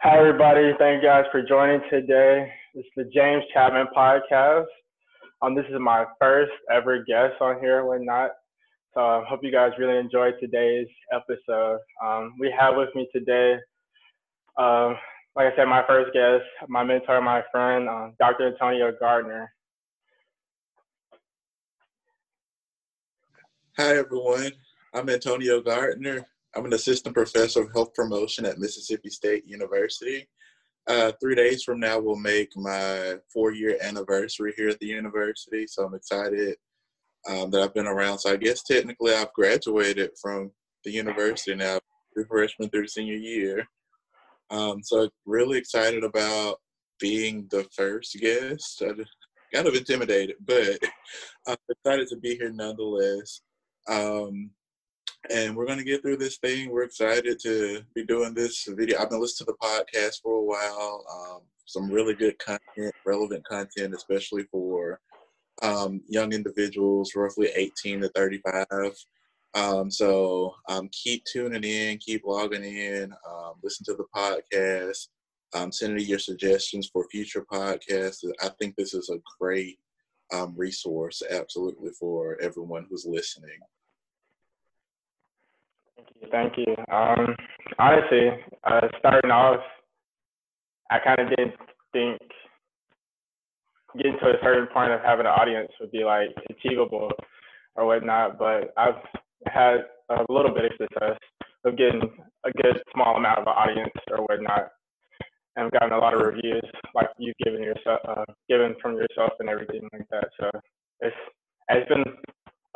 [0.00, 0.70] Hi, everybody.
[0.78, 2.48] Thank you guys for joining today.
[2.72, 4.66] This is the James Chapman podcast.
[5.42, 8.30] Um, this is my first ever guest on here, whatnot.
[8.94, 11.80] So I hope you guys really enjoyed today's episode.
[12.00, 13.56] Um, we have with me today,
[14.56, 14.94] uh,
[15.34, 18.52] like I said, my first guest, my mentor, my friend, uh, Dr.
[18.52, 19.52] Antonio Gardner.
[23.76, 24.52] Hi, everyone.
[24.94, 26.24] I'm Antonio Gardner.
[26.56, 30.28] I'm an assistant professor of health promotion at Mississippi State University.
[30.86, 35.66] Uh, three days from now will make my four year anniversary here at the university.
[35.66, 36.56] So I'm excited
[37.28, 38.18] um, that I've been around.
[38.18, 40.50] So I guess technically I've graduated from
[40.84, 41.78] the university now,
[42.14, 43.66] through freshman through senior year.
[44.50, 46.56] Um, so really excited about
[46.98, 48.82] being the first guest.
[48.82, 49.04] I'm
[49.54, 50.78] kind of intimidated, but
[51.46, 53.42] I'm excited to be here nonetheless.
[53.88, 54.50] Um,
[55.30, 56.70] and we're going to get through this thing.
[56.70, 58.98] We're excited to be doing this video.
[58.98, 61.04] I've been listening to the podcast for a while.
[61.12, 65.00] Um, some really good content, relevant content, especially for
[65.62, 68.66] um, young individuals, roughly 18 to 35.
[69.54, 75.08] Um, so um, keep tuning in, keep logging in, um, listen to the podcast,
[75.54, 78.24] um, send me your suggestions for future podcasts.
[78.42, 79.78] I think this is a great
[80.32, 83.58] um, resource, absolutely, for everyone who's listening.
[85.98, 86.66] Thank you.
[86.66, 87.34] Thank Um,
[87.78, 88.30] honestly,
[88.64, 89.60] uh, starting off,
[90.90, 91.54] I kind of didn't
[91.92, 92.20] think
[93.96, 97.10] getting to a certain point of having an audience would be like achievable
[97.74, 99.00] or whatnot, but I've
[99.46, 101.18] had a little bit of success
[101.64, 102.02] of getting
[102.44, 104.68] a good small amount of an audience or whatnot,
[105.56, 109.32] and I've gotten a lot of reviews like you've given yourself, uh, given from yourself
[109.40, 110.28] and everything like that.
[110.38, 110.50] So
[111.00, 111.16] it's
[111.70, 112.04] it's been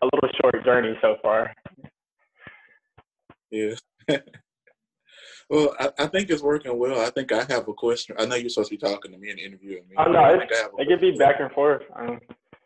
[0.02, 1.54] a little short journey so far.
[3.52, 3.74] Yeah.
[5.50, 7.00] well, I, I, think it's working well.
[7.00, 8.16] I think I have a question.
[8.18, 9.96] I know you're supposed to be talking to me and interviewing me.
[9.98, 11.82] Oh no, it could be back and forth.
[11.94, 12.18] Um,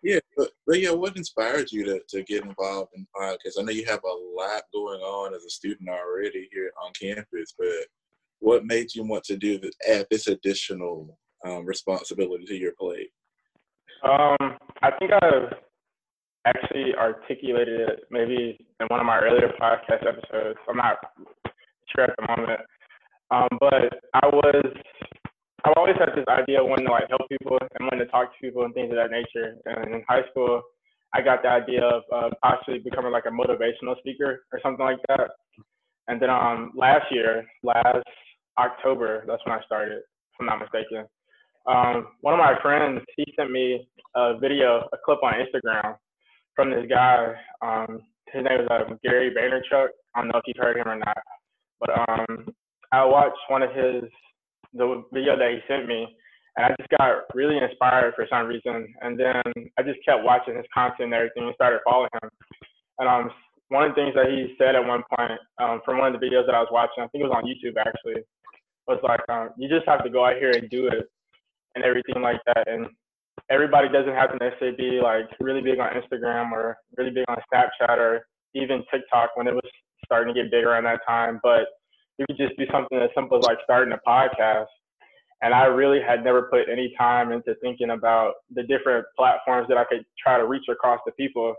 [0.02, 3.58] yeah, but, but yeah, what inspired you to, to get involved in podcasts?
[3.58, 7.52] I know you have a lot going on as a student already here on campus,
[7.58, 7.88] but
[8.38, 13.10] what made you want to do this, add this additional um, responsibility to your plate?
[14.04, 15.54] Um, I think I've
[16.46, 20.59] actually articulated it maybe in one of my earlier podcast episodes.
[20.69, 20.98] I'm not
[21.94, 22.60] sure at the moment.
[23.31, 24.64] Um, but I was,
[25.64, 28.32] I've always had this idea of wanting to like help people and wanting to talk
[28.32, 29.56] to people and things of that nature.
[29.64, 30.62] And in high school,
[31.14, 35.00] I got the idea of uh, possibly becoming like a motivational speaker or something like
[35.08, 35.31] that.
[36.08, 38.06] And then um, last year, last
[38.58, 41.06] October, that's when I started, if I'm not mistaken.
[41.66, 45.97] Um, one of my friends, he sent me a video, a clip on Instagram
[46.54, 47.34] from this guy.
[47.60, 49.88] Um, his name is uh, Gary Vaynerchuk.
[50.14, 51.19] I don't know if you've heard him or not,
[51.81, 52.47] but um,
[52.92, 54.04] I watched one of his
[54.75, 56.06] the video that he sent me,
[56.56, 58.92] and I just got really inspired for some reason.
[59.00, 59.42] And then
[59.78, 62.31] I just kept watching his content and everything, and started following him.
[62.98, 63.31] And um,
[63.69, 66.26] one of the things that he said at one point um, from one of the
[66.26, 68.22] videos that I was watching, I think it was on YouTube actually,
[68.87, 71.08] was like, um, you just have to go out here and do it,
[71.75, 72.69] and everything like that.
[72.69, 72.87] And
[73.50, 77.38] everybody doesn't have to necessarily be like really big on Instagram or really big on
[77.52, 79.70] Snapchat or even TikTok when it was
[80.04, 81.40] starting to get big around that time.
[81.42, 81.66] But
[82.18, 84.66] you could just do something as simple as like starting a podcast.
[85.42, 89.76] And I really had never put any time into thinking about the different platforms that
[89.76, 91.54] I could try to reach across the people.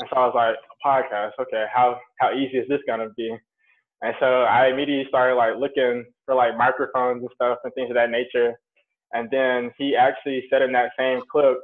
[0.00, 3.36] And so I was like, a podcast, okay, how how easy is this gonna be?
[4.00, 7.96] And so I immediately started like looking for like microphones and stuff and things of
[7.96, 8.58] that nature.
[9.12, 11.58] And then he actually said in that same clip,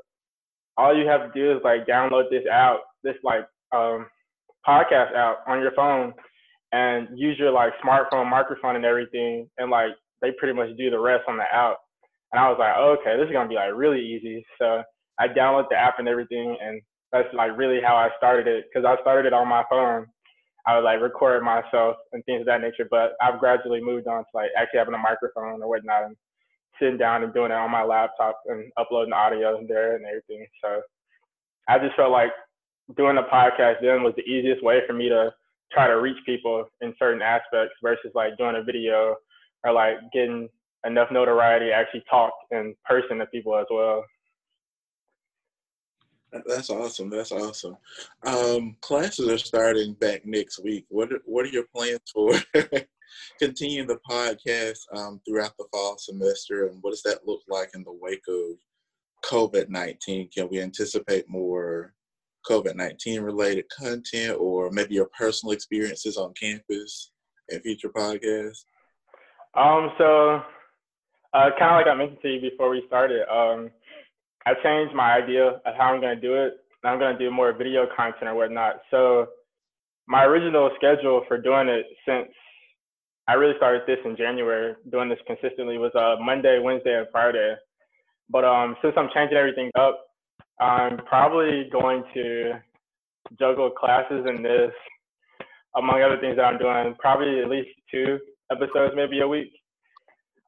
[0.76, 4.06] all you have to do is like download this app, this like um,
[4.66, 6.12] podcast app on your phone
[6.72, 9.48] and use your like smartphone microphone and everything.
[9.58, 11.76] And like they pretty much do the rest on the app.
[12.32, 14.44] And I was like, oh, okay, this is gonna be like really easy.
[14.58, 14.82] So
[15.18, 18.84] I downloaded the app and everything, and that's like really how I started it because
[18.84, 20.06] I started it on my phone.
[20.66, 24.24] I would like record myself and things of that nature, but I've gradually moved on
[24.24, 26.04] to like actually having a microphone or whatnot.
[26.04, 26.16] And
[26.78, 30.46] sitting down and doing it on my laptop and uploading the audio there and everything.
[30.62, 30.80] So
[31.68, 32.30] I just felt like
[32.96, 35.32] doing a podcast then was the easiest way for me to
[35.72, 39.16] try to reach people in certain aspects versus like doing a video
[39.64, 40.48] or like getting
[40.86, 44.04] enough notoriety to actually talk in person to people as well.
[46.46, 47.10] That's awesome.
[47.10, 47.76] That's awesome.
[48.26, 50.84] Um, classes are starting back next week.
[50.88, 52.32] What what are your plans for
[53.38, 57.82] continue the podcast um, throughout the fall semester, and what does that look like in
[57.84, 58.58] the wake of
[59.24, 60.28] COVID nineteen?
[60.34, 61.94] Can we anticipate more
[62.50, 67.12] COVID nineteen related content, or maybe your personal experiences on campus
[67.48, 68.64] in future podcasts?
[69.54, 70.42] Um, so
[71.34, 73.68] Uh, kind of like I mentioned to you before we started, um,
[74.46, 76.52] I changed my idea of how I'm going to do it.
[76.84, 78.82] I'm going to do more video content or whatnot.
[78.92, 79.26] So
[80.06, 82.30] my original schedule for doing it since
[83.26, 87.54] I really started this in January, doing this consistently was uh, Monday, Wednesday, and Friday.
[88.28, 90.04] But um, since I'm changing everything up,
[90.60, 92.52] I'm probably going to
[93.38, 94.72] juggle classes and this,
[95.76, 96.94] among other things that I'm doing.
[96.98, 98.18] Probably at least two
[98.52, 99.52] episodes, maybe a week,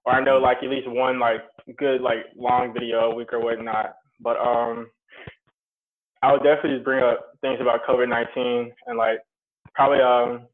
[0.04, 1.40] or I know like at least one like
[1.78, 3.94] good like long video a week or whatnot.
[4.20, 4.88] But um,
[6.22, 9.18] I would definitely bring up things about COVID-19 and like
[9.74, 10.46] probably um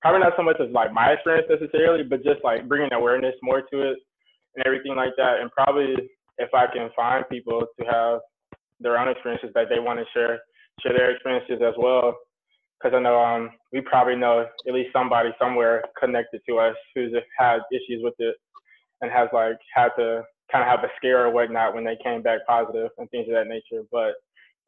[0.00, 3.62] probably not so much as like my experience necessarily, but just like bringing awareness more
[3.62, 3.98] to it
[4.54, 5.40] and everything like that.
[5.40, 5.94] And probably
[6.38, 8.20] if I can find people to have
[8.80, 10.38] their own experiences that they want to share,
[10.80, 12.16] share their experiences as well.
[12.78, 17.12] Because I know um, we probably know at least somebody somewhere connected to us who's
[17.36, 18.36] had issues with it
[19.00, 22.22] and has like had to kind of have a scare or whatnot when they came
[22.22, 23.82] back positive and things of that nature.
[23.90, 24.12] But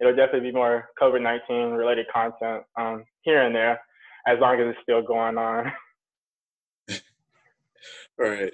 [0.00, 3.80] it'll definitely be more COVID-19 related content um, here and there
[4.26, 5.72] as long as it's still going on.
[8.18, 8.52] right.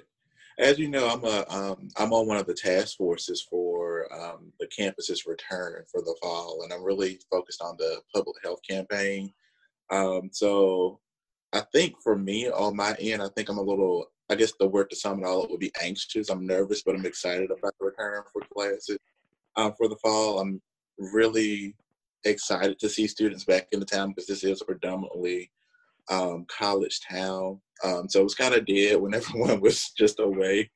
[0.59, 4.51] As you know, I'm a um, I'm on one of the task forces for um,
[4.59, 9.31] the campus's return for the fall, and I'm really focused on the public health campaign.
[9.91, 10.99] Um, so,
[11.53, 14.07] I think for me on my end, I think I'm a little.
[14.29, 16.29] I guess the word to sum it all up would be anxious.
[16.29, 18.97] I'm nervous, but I'm excited about the return for classes
[19.55, 20.39] um, for the fall.
[20.39, 20.59] I'm
[20.97, 21.75] really
[22.25, 25.51] excited to see students back in the town because this is predominantly
[26.09, 27.59] um, college town.
[27.83, 30.69] Um, so it was kind of dead when everyone was just away.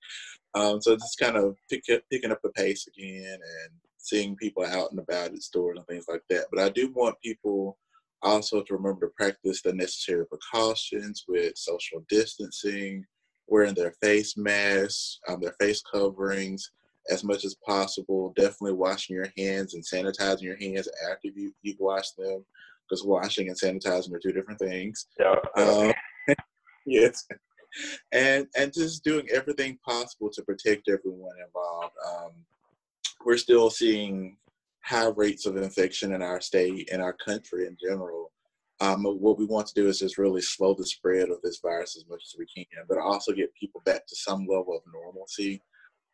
[0.53, 4.91] Um, so just kind of pick picking up the pace again and seeing people out
[4.91, 6.45] and about at stores and things like that.
[6.51, 7.77] But I do want people
[8.21, 13.05] also to remember to practice the necessary precautions with social distancing,
[13.47, 16.71] wearing their face masks, um, their face coverings
[17.09, 18.33] as much as possible.
[18.35, 22.45] Definitely washing your hands and sanitizing your hands after you, you've washed them
[22.91, 25.07] because washing and sanitizing are two different things.
[25.19, 25.35] Yeah.
[25.55, 25.93] Um,
[26.85, 27.25] yes.
[28.11, 31.93] And and just doing everything possible to protect everyone involved.
[32.05, 32.31] Um,
[33.25, 34.35] we're still seeing
[34.83, 38.31] high rates of infection in our state and our country in general.
[38.81, 41.95] Um, what we want to do is just really slow the spread of this virus
[41.95, 45.61] as much as we can, but also get people back to some level of normalcy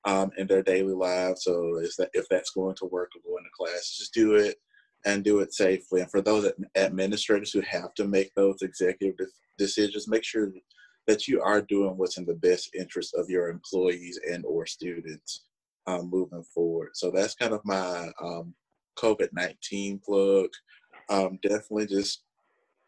[0.04, 1.46] um, in their daily lives.
[1.46, 4.58] So is that if that's going to work or going to class, just do it
[5.08, 6.02] and do it safely.
[6.02, 9.16] And for those administrators who have to make those executive
[9.58, 10.52] decisions, make sure
[11.08, 15.46] that you are doing what's in the best interest of your employees and or students
[15.88, 16.90] um, moving forward.
[16.94, 18.54] So that's kind of my um,
[19.00, 20.50] COVID-19 plug.
[21.10, 22.24] Um, definitely just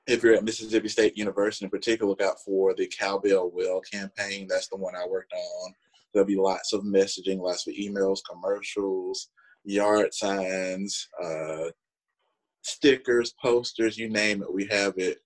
[0.06, 4.48] if you're at Mississippi State University in particular, look out for the Cowbell Well campaign.
[4.50, 5.74] That's the one I worked on.
[6.14, 9.30] There'll be lots of messaging, lots of emails, commercials,
[9.64, 11.70] yard signs, uh,
[12.70, 15.20] stickers, posters, you name it, we have it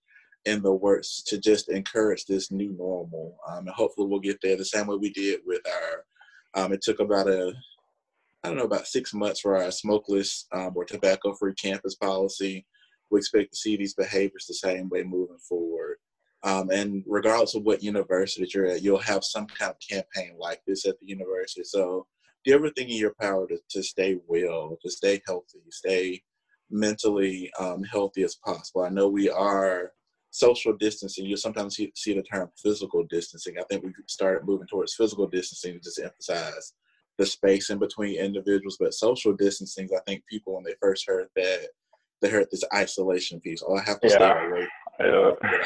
[0.46, 3.38] in the works to just encourage this new normal.
[3.48, 6.82] Um, and hopefully we'll get there the same way we did with our, um, it
[6.82, 7.54] took about a,
[8.44, 12.66] I don't know, about six months for our smokeless um, or tobacco free campus policy.
[13.10, 15.98] We expect to see these behaviors the same way moving forward.
[16.44, 20.62] Um, and regardless of what university you're at, you'll have some kind of campaign like
[20.68, 21.64] this at the university.
[21.64, 22.06] So
[22.44, 26.22] do everything in your power to, to stay well, to stay healthy, stay
[26.74, 28.84] mentally um, healthy as possible.
[28.84, 29.92] I know we are
[30.32, 31.26] social distancing.
[31.26, 33.56] You sometimes see, see the term physical distancing.
[33.60, 36.74] I think we started moving towards physical distancing to just emphasize
[37.18, 38.78] the space in between individuals.
[38.80, 41.68] But social distancing, I think people when they first heard that,
[42.22, 43.64] they heard this isolation piece.
[43.66, 44.16] Oh, I have to yeah.
[44.16, 44.68] stay away
[45.00, 45.62] from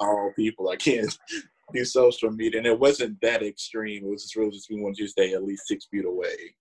[0.00, 0.68] all people.
[0.68, 1.16] I can't
[1.74, 4.04] do social media, and it wasn't that extreme.
[4.04, 6.54] It was just really just we wanted to stay at least six feet away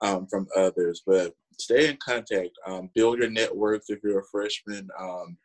[0.00, 1.02] um, from others.
[1.06, 2.50] But stay in contact.
[2.66, 4.88] Um, build your networks if you're a freshman.
[4.98, 5.36] Um,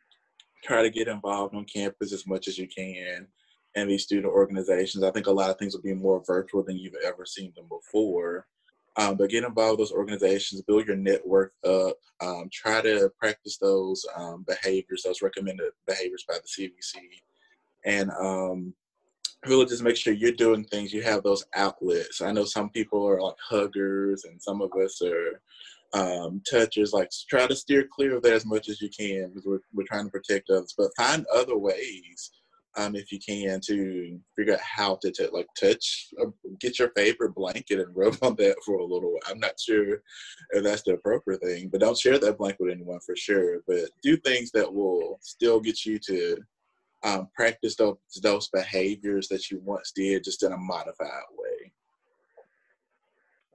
[0.64, 3.26] try to get involved on campus as much as you can
[3.74, 5.04] and these student organizations.
[5.04, 7.66] I think a lot of things will be more virtual than you've ever seen them
[7.68, 8.46] before.
[8.96, 13.58] Um, but get involved with those organizations, build your network up, um, try to practice
[13.58, 17.00] those um, behaviors, those recommended behaviors by the CDC,
[17.84, 18.72] and um,
[19.46, 20.92] really just make sure you're doing things.
[20.92, 22.20] You have those outlets.
[22.20, 25.40] I know some people are like huggers, and some of us are
[25.94, 29.46] um, touches, like try to steer clear of that as much as you can because
[29.46, 30.74] we're, we're trying to protect others.
[30.76, 32.30] But find other ways,
[32.76, 36.90] um, if you can, to figure out how to t- like touch, uh, get your
[36.96, 39.20] favorite blanket and rub on that for a little while.
[39.28, 40.02] I'm not sure
[40.50, 43.60] if that's the appropriate thing, but don't share that blanket with anyone for sure.
[43.68, 46.36] But do things that will still get you to
[47.04, 51.53] um, practice those those behaviors that you once did, just in a modified way.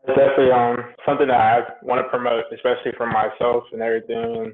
[0.08, 4.38] It's definitely um something that I want to promote, especially for myself and everything.
[4.38, 4.54] And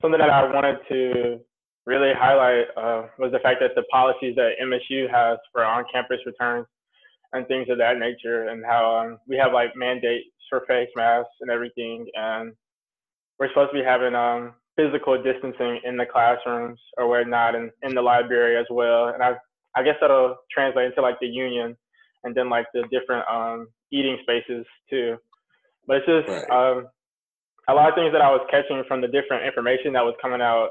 [0.00, 1.40] something that I wanted to
[1.86, 6.66] really highlight uh, was the fact that the policies that MSU has for on-campus returns
[7.32, 11.32] and things of that nature, and how um, we have like mandates for face masks
[11.40, 12.52] and everything, and
[13.38, 17.94] we're supposed to be having um, physical distancing in the classrooms or whatnot, and in
[17.94, 19.08] the library as well.
[19.08, 19.32] And I,
[19.74, 21.74] I guess that'll translate into like the union,
[22.24, 25.16] and then like the different um, eating spaces too.
[25.86, 26.50] But it's just right.
[26.50, 26.86] um,
[27.68, 30.40] a lot of things that I was catching from the different information that was coming
[30.40, 30.70] out,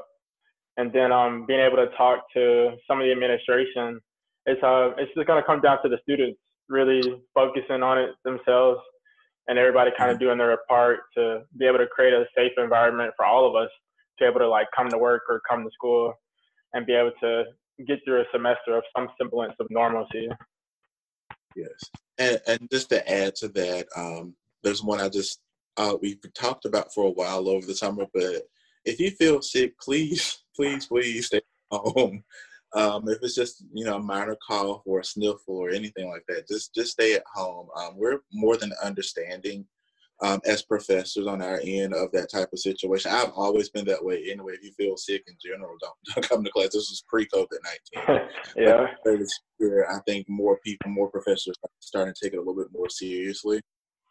[0.76, 4.00] and then um, being able to talk to some of the administration.
[4.46, 6.38] It's uh, it's just gonna come down to the students
[6.68, 7.02] really
[7.34, 8.80] focusing on it themselves
[9.48, 10.24] and everybody kind of mm-hmm.
[10.24, 13.68] doing their part to be able to create a safe environment for all of us
[14.18, 16.12] to be able to like come to work or come to school
[16.74, 17.44] and be able to
[17.86, 20.28] get through a semester of some semblance of normalcy.
[21.56, 25.40] Yes, and and just to add to that, um, there's one I just
[25.76, 28.06] uh, we've talked about for a while over the summer.
[28.12, 28.42] But
[28.84, 31.40] if you feel sick, please, please, please stay
[31.70, 32.22] home.
[32.74, 36.24] Um, if it's just you know a minor cough or a sniffle or anything like
[36.28, 37.68] that, just just stay at home.
[37.76, 39.66] Um, we're more than understanding
[40.22, 43.10] um, as professors on our end of that type of situation.
[43.10, 44.52] I've always been that way anyway.
[44.54, 46.66] If you feel sick in general, don't, don't come to class.
[46.72, 48.28] This was pre COVID nineteen.
[48.56, 48.86] yeah.
[49.58, 52.72] Year, I think more people, more professors are starting to take it a little bit
[52.72, 53.60] more seriously.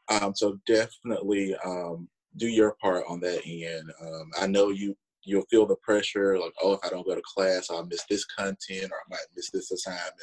[0.10, 3.92] Um, so definitely um, do your part on that end.
[4.02, 7.22] Um, I know you you'll feel the pressure like, oh, if I don't go to
[7.22, 10.16] class, I'll miss this content or I might miss this assignment.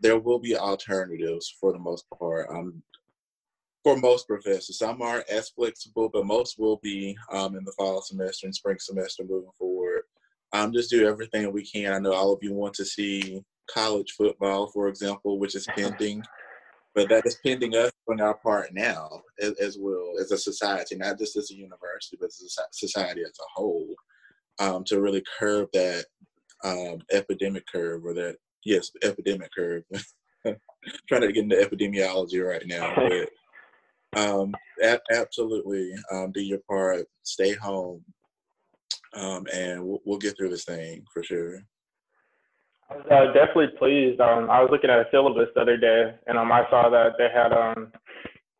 [0.00, 2.48] There will be alternatives for the most part.
[2.48, 2.82] Um,
[3.82, 8.02] for most professors, some are as flexible, but most will be um, in the fall
[8.02, 10.02] semester and spring semester moving forward.
[10.52, 11.92] Um, just do everything we can.
[11.92, 16.22] I know all of you want to see college football, for example, which is pending,
[16.94, 20.96] but that is pending us on our part now as, as well as a society,
[20.96, 23.94] not just as a university, but as a society as a whole
[24.58, 26.04] um, to really curb that
[26.64, 29.84] um, epidemic curve or that yes epidemic curve.
[31.08, 33.28] trying to get into epidemiology right now, but
[34.16, 37.06] um, a- absolutely um, do your part.
[37.22, 38.04] Stay home,
[39.14, 41.60] um, and we'll, we'll, get through this thing for sure.
[42.90, 44.20] I was uh, definitely pleased.
[44.20, 47.12] Um, I was looking at a syllabus the other day, and um, I saw that
[47.18, 47.92] they had um,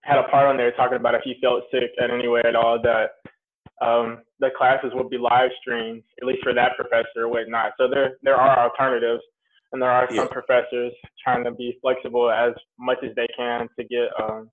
[0.02, 2.54] had a part on there talking about if you felt sick in any way at
[2.54, 3.10] all, that
[3.84, 7.72] um, the classes will be live streamed, at least for that professor or whatnot.
[7.78, 9.22] So there there are alternatives,
[9.72, 10.26] and there are some yeah.
[10.26, 10.92] professors
[11.24, 14.48] trying to be flexible as much as they can to get um,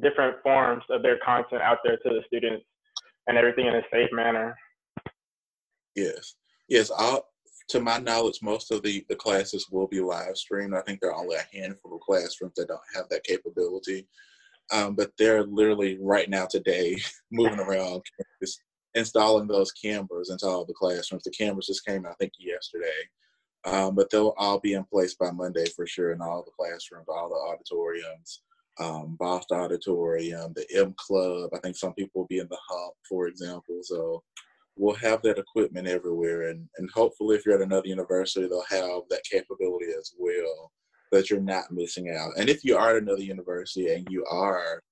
[0.00, 2.64] different forms of their content out there to the students
[3.26, 4.56] and everything in a safe manner.
[5.94, 6.34] Yes,
[6.68, 6.90] yes.
[6.96, 7.26] I'll,
[7.68, 10.74] to my knowledge, most of the, the classes will be live streamed.
[10.74, 14.08] I think there are only a handful of classrooms that don't have that capability.
[14.72, 16.96] Um, but they're literally right now today
[17.30, 18.02] moving around
[18.94, 21.24] installing those cameras into all the classrooms.
[21.24, 22.86] The cameras just came, I think, yesterday.
[23.64, 27.06] Um, but they'll all be in place by Monday for sure in all the classrooms,
[27.08, 28.42] all the auditoriums,
[28.80, 31.50] um, Boston Auditorium, the M Club.
[31.54, 33.80] I think some people will be in the Hump, for example.
[33.82, 34.22] So
[34.76, 36.48] we'll have that equipment everywhere.
[36.50, 40.72] And, and hopefully, if you're at another university, they'll have that capability as well
[41.12, 42.32] that you're not missing out.
[42.38, 44.82] And if you are at another university and you are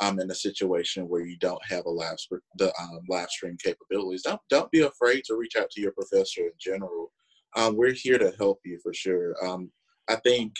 [0.00, 2.16] um, in a situation where you don't have a live
[2.56, 6.42] the um, live stream capabilities, don't don't be afraid to reach out to your professor
[6.42, 7.12] in general.
[7.56, 9.34] Um, we're here to help you for sure.
[9.44, 9.70] Um,
[10.08, 10.52] I think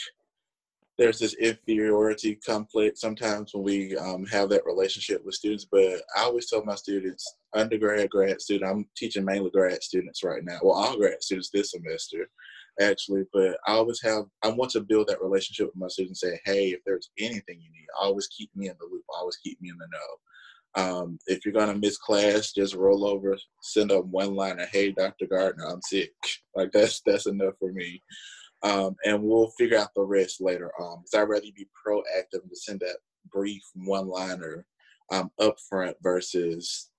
[0.99, 5.67] there's this inferiority complex sometimes when we um, have that relationship with students.
[5.71, 10.45] But I always tell my students, undergrad, grad student, I'm teaching mainly grad students right
[10.45, 10.59] now.
[10.62, 12.28] Well, all grad students this semester
[12.81, 16.33] actually, but I always have, I want to build that relationship with my students and
[16.33, 19.61] say, hey, if there's anything you need, always keep me in the loop, always keep
[19.61, 20.17] me in the know.
[20.75, 24.93] Um, if you're gonna miss class, just roll over, send up one line of "Hey,
[24.93, 25.26] Dr.
[25.26, 26.12] Gardner, I'm sick."
[26.55, 28.02] Like that's that's enough for me,
[28.62, 31.00] um, and we'll figure out the rest later on.
[31.00, 32.98] Because I'd rather be proactive and send that
[33.30, 34.64] brief one liner
[35.10, 36.90] um, up front versus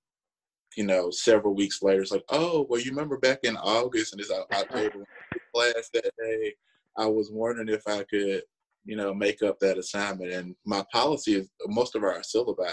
[0.78, 4.22] you know, several weeks later, it's like, oh, well, you remember back in August and
[4.22, 5.06] it's October
[5.54, 6.54] class that day,
[6.98, 8.44] I was wondering if I could,
[8.86, 10.32] you know, make up that assignment.
[10.32, 12.72] And my policy is most of our syllabi,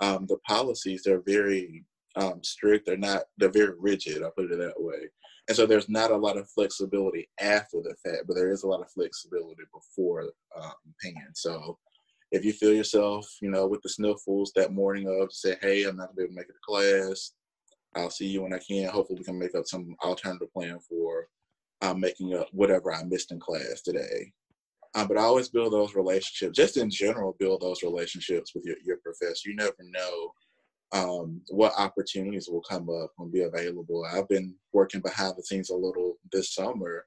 [0.00, 1.84] um, the policies they're very
[2.16, 2.86] um, strict.
[2.86, 4.22] They're not, they're very rigid.
[4.22, 5.08] I'll put it that way.
[5.50, 8.68] And so there's not a lot of flexibility after the fact, but there is a
[8.68, 11.34] lot of flexibility before um, hand.
[11.34, 11.76] So
[12.30, 15.96] if you feel yourself, you know, with the sniffles that morning of, say, hey, I'm
[15.96, 17.32] not gonna be able to make it to class.
[17.96, 18.90] I'll see you when I can.
[18.90, 21.26] Hopefully, we can make up some alternative plan for
[21.82, 24.32] um, making up whatever I missed in class today.
[24.94, 28.76] Um, but I always build those relationships, just in general, build those relationships with your,
[28.84, 29.48] your professor.
[29.50, 30.30] You never know
[30.92, 34.04] um, what opportunities will come up and be available.
[34.12, 37.04] I've been working behind the scenes a little this summer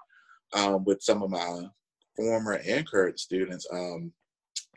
[0.53, 1.63] um, with some of my
[2.15, 4.11] former and current students, um,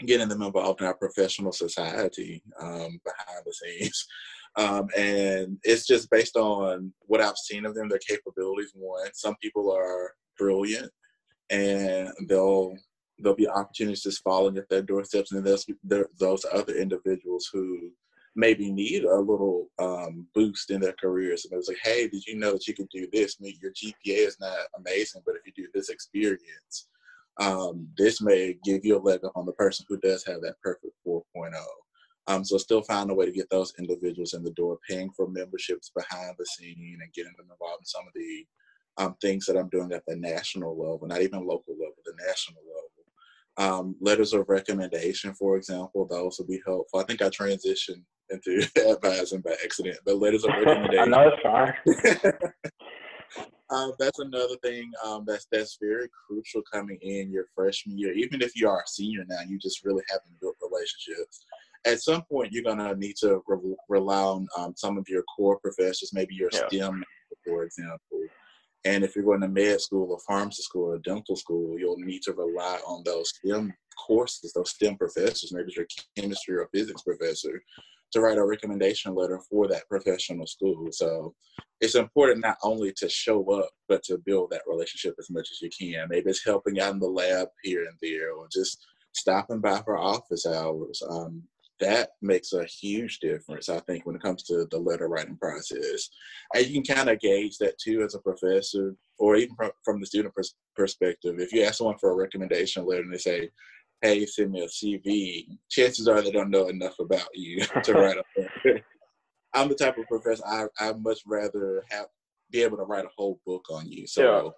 [0.04, 4.06] getting them involved in our professional society um, behind the scenes.
[4.58, 8.70] Um, and it's just based on what I've seen of them, their capabilities.
[8.74, 10.90] One, some people are brilliant,
[11.50, 12.74] and they'll
[13.18, 17.90] there'll be opportunities just falling at their doorsteps, and there's there, those other individuals who
[18.36, 21.44] maybe need a little um, boost in their careers.
[21.44, 23.36] And it was like, hey, did you know that you could do this?
[23.40, 26.88] I mean, your GPA is not amazing, but if you do this experience,
[27.40, 30.60] um, this may give you a leg up on the person who does have that
[30.62, 31.22] perfect 4.0.
[32.28, 35.28] Um, so still find a way to get those individuals in the door, paying for
[35.28, 38.46] memberships behind the scene and getting them involved in some of the
[38.98, 42.62] um, things that I'm doing at the national level, not even local level, the national
[42.66, 42.75] level.
[43.58, 47.00] Um, letters of recommendation, for example, those will be helpful.
[47.00, 50.98] I think I transitioned into advising by accident, but letters of recommendation.
[51.14, 52.52] I know it's
[53.70, 58.12] um, that's another thing um, that's that's very crucial coming in your freshman year.
[58.12, 61.44] Even if you are a senior now, you just really haven't built relationships.
[61.86, 65.58] At some point, you're gonna need to re- rely on um, some of your core
[65.60, 66.66] professors, maybe your yeah.
[66.68, 67.02] STEM,
[67.46, 68.15] for example.
[68.86, 72.22] And if you're going to med school or pharmacy school or dental school, you'll need
[72.22, 73.72] to rely on those STEM
[74.06, 77.60] courses, those STEM professors, maybe your chemistry or physics professor,
[78.12, 80.86] to write a recommendation letter for that professional school.
[80.92, 81.34] So
[81.80, 85.60] it's important not only to show up, but to build that relationship as much as
[85.60, 86.06] you can.
[86.08, 89.98] Maybe it's helping out in the lab here and there, or just stopping by for
[89.98, 91.02] office hours.
[91.10, 91.42] Um,
[91.80, 96.08] that makes a huge difference, I think, when it comes to the letter writing process.
[96.54, 100.00] And you can kind of gauge that too as a professor, or even from, from
[100.00, 101.36] the student pers- perspective.
[101.38, 103.50] If you ask someone for a recommendation letter and they say,
[104.02, 108.18] hey, send me a CV, chances are they don't know enough about you to write
[108.18, 108.82] a
[109.54, 112.06] I'm the type of professor I I much rather have
[112.50, 114.06] be able to write a whole book on you.
[114.06, 114.54] So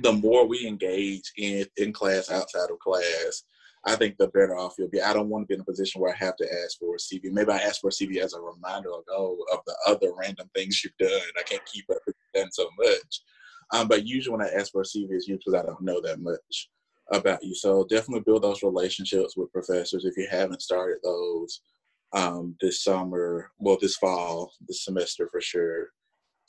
[0.00, 0.10] yeah.
[0.10, 3.44] the more we engage in in class, outside of class,
[3.88, 5.00] I think the better off you'll be.
[5.00, 6.98] I don't want to be in a position where I have to ask for a
[6.98, 7.32] CV.
[7.32, 10.50] Maybe I ask for a CV as a reminder of oh of the other random
[10.54, 11.28] things you've done.
[11.38, 13.22] I can't keep up with done so much.
[13.72, 16.00] Um, but usually when I ask for a CV, it's usually because I don't know
[16.02, 16.68] that much
[17.12, 17.54] about you.
[17.54, 21.60] So definitely build those relationships with professors if you haven't started those
[22.12, 25.88] um, this summer, well, this fall, this semester for sure.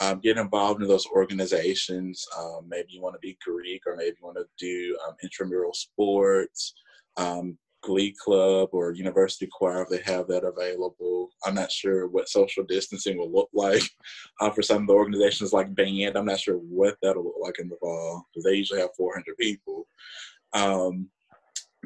[0.02, 2.26] Um, get involved in those organizations.
[2.38, 5.74] Um, maybe you want to be Greek, or maybe you want to do um, intramural
[5.74, 6.74] sports,
[7.18, 11.30] um, Glee Club, or University Choir if they have that available.
[11.46, 13.84] I'm not sure what social distancing will look like
[14.42, 16.18] uh, for some of the organizations like band.
[16.18, 19.38] I'm not sure what that'll look like in the fall because they usually have 400
[19.38, 19.88] people.
[20.54, 21.10] Um,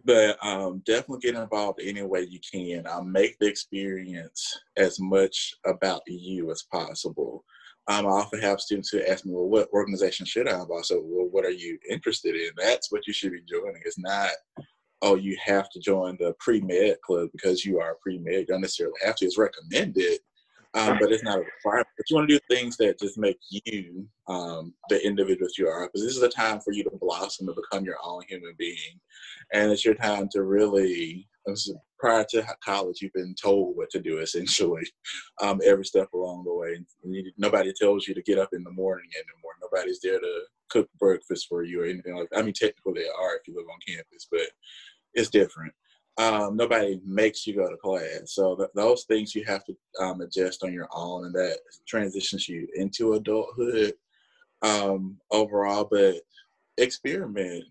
[0.06, 2.88] but um, definitely get involved any way you can.
[2.88, 7.44] Um, make the experience as much about you as possible.
[7.88, 10.86] Um, I often have students who ask me, well, what organization should I involve?
[10.86, 12.50] So, well, what are you interested in?
[12.58, 13.82] That's what you should be joining.
[13.86, 14.30] It's not,
[15.04, 18.34] oh, you have to join the pre-med club because you are a pre-med.
[18.34, 19.26] You don't necessarily have to.
[19.26, 20.20] It's recommended,
[20.74, 21.88] um, but it's not a requirement.
[21.98, 25.88] But you want to do things that just make you um, the individuals you are,
[25.88, 29.00] because this is a time for you to blossom and become your own human being,
[29.54, 31.28] and it's your time to really.
[32.00, 34.84] Prior to college, you've been told what to do essentially,
[35.42, 36.80] um, every step along the way.
[37.38, 39.52] Nobody tells you to get up in the morning anymore.
[39.62, 42.40] Nobody's there to cook breakfast for you or anything like that.
[42.40, 44.48] I mean, technically they are if you live on campus, but
[45.14, 45.74] it's different
[46.18, 48.34] um, nobody makes you go to class.
[48.34, 52.48] So th- those things you have to um, adjust on your own, and that transitions
[52.48, 53.94] you into adulthood
[54.62, 55.88] um, overall.
[55.90, 56.18] But
[56.78, 57.64] experiment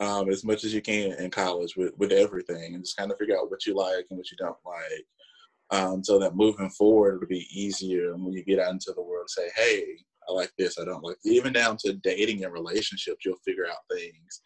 [0.00, 3.18] um, as much as you can in college with, with everything, and just kind of
[3.18, 5.04] figure out what you like and what you don't like.
[5.70, 9.02] Um, so that moving forward it'll be easier and when you get out into the
[9.02, 9.84] world say hey
[10.28, 11.32] i like this i don't like this.
[11.32, 14.42] even down to dating and relationships you'll figure out things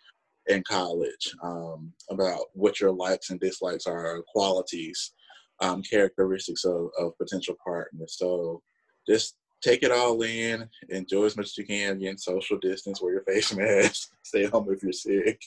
[0.51, 5.13] in college um, about what your likes and dislikes are, qualities,
[5.61, 8.17] um, characteristics of, of potential partners.
[8.19, 8.63] So
[9.09, 11.97] just take it all in, enjoy as much as you can.
[11.97, 15.41] Again, social distance, wear your face mask, stay home if you're sick,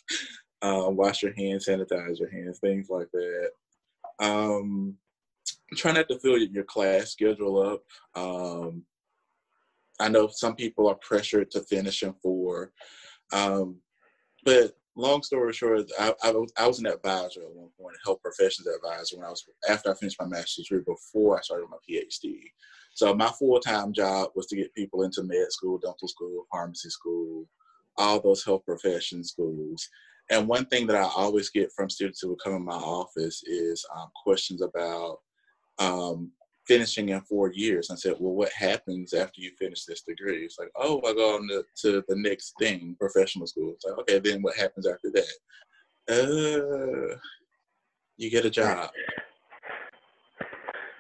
[0.62, 3.50] um, wash your hands, sanitize your hands, things like that.
[4.20, 4.96] Um,
[5.76, 7.84] try not to fill your class schedule up.
[8.16, 8.84] Um,
[10.00, 12.72] I know some people are pressured to finish in four,
[13.32, 13.78] um,
[14.44, 18.22] but long story short, I, I, was, I was an advisor at one point, health
[18.22, 21.78] professions advisor when I was after I finished my master's degree before I started my
[21.90, 22.52] PhD.
[22.94, 26.90] So my full time job was to get people into med school, dental school, pharmacy
[26.90, 27.48] school,
[27.98, 29.88] all those health profession schools.
[30.30, 33.86] And one thing that I always get from students who come in my office is
[33.96, 35.20] um, questions about
[35.80, 36.32] um,
[36.68, 37.90] finishing in four years.
[37.92, 40.44] I said, well, what happens after you finish this degree?
[40.44, 43.74] It's like, oh, I go on to, to the next thing, professional school.
[43.74, 45.28] It's like, okay, then what happens after that?
[46.10, 47.16] Uh,
[48.18, 48.90] you get a job.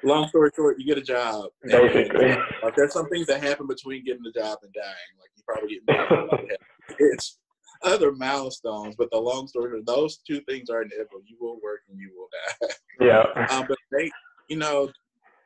[0.03, 1.49] Long story short, you get a job.
[1.63, 2.31] Basically.
[2.31, 5.13] And, uh, there's some things that happen between getting the job and dying.
[5.19, 6.59] Like you probably get
[6.99, 7.39] it's
[7.83, 11.21] other milestones, but the long story short, those two things are inevitable.
[11.25, 12.67] You will work and you will die.
[12.99, 13.47] Yeah.
[13.49, 14.11] Um, but they,
[14.49, 14.89] you know,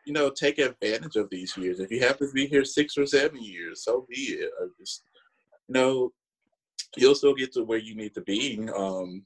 [0.08, 1.82] you know, take advantage of these years.
[1.82, 4.50] If you happen to be here six or seven years, so be it.
[4.80, 5.04] Just,
[5.68, 6.14] you know,
[6.96, 8.66] you'll still get to where you need to be.
[8.74, 9.24] Um,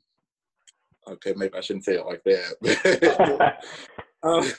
[1.08, 3.58] okay, maybe I shouldn't say it like that.
[4.24, 4.52] um,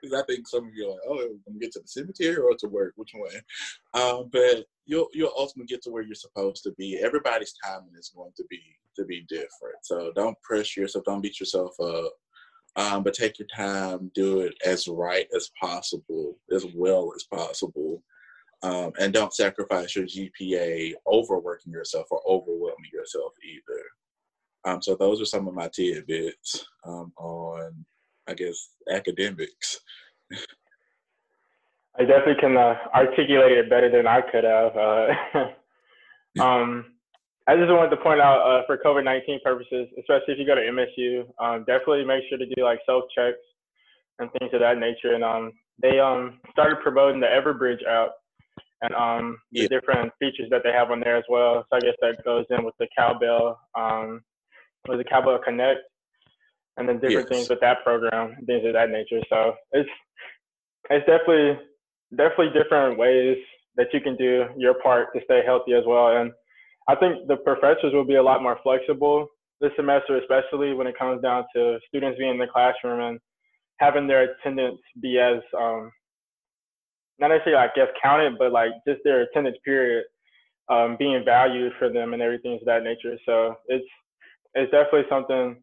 [0.00, 2.36] because I think some of you are like, oh, I'm gonna get to the cemetery
[2.36, 3.32] or to work, which one?
[3.94, 7.00] Um, but you'll you'll ultimately get to where you're supposed to be.
[7.02, 8.60] Everybody's timing is going to be
[8.94, 12.12] to be different, so don't pressure yourself, don't beat yourself up.
[12.76, 18.02] Um, but take your time, do it as right as possible, as well as possible.
[18.62, 23.82] Um, and don't sacrifice your GPA overworking yourself or overwhelming yourself either.
[24.64, 27.84] Um, so those are some of my tidbits um, on,
[28.26, 29.80] I guess, academics.
[31.96, 34.76] I definitely can uh, articulate it better than I could have.
[34.76, 36.93] Uh, um,
[37.46, 40.54] I just wanted to point out uh, for COVID 19 purposes, especially if you go
[40.54, 43.36] to MSU, um, definitely make sure to do like self checks
[44.18, 45.14] and things of that nature.
[45.14, 45.52] And um,
[45.82, 48.12] they um, started promoting the Everbridge app
[48.80, 49.68] and um, the yeah.
[49.68, 51.66] different features that they have on there as well.
[51.68, 54.22] So I guess that goes in with the Cowbell, um,
[54.88, 55.80] with the Cowbell Connect,
[56.76, 57.38] and then different yes.
[57.38, 59.20] things with that program, things of that nature.
[59.28, 59.88] So it's
[60.90, 61.58] it's definitely
[62.16, 63.38] definitely different ways
[63.76, 66.16] that you can do your part to stay healthy as well.
[66.16, 66.32] And
[66.88, 69.28] I think the professors will be a lot more flexible
[69.60, 73.18] this semester, especially when it comes down to students being in the classroom and
[73.78, 75.90] having their attendance be as um,
[77.18, 80.04] not necessarily I guess counted, but like just their attendance period
[80.70, 83.16] um, being valued for them and everything of that nature.
[83.26, 83.86] So it's
[84.54, 85.62] it's definitely something.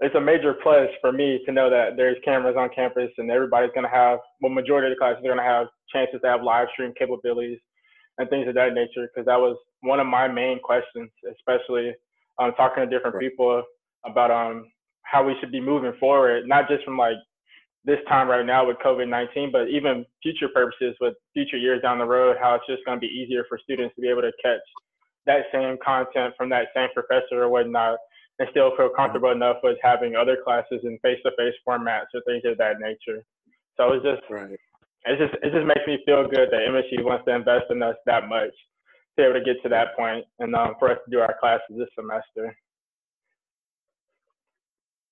[0.00, 3.72] It's a major plus for me to know that there's cameras on campus and everybody's
[3.74, 6.42] going to have, well, majority of the classes are going to have chances to have
[6.44, 7.58] live stream capabilities
[8.18, 9.08] and things of that nature.
[9.08, 11.92] Because that was one of my main questions, especially
[12.38, 13.30] um, talking to different right.
[13.30, 13.62] people
[14.04, 14.66] about um,
[15.02, 17.16] how we should be moving forward, not just from like
[17.84, 22.04] this time right now with COVID-19, but even future purposes with future years down the
[22.04, 24.60] road, how it's just going to be easier for students to be able to catch
[25.26, 27.98] that same content from that same professor or whatnot
[28.38, 32.56] and still feel comfortable enough with having other classes in face-to-face formats or things of
[32.58, 33.24] that nature.
[33.76, 34.58] So it's just, right.
[35.06, 37.96] it's just, it just makes me feel good that MSU wants to invest in us
[38.06, 38.54] that much
[39.18, 41.76] be able to get to that point and um, for us to do our classes
[41.76, 42.56] this semester.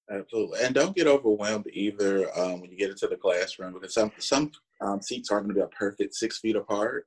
[0.09, 4.13] Absolutely, and don't get overwhelmed either um, when you get into the classroom because some
[4.19, 7.07] some um, seats aren't going to be a perfect six feet apart,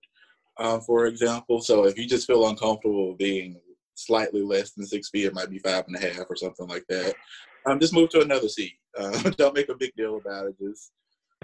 [0.58, 1.62] uh, for example.
[1.62, 3.56] So if you just feel uncomfortable being
[3.96, 6.84] slightly less than six feet, it might be five and a half or something like
[6.90, 7.16] that.
[7.66, 8.74] Um, just move to another seat.
[9.00, 10.56] Uh, don't make a big deal about it.
[10.60, 10.92] Just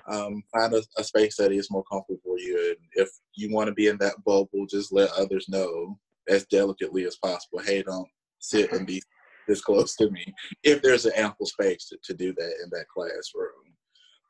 [0.07, 2.57] um, find a, a, space that is more comfortable for you.
[2.69, 5.97] And if you want to be in that bubble, just let others know
[6.29, 7.59] as delicately as possible.
[7.59, 8.07] Hey, don't
[8.39, 9.01] sit and be
[9.47, 10.25] this close to me.
[10.63, 13.49] If there's an ample space to, to do that in that classroom.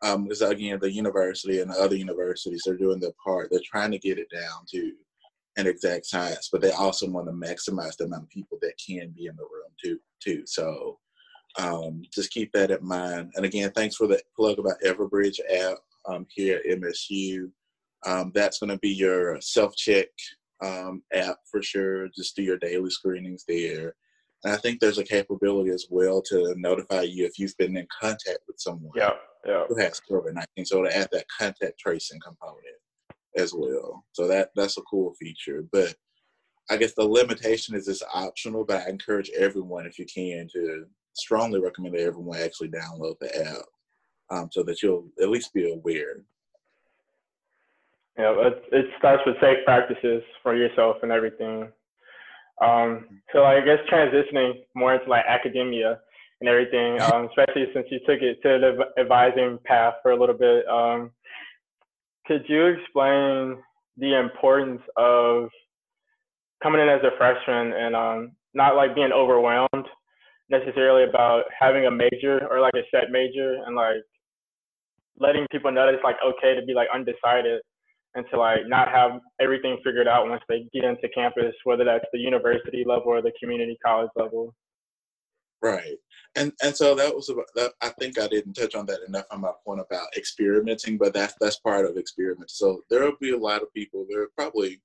[0.01, 3.49] Um, because again, the university and the other universities, they're doing their part.
[3.49, 4.91] They're trying to get it down to
[5.57, 9.13] an exact science, but they also want to maximize the amount of people that can
[9.15, 9.99] be in the room too.
[10.21, 10.43] Too.
[10.45, 10.99] So
[11.57, 13.31] um, just keep that in mind.
[13.35, 17.49] And again, thanks for the plug about Everbridge app um, here at MSU.
[18.05, 20.07] Um, that's going to be your self-check
[20.63, 22.07] um, app for sure.
[22.15, 23.95] Just do your daily screenings there.
[24.43, 27.87] And I think there's a capability as well to notify you if you've been in
[27.99, 29.11] contact with someone yeah,
[29.45, 29.63] yeah.
[29.67, 30.67] who has COVID-19.
[30.67, 32.59] So to add that contact tracing component
[33.37, 34.05] as well.
[34.13, 35.63] So that that's a cool feature.
[35.71, 35.95] But
[36.69, 40.85] I guess the limitation is it's optional, but I encourage everyone, if you can, to
[41.15, 43.65] strongly recommend that everyone actually download the app
[44.29, 46.21] um, so that you'll at least be aware.
[48.17, 51.67] Yeah, it, it starts with safe practices for yourself and everything.
[52.63, 55.99] Um, so I guess transitioning more into like academia
[56.39, 60.37] and everything, um, especially since you took it to the advising path for a little
[60.37, 60.67] bit.
[60.67, 61.11] Um,
[62.25, 63.57] could you explain
[63.97, 65.49] the importance of
[66.63, 69.85] coming in as a freshman and um, not like being overwhelmed
[70.49, 74.01] necessarily about having a major or like a set major and like
[75.17, 77.61] letting people know that it's like okay to be like undecided
[78.15, 82.05] and to like not have everything figured out once they get into campus, whether that's
[82.13, 84.53] the university level or the community college level.
[85.61, 85.97] Right.
[86.35, 89.25] And and so that was about that I think I didn't touch on that enough
[89.31, 92.51] on my point about experimenting, but that's that's part of experiment.
[92.51, 94.81] So there'll be a lot of people, there are probably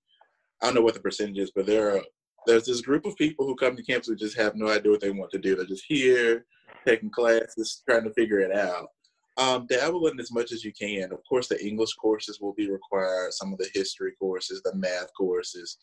[0.62, 2.02] I don't know what the percentage is, but there are
[2.46, 5.00] there's this group of people who come to campus who just have no idea what
[5.00, 5.54] they want to do.
[5.54, 6.46] They're just here,
[6.86, 8.88] taking classes, trying to figure it out.
[9.36, 11.12] Um, dabble in as much as you can.
[11.12, 13.32] Of course, the English courses will be required.
[13.32, 15.78] Some of the history courses, the math courses,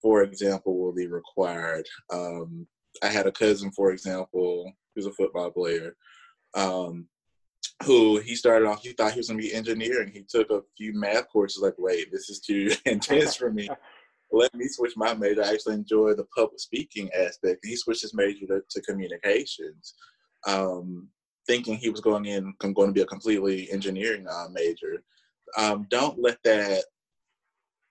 [0.00, 1.86] for example, will be required.
[2.12, 2.66] Um,
[3.02, 5.96] I had a cousin, for example, who's a football player,
[6.54, 7.06] um,
[7.84, 10.10] who he started off, he thought he was going to be engineering.
[10.12, 13.68] He took a few math courses, like, wait, this is too intense for me.
[14.32, 15.44] Let me switch my major.
[15.44, 17.64] I actually enjoy the public speaking aspect.
[17.64, 19.94] He switched his major to, to communications,
[20.46, 21.08] um,
[21.46, 25.02] thinking he was going in, going to be a completely engineering uh, major.
[25.58, 26.84] Um, don't let that,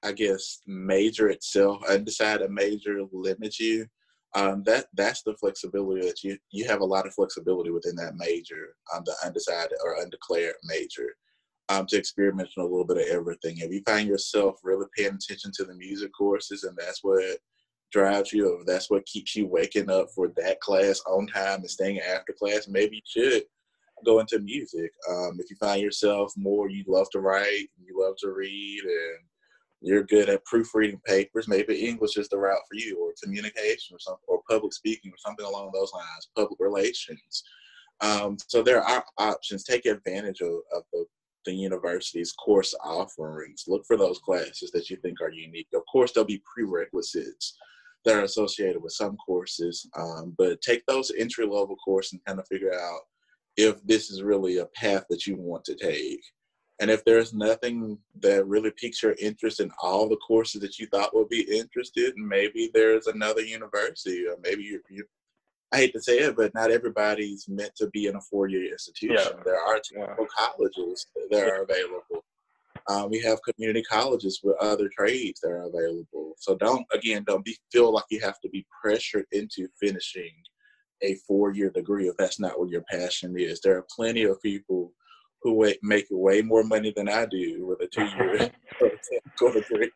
[0.03, 3.85] I guess, major itself, undecided major limit you
[4.33, 8.15] um, that that's the flexibility that you you have a lot of flexibility within that
[8.15, 11.15] major, um, the undecided or undeclared major,
[11.71, 13.57] um, to experimenting a little bit of everything.
[13.57, 17.23] If you find yourself really paying attention to the music courses and that's what
[17.91, 21.69] drives you, or that's what keeps you waking up for that class on time and
[21.69, 23.43] staying after class, maybe you should
[24.05, 24.91] go into music.
[25.09, 29.19] Um, if you find yourself more, you love to write, you love to read, and
[29.81, 33.99] you're good at proofreading papers, maybe English is the route for you, or communication, or
[33.99, 37.43] something, or public speaking, or something along those lines, public relations.
[38.01, 39.63] Um, so there are options.
[39.63, 41.05] Take advantage of, of the,
[41.45, 43.65] the university's course offerings.
[43.67, 45.67] Look for those classes that you think are unique.
[45.73, 47.57] Of course, there'll be prerequisites
[48.05, 52.39] that are associated with some courses, um, but take those entry level courses and kind
[52.39, 53.01] of figure out
[53.57, 56.21] if this is really a path that you want to take.
[56.79, 60.87] And if there's nothing that really piques your interest in all the courses that you
[60.87, 65.05] thought would be interested, maybe there's another university, or maybe you, you
[65.73, 69.15] I hate to say it, but not everybody's meant to be in a four-year institution.
[69.17, 69.43] Yeah.
[69.45, 70.47] There are technical yeah.
[70.47, 72.25] colleges that are available.
[72.89, 76.33] Um, we have community colleges with other trades that are available.
[76.37, 80.31] So don't again don't be feel like you have to be pressured into finishing
[81.03, 83.61] a four-year degree if that's not what your passion is.
[83.61, 84.93] There are plenty of people
[85.41, 89.91] who make way more money than I do with a two year or a degree.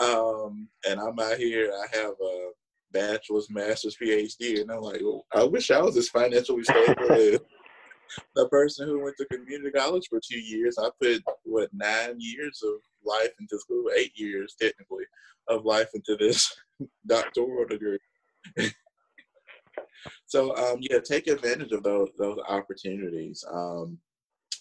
[0.00, 2.50] Um, and I'm out here, I have a
[2.94, 7.40] bachelor's, master's, PhD, and I'm like, well, I wish I was as financially stable as
[8.34, 10.76] the person who went to community college for two years.
[10.78, 15.04] I put, what, nine years of life into school, eight years technically
[15.48, 16.54] of life into this
[17.06, 17.98] doctoral degree.
[20.26, 23.44] so um, yeah, take advantage of those those opportunities.
[23.52, 23.98] Um,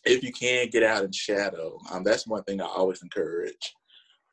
[0.05, 3.73] if you can get out and shadow, um, that's one thing I always encourage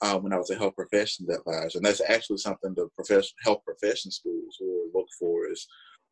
[0.02, 3.62] um, when I was a health professions advisor, and that's actually something the profession, health
[3.64, 5.66] profession schools will look for is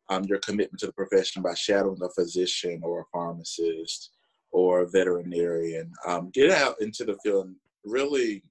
[0.09, 4.11] um, your commitment to the profession by shadowing a physician or a pharmacist
[4.51, 5.91] or a veterinarian.
[6.07, 8.43] Um, get out into the field and really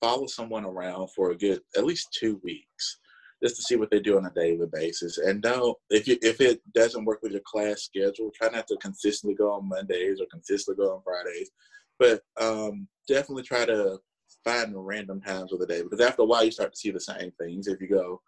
[0.00, 2.98] follow someone around for a good at least two weeks
[3.42, 5.18] just to see what they do on a daily basis.
[5.18, 8.76] And don't if you if it doesn't work with your class schedule, try not to
[8.76, 11.50] consistently go on Mondays or consistently go on Fridays.
[11.98, 13.98] But um, definitely try to
[14.44, 17.00] find random times of the day because after a while you start to see the
[17.00, 18.20] same things if you go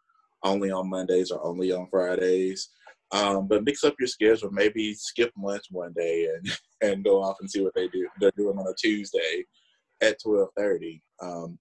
[0.45, 2.71] only on Mondays or only on Fridays.
[3.13, 4.51] Um, but mix up your schedule.
[4.51, 6.51] Maybe skip lunch one day and
[6.83, 8.09] and go off and see what they do.
[8.19, 9.45] They're doing on a Tuesday
[10.01, 11.03] at twelve thirty.
[11.21, 11.59] Um,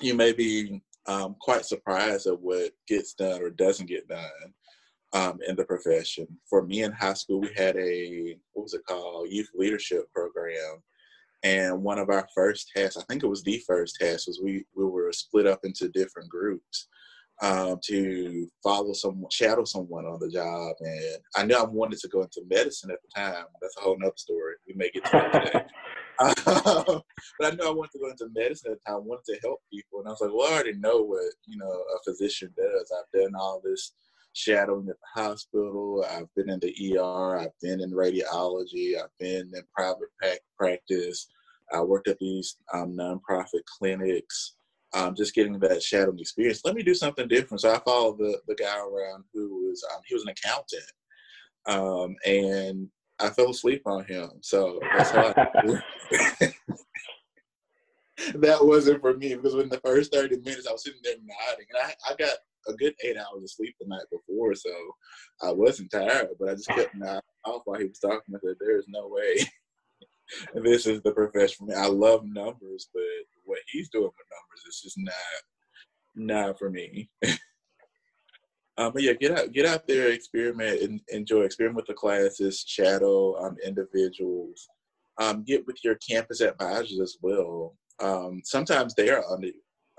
[0.00, 4.54] you may be um, quite surprised at what gets done or doesn't get done
[5.12, 6.26] um, in the profession.
[6.48, 10.82] For me in high school, we had a what was it called, youth leadership program,
[11.44, 14.64] and one of our first tasks, I think it was the first task, was we
[14.74, 16.88] we were split up into different groups.
[17.42, 20.76] Um, to follow someone, shadow someone on the job.
[20.78, 23.46] And I knew I wanted to go into medicine at the time.
[23.60, 24.54] That's a whole nother story.
[24.68, 25.64] We may get to that today.
[27.40, 29.00] but I knew I wanted to go into medicine at the time.
[29.00, 31.58] I wanted to help people, and I was like, well, I already know what you
[31.58, 32.92] know a physician does.
[32.96, 33.94] I've done all this
[34.34, 36.04] shadowing at the hospital.
[36.08, 37.38] I've been in the ER.
[37.38, 38.96] I've been in radiology.
[38.96, 40.08] I've been in private
[40.58, 41.26] practice.
[41.72, 44.56] I worked at these um, nonprofit clinics.
[44.92, 46.60] Um, just getting that shadowing experience.
[46.64, 47.60] Let me do something different.
[47.62, 50.84] So I followed the the guy around who was um, he was an accountant,
[51.66, 54.30] um, and I fell asleep on him.
[54.40, 56.52] So that's how I,
[58.34, 61.66] that wasn't for me because in the first 30 minutes I was sitting there nodding
[61.70, 62.36] and I, I got
[62.68, 64.70] a good eight hours of sleep the night before, so
[65.42, 68.34] I wasn't tired, but I just kept nodding off while he was talking.
[68.34, 69.36] I said, There's no way
[70.62, 71.74] this is the profession for me.
[71.74, 73.02] I love numbers, but
[73.44, 75.14] what he's doing with numbers is just not
[76.16, 77.10] not for me.
[78.76, 81.42] Um, but yeah, get out, get out there, experiment, and enjoy.
[81.42, 84.68] Experiment with the classes, shadow um, individuals,
[85.18, 87.76] um, get with your campus advisors as well.
[88.00, 89.48] Um, sometimes they are under.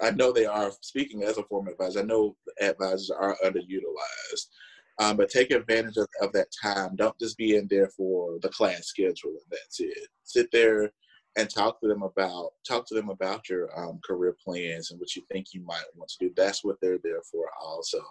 [0.01, 0.71] I know they are.
[0.81, 4.47] Speaking as a former advisor, I know advisors are underutilized.
[4.99, 6.95] Um, but take advantage of, of that time.
[6.95, 10.07] Don't just be in there for the class schedule and that's it.
[10.23, 10.91] Sit there
[11.37, 15.15] and talk to them about talk to them about your um, career plans and what
[15.15, 16.33] you think you might want to do.
[16.35, 17.45] That's what they're there for.
[17.61, 18.01] Also,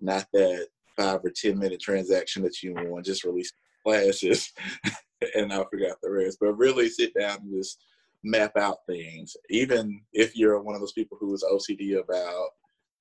[0.00, 3.04] not that five or ten minute transaction that you want.
[3.04, 3.52] Just release
[3.84, 4.52] classes
[5.34, 6.38] and I forgot the rest.
[6.40, 7.84] But really sit down and just
[8.24, 9.36] map out things.
[9.50, 12.48] Even if you're one of those people who is OCD about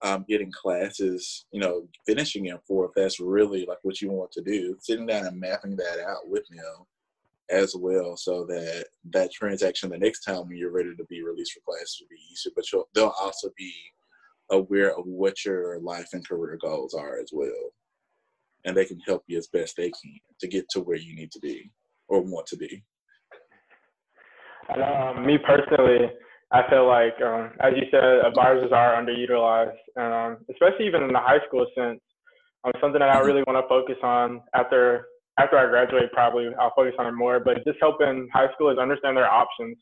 [0.04, 4.32] um, getting classes, you know, finishing in four if that's really like what you want
[4.32, 6.86] to do, sitting down and mapping that out with them
[7.50, 11.54] as well, so that that transaction the next time when you're ready to be released
[11.54, 12.52] for classes will be easier.
[12.56, 13.74] But they'll also be
[14.50, 17.74] aware of what your life and career goals are as well,
[18.66, 21.32] and they can help you as best they can to get to where you need
[21.32, 21.70] to be
[22.08, 22.84] or want to be.
[24.70, 26.12] And, um, me personally,
[26.52, 31.20] I feel like, um, as you said, advisors are underutilized, um, especially even in the
[31.20, 32.00] high school sense.
[32.64, 35.08] Um, something that I really want to focus on after
[35.40, 37.40] after I graduate, probably I'll focus on it more.
[37.40, 39.78] But just helping high schoolers understand their options.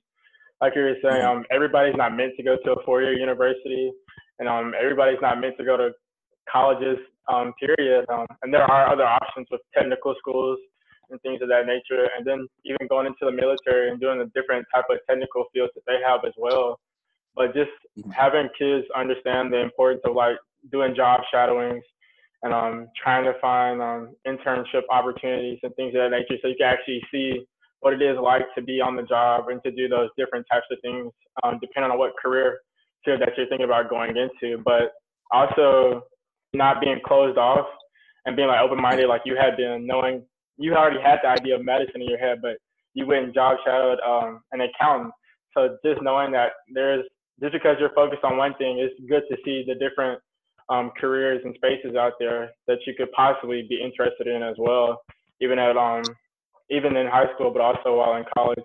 [0.62, 3.92] Like you were saying, um, everybody's not meant to go to a four-year university,
[4.38, 5.92] and um, everybody's not meant to go to
[6.52, 6.98] colleges.
[7.28, 8.06] Um, period.
[8.10, 10.58] Um, and there are other options with technical schools
[11.10, 12.10] and things of that nature.
[12.18, 15.74] And then even going into the military and doing the different type of technical fields
[15.76, 16.80] that they have as well.
[17.36, 18.10] But just mm-hmm.
[18.12, 20.38] having kids understand the importance of like
[20.72, 21.84] doing job shadowings
[22.44, 26.56] and um, trying to find um, internship opportunities and things of that nature so you
[26.58, 27.46] can actually see
[27.82, 30.66] what it is like to be on the job and to do those different types
[30.72, 31.12] of things
[31.44, 32.60] um, depending on what career
[33.06, 34.62] field that you're thinking about going into.
[34.64, 34.92] But
[35.32, 36.04] also
[36.54, 37.68] not being closed off
[38.26, 40.24] and being like open-minded like you had been, knowing
[40.60, 42.58] you already had the idea of medicine in your head, but
[42.94, 45.14] you went and job shadowed um, an accountant.
[45.56, 47.06] So just knowing that there's
[47.42, 50.22] just because you're focused on one thing, it's good to see the different
[50.70, 55.02] um, careers and spaces out there that you could possibly be interested in as well,
[55.42, 56.04] even at um
[56.70, 58.64] even in high school, but also while in college,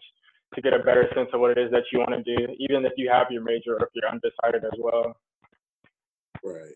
[0.55, 2.85] to get a better sense of what it is that you want to do, even
[2.85, 5.17] if you have your major or if you're undecided as well.
[6.43, 6.75] Right.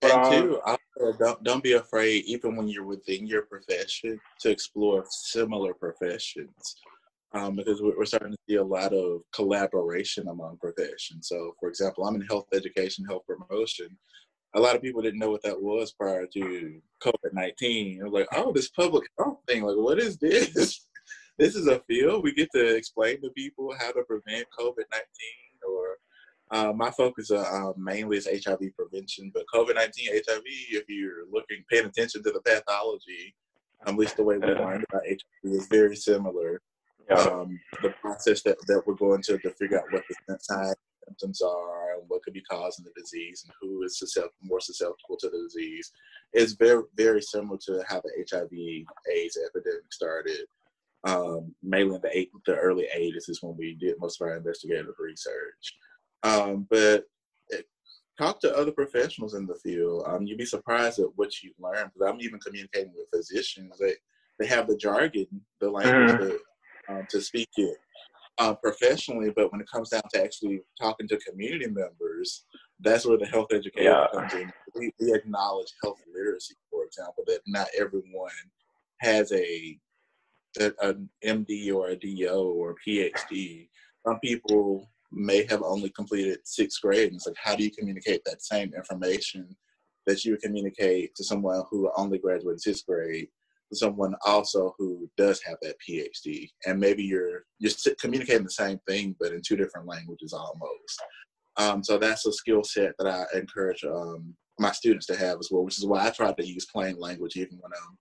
[0.00, 0.77] And um, also
[1.18, 6.76] don't don't be afraid, even when you're within your profession, to explore similar professions,
[7.32, 11.28] um, because we're starting to see a lot of collaboration among professions.
[11.28, 13.96] So, for example, I'm in health education, health promotion.
[14.54, 17.98] A lot of people didn't know what that was prior to COVID nineteen.
[18.00, 20.86] It was like, "Oh, this public health thing, like, what is this?"
[21.38, 25.58] this is a field we get to explain to people how to prevent COVID nineteen
[25.68, 25.98] or
[26.50, 31.26] uh, my focus uh, uh, mainly is HIV prevention, but COVID 19 HIV, if you're
[31.30, 33.34] looking, paying attention to the pathology,
[33.86, 36.60] at least the way we learned about HIV is very similar.
[37.10, 37.16] Yeah.
[37.16, 40.74] Um, the process that, that we're going to to figure out what the signs
[41.08, 45.16] symptoms are and what could be causing the disease and who is susceptible, more susceptible
[45.18, 45.92] to the disease
[46.34, 48.50] is very, very similar to how the HIV
[49.14, 50.46] AIDS epidemic started.
[51.04, 54.36] Um, mainly in the, eight, the early 80s is when we did most of our
[54.36, 55.76] investigative research.
[56.22, 57.04] Um, but
[57.48, 57.66] it,
[58.18, 60.04] talk to other professionals in the field.
[60.06, 61.90] Um, you'd be surprised at what you learn.
[61.92, 63.78] Because I'm even communicating with physicians.
[63.78, 63.94] They
[64.38, 65.26] they have the jargon,
[65.60, 66.28] the language mm-hmm.
[66.28, 67.76] to, um, to speak it
[68.38, 69.30] uh, professionally.
[69.34, 72.44] But when it comes down to actually talking to community members,
[72.80, 74.06] that's where the health education yeah.
[74.12, 74.52] comes in.
[74.74, 78.30] We, we acknowledge health literacy, for example, that not everyone
[79.00, 79.78] has a
[80.80, 83.68] an MD or a DO or a PhD.
[84.06, 87.08] Some people may have only completed sixth grade.
[87.08, 89.56] And it's like, how do you communicate that same information
[90.06, 93.28] that you communicate to someone who only graduated sixth grade
[93.70, 96.48] to someone also who does have that PhD?
[96.66, 101.02] And maybe you're you're communicating the same thing, but in two different languages almost.
[101.56, 105.48] Um, so that's a skill set that I encourage um, my students to have as
[105.50, 107.98] well, which is why I try to use plain language even when I'm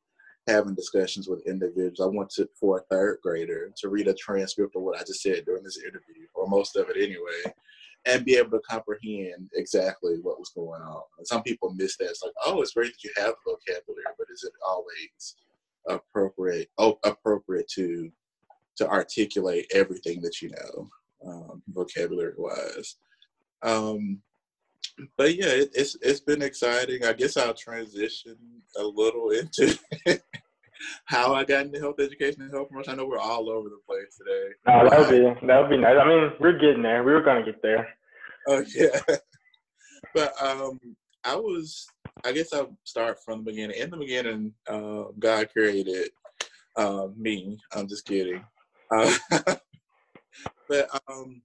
[0.47, 1.99] having discussions with individuals.
[1.99, 5.21] I want to for a third grader to read a transcript of what I just
[5.21, 7.53] said during this interview, or most of it anyway,
[8.05, 11.01] and be able to comprehend exactly what was going on.
[11.17, 12.09] And some people miss that.
[12.09, 15.35] It's like, oh, it's great that you have the vocabulary, but is it always
[15.89, 18.11] appropriate oh, appropriate to
[18.77, 20.89] to articulate everything that you know,
[21.25, 22.95] um, vocabulary wise?
[23.63, 24.21] Um,
[25.17, 27.03] but yeah, it, it's it's been exciting.
[27.03, 28.37] I guess I'll transition
[28.77, 29.77] a little into
[31.05, 32.93] how I got into health education and health promotion.
[32.93, 34.53] I know we're all over the place today.
[34.67, 35.97] No, that would be that would be nice.
[36.01, 37.03] I mean, we're getting there.
[37.03, 37.87] We were gonna get there.
[38.47, 38.99] Oh yeah,
[40.13, 40.79] but um,
[41.23, 41.87] I was.
[42.25, 43.77] I guess I'll start from the beginning.
[43.79, 46.09] In the beginning, uh, God created
[46.75, 47.59] uh, me.
[47.75, 48.43] I'm just kidding.
[48.91, 49.13] Uh,
[50.69, 51.41] but um,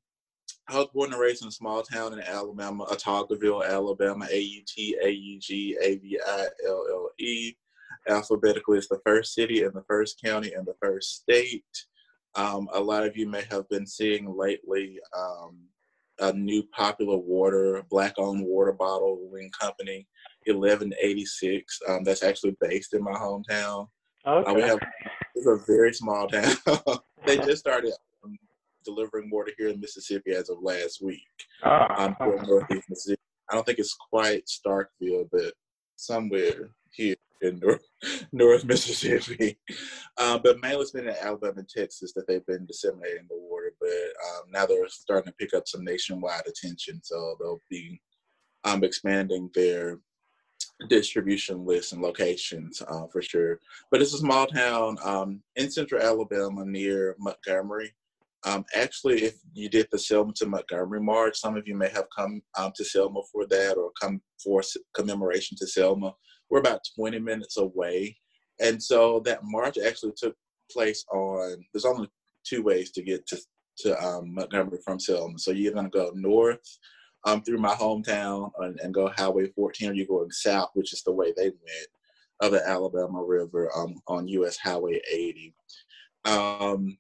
[0.68, 4.26] I was born and raised in a small town in Alabama, Autaugaville, Alabama.
[4.30, 7.54] A U T A U G A V I L L E.
[8.08, 11.64] Alphabetically, it's the first city and the first county and the first state.
[12.34, 15.58] Um, a lot of you may have been seeing lately um,
[16.20, 20.06] a new popular water, black-owned water bottling company,
[20.46, 21.78] 1186.
[21.88, 23.88] Um, that's actually based in my hometown.
[24.26, 24.50] Okay.
[24.50, 24.78] Uh, we have
[25.34, 26.54] it's a very small town.
[27.26, 27.92] they just started
[28.84, 31.22] delivering water here in Mississippi as of last week.
[31.62, 33.20] Uh, um, Northeast Mississippi.
[33.50, 35.52] I don't think it's quite Starkville, but
[35.96, 37.86] somewhere here in North,
[38.32, 39.58] North Mississippi.
[40.18, 43.72] Um, but mainly it's been in Alabama and Texas that they've been disseminating the water.
[43.80, 47.00] But um, now they're starting to pick up some nationwide attention.
[47.02, 48.00] So they'll be
[48.64, 49.98] um, expanding their
[50.88, 53.60] distribution list and locations uh, for sure.
[53.90, 57.92] But it's a small town um, in central Alabama near Montgomery.
[58.44, 62.06] Um, actually, if you did the Selma to Montgomery March, some of you may have
[62.16, 64.62] come um, to Selma for that or come for
[64.94, 66.12] commemoration to Selma.
[66.50, 68.16] We're about 20 minutes away.
[68.60, 70.34] And so that march actually took
[70.70, 72.08] place on, there's only
[72.44, 73.38] two ways to get to,
[73.78, 75.38] to um, Montgomery from Selma.
[75.38, 76.78] So you're going to go north
[77.24, 81.02] um, through my hometown and, and, go Highway 14, or you're going south, which is
[81.04, 81.88] the way they went
[82.40, 85.54] of the Alabama River um, on US Highway 80.
[86.24, 86.98] Um,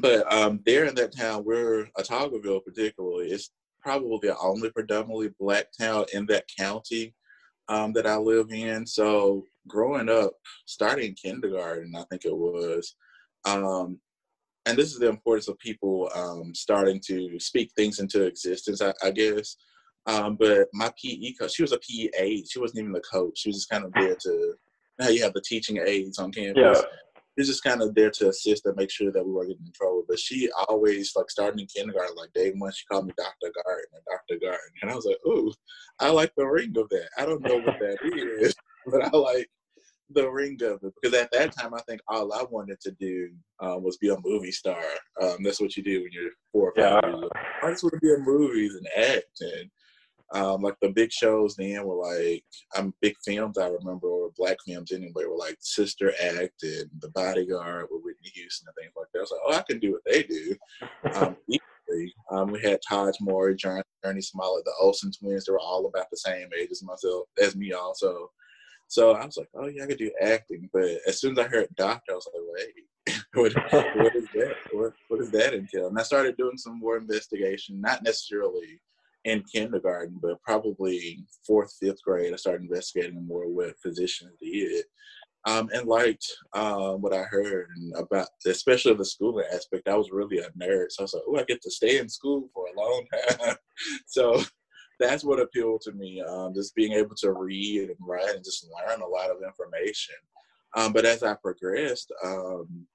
[0.00, 5.66] but um, there in that town, we're Autaugaville particularly, it's probably the only predominantly black
[5.78, 7.14] town in that county
[7.68, 8.86] um, that I live in.
[8.86, 10.32] So growing up,
[10.66, 12.96] starting kindergarten, I think it was,
[13.44, 13.98] um,
[14.66, 18.94] and this is the importance of people um, starting to speak things into existence, I,
[19.02, 19.56] I guess.
[20.06, 22.48] Um, but my PE coach, she was a PE aide.
[22.48, 23.38] She wasn't even the coach.
[23.38, 24.54] She was just kind of there to,
[24.98, 26.82] Now you have the teaching aides on campus.
[26.82, 26.82] Yeah.
[27.36, 29.72] Was just kind of there to assist and make sure that we weren't getting in
[29.72, 30.04] trouble.
[30.08, 33.52] But she always, like, starting in kindergarten, like, day one, she called me Dr.
[33.54, 34.40] Gardner and Dr.
[34.40, 34.58] Gardner.
[34.82, 35.52] And I was like, ooh,
[36.00, 37.08] I like the ring of that.
[37.18, 37.98] I don't know what that
[38.40, 38.54] is,
[38.86, 39.48] but I like
[40.10, 43.30] the ring of it because at that time I think all I wanted to do
[43.60, 44.82] um, was be a movie star.
[45.20, 47.10] Um, that's what you do when you're four or five yeah.
[47.10, 47.32] years old.
[47.62, 49.70] I just want to be in movies and act and
[50.34, 54.56] um, like the big shows then were like I'm big films I remember or black
[54.66, 59.06] films anyway were like Sister Act and The Bodyguard with Whitney Houston and things like
[59.12, 59.20] that.
[59.20, 60.56] I was like, oh, I can do what they do.
[61.14, 61.36] Um,
[62.30, 65.44] um, we had Taj Mowry, Jurnee Smollett, the Olsen twins.
[65.44, 68.30] They were all about the same age as myself, as me also.
[68.88, 70.68] So I was like, oh yeah, I could do acting.
[70.72, 72.66] But as soon as I heard doctor, I was like,
[73.06, 74.54] wait, what, what is that?
[74.72, 75.86] What, what does that entail?
[75.86, 78.80] And I started doing some more investigation, not necessarily
[79.24, 82.32] in kindergarten, but probably fourth, fifth grade.
[82.32, 84.84] I started investigating more what physicians did.
[85.46, 89.88] Um, and liked um, what I heard about, especially the schooling aspect.
[89.88, 92.08] I was really a nerd, so I was like, "Oh, I get to stay in
[92.08, 93.56] school for a long time."
[94.06, 94.42] so
[94.98, 96.22] that's what appealed to me.
[96.22, 100.14] Um, just being able to read and write and just learn a lot of information.
[100.76, 102.86] Um, but as I progressed um,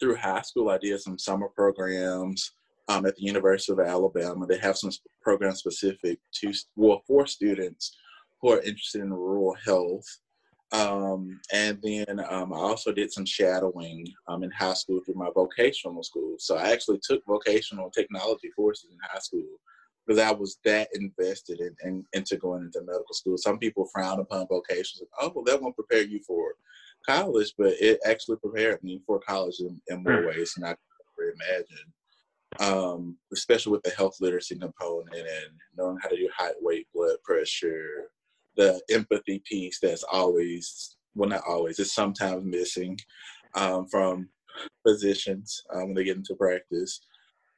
[0.00, 2.52] through high school, I did some summer programs
[2.88, 4.46] um, at the University of Alabama.
[4.46, 4.90] They have some
[5.22, 7.96] programs specific to well for students
[8.40, 10.06] who are interested in rural health.
[10.72, 15.30] Um, and then um, I also did some shadowing um, in high school through my
[15.34, 16.34] vocational school.
[16.38, 19.46] So I actually took vocational technology courses in high school
[20.06, 23.36] because I was that invested in, in, into going into medical school.
[23.38, 25.00] Some people frown upon vocations.
[25.00, 26.54] Like, oh, well, that won't prepare you for
[27.08, 30.28] college, but it actually prepared me for college in, in more mm.
[30.28, 30.78] ways than I could
[31.18, 31.92] ever imagine.
[32.60, 37.16] Um, especially with the health literacy component and knowing how to do height, weight, blood
[37.24, 38.10] pressure,
[38.56, 42.98] the empathy piece that's always, well, not always, it's sometimes missing
[43.54, 44.28] um, from
[44.86, 47.00] physicians um, when they get into practice.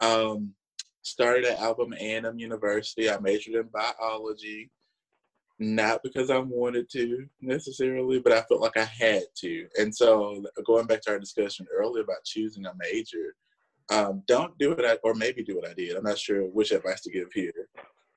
[0.00, 0.54] Um,
[1.02, 3.10] started at Alabama A&M University.
[3.10, 4.70] I majored in biology,
[5.58, 9.66] not because I wanted to necessarily, but I felt like I had to.
[9.78, 13.34] And so, going back to our discussion earlier about choosing a major,
[13.90, 15.96] um, don't do what I, or maybe do what I did.
[15.96, 17.52] I'm not sure which advice to give here.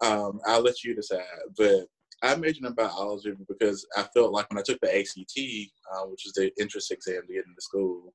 [0.02, 1.24] Um, I'll let you decide.
[1.58, 1.86] But
[2.24, 5.38] I majored in biology because I felt like when I took the ACT,
[5.94, 8.14] uh, which is the entrance exam to get into school,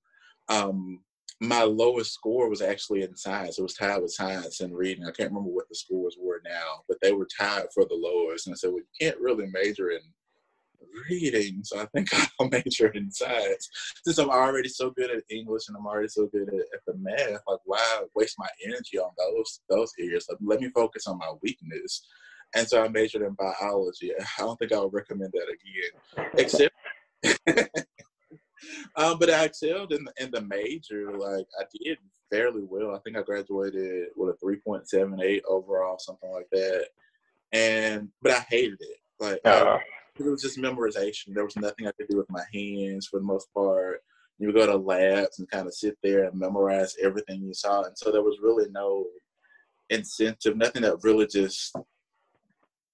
[0.49, 1.01] um,
[1.41, 3.59] my lowest score was actually in science.
[3.59, 5.05] It was tied with science and reading.
[5.05, 8.47] I can't remember what the scores were now, but they were tied for the lowest.
[8.47, 10.01] And I said, well, you can't really major in
[11.09, 12.09] reading, so I think
[12.41, 13.69] I'll major in science.
[14.05, 16.95] Since I'm already so good at English and I'm already so good at, at the
[16.99, 20.27] math, like why waste my energy on those those areas?
[20.29, 22.07] Like, let me focus on my weakness.
[22.55, 24.13] and so I majored in biology.
[24.19, 26.75] I don't think I would recommend that again, except.
[28.97, 31.13] um, but I excelled in the, in the major.
[31.17, 31.99] Like I did
[32.31, 32.95] fairly well.
[32.95, 36.89] I think I graduated with a three point seven eight overall, something like that.
[37.53, 38.99] And but I hated it.
[39.19, 39.81] Like uh, I,
[40.19, 41.35] it was just memorization.
[41.35, 44.01] There was nothing I could do with my hands for the most part.
[44.39, 47.83] You would go to labs and kind of sit there and memorize everything you saw,
[47.83, 49.07] and so there was really no
[49.91, 51.75] incentive, nothing that really just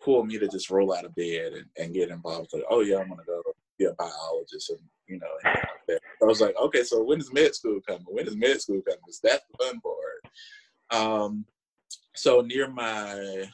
[0.00, 2.50] pulled me to just roll out of bed and, and get involved.
[2.52, 3.42] Like, oh yeah, I'm gonna go
[3.78, 6.00] be a biologist and you know, like that.
[6.22, 8.06] I was like, okay, so when is med school coming?
[8.06, 9.00] When is med school coming?
[9.04, 11.02] Because that's the fun part.
[11.02, 11.44] Um,
[12.14, 13.44] so near my,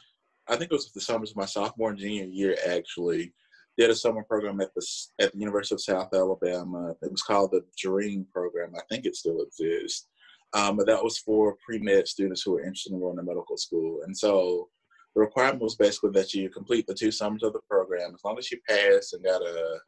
[0.47, 3.33] I think it was the summers of my sophomore and junior year actually,
[3.79, 4.85] did a summer program at the
[5.19, 6.93] at the University of South Alabama.
[7.01, 8.73] It was called the Dream Program.
[8.75, 10.07] I think it still exists.
[10.53, 14.01] Um, but that was for pre-med students who were interested in going to medical school.
[14.03, 14.67] And so
[15.15, 18.13] the requirement was basically that you complete the two summers of the program.
[18.13, 19.79] As long as you passed and got a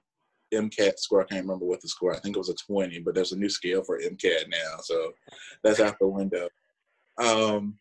[0.53, 2.13] MCAT score, I can't remember what the score.
[2.13, 5.11] I think it was a 20, but there's a new scale for MCAT now, so
[5.63, 6.47] that's out the window.
[7.17, 7.77] Um,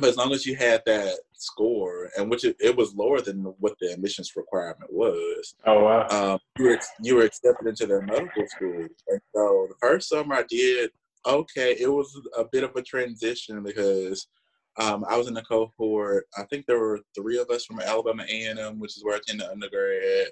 [0.00, 3.42] but as long as you had that score, and which it, it, was lower than
[3.58, 5.54] what the admissions requirement was.
[5.66, 6.06] Oh wow!
[6.10, 10.36] Um, you were you were accepted into their medical school, and so the first summer
[10.36, 10.90] I did
[11.26, 11.76] okay.
[11.78, 14.26] It was a bit of a transition because
[14.78, 16.26] um, I was in a cohort.
[16.36, 19.48] I think there were three of us from Alabama A&M, which is where I attended
[19.48, 20.28] undergrad.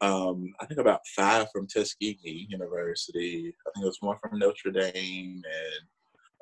[0.00, 3.54] Um, I think about five from Tuskegee University.
[3.66, 5.88] I think it was one from Notre Dame and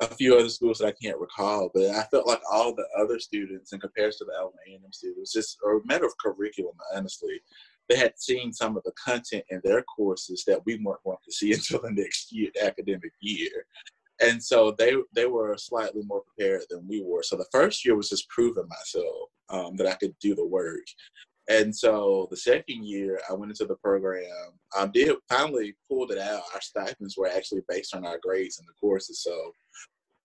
[0.03, 1.71] a few other schools that I can't recall.
[1.73, 5.33] But I felt like all the other students, in comparison to the Alabama A&M students,
[5.33, 7.41] just a matter of curriculum, honestly.
[7.89, 11.33] They had seen some of the content in their courses that we weren't going to
[11.33, 13.67] see until the next year, academic year
[14.23, 17.23] and so they they were slightly more prepared than we were.
[17.23, 20.85] So the first year was just proving myself um, that I could do the work.
[21.49, 24.25] And so the second year, I went into the program.
[24.77, 26.43] I um, did finally pulled it out.
[26.55, 29.53] Our stipends were actually based on our grades in the courses, so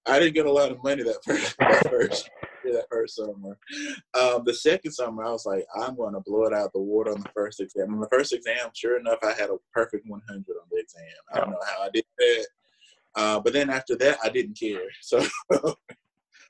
[0.07, 2.29] I didn't get a lot of money that first that first,
[2.63, 3.57] that first summer.
[4.19, 7.11] Um, the second summer, I was like, I'm going to blow it out the water
[7.11, 7.93] on the first exam.
[7.93, 11.03] On the first exam, sure enough, I had a perfect 100 on the exam.
[11.33, 12.47] I don't know how I did that.
[13.15, 14.81] Uh, but then after that, I didn't care.
[15.01, 15.25] So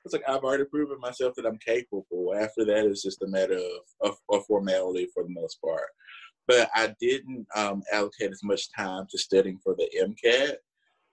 [0.04, 2.32] it's like I've already proven myself that I'm capable.
[2.34, 5.88] After that, it's just a matter of, of, of formality for the most part.
[6.46, 10.54] But I didn't um, allocate as much time to studying for the MCAT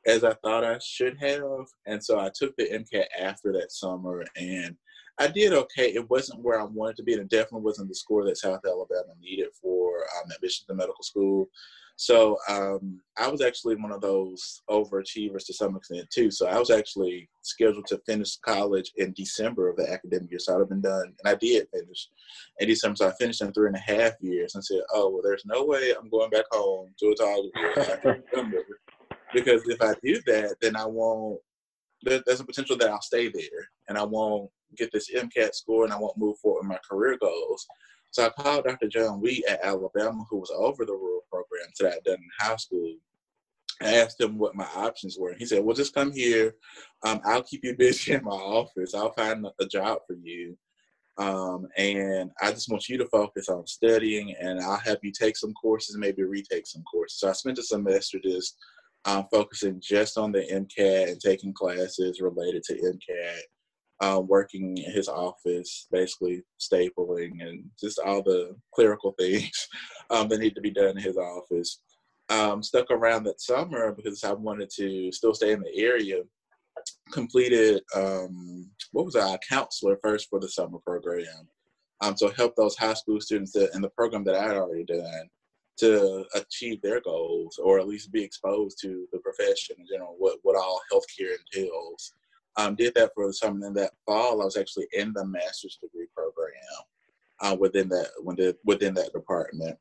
[0.07, 1.65] as I thought I should have.
[1.85, 4.75] And so I took the MCAT after that summer and
[5.17, 5.93] I did okay.
[5.93, 8.59] It wasn't where I wanted to be, and it definitely wasn't the score that South
[8.65, 11.49] Alabama needed for um, admission to medical school.
[11.97, 16.29] So um, I was actually one of those overachievers to some extent too.
[16.29, 20.39] So I was actually scheduled to finish college in December of the academic year.
[20.39, 22.09] So I'd have been done, and I did finish
[22.59, 22.97] in December.
[22.97, 25.63] So I finished in three and a half years, and said, "Oh well, there's no
[25.63, 28.57] way I'm going back home to a college after December,
[29.35, 31.39] because if I do that, then I won't.
[32.01, 35.83] There, there's a potential that I'll stay there, and I won't get this MCAT score,
[35.83, 37.65] and I won't move forward in my career goals."
[38.11, 38.87] So I called Dr.
[38.87, 42.55] John Wheat at Alabama, who was over the rural programs that I'd done in high
[42.55, 42.95] school.
[43.81, 45.33] I asked him what my options were.
[45.33, 46.55] He said, Well, just come here.
[47.03, 48.95] Um, I'll keep you busy in my office.
[48.95, 50.57] I'll find a job for you.
[51.17, 55.37] Um, and I just want you to focus on studying, and I'll have you take
[55.37, 57.19] some courses, maybe retake some courses.
[57.19, 58.57] So I spent a semester just
[59.05, 63.41] um, focusing just on the MCAT and taking classes related to MCAT
[64.01, 69.67] uh, working in his office, basically stapling and just all the clerical things
[70.09, 71.81] um, that need to be done in his office.
[72.29, 76.21] Um, stuck around that summer because I wanted to still stay in the area.
[77.11, 81.47] Completed um, what was I, a counselor first for the summer program.
[82.01, 84.83] Um, so help those high school students that, in the program that I had already
[84.83, 85.29] done
[85.77, 90.39] to achieve their goals or at least be exposed to the profession in general, what,
[90.43, 92.13] what all healthcare entails
[92.57, 93.65] um, did that for the summer.
[93.65, 96.51] And that fall, I was actually in the master's degree program
[97.41, 98.09] uh, within that
[98.63, 99.77] within that department.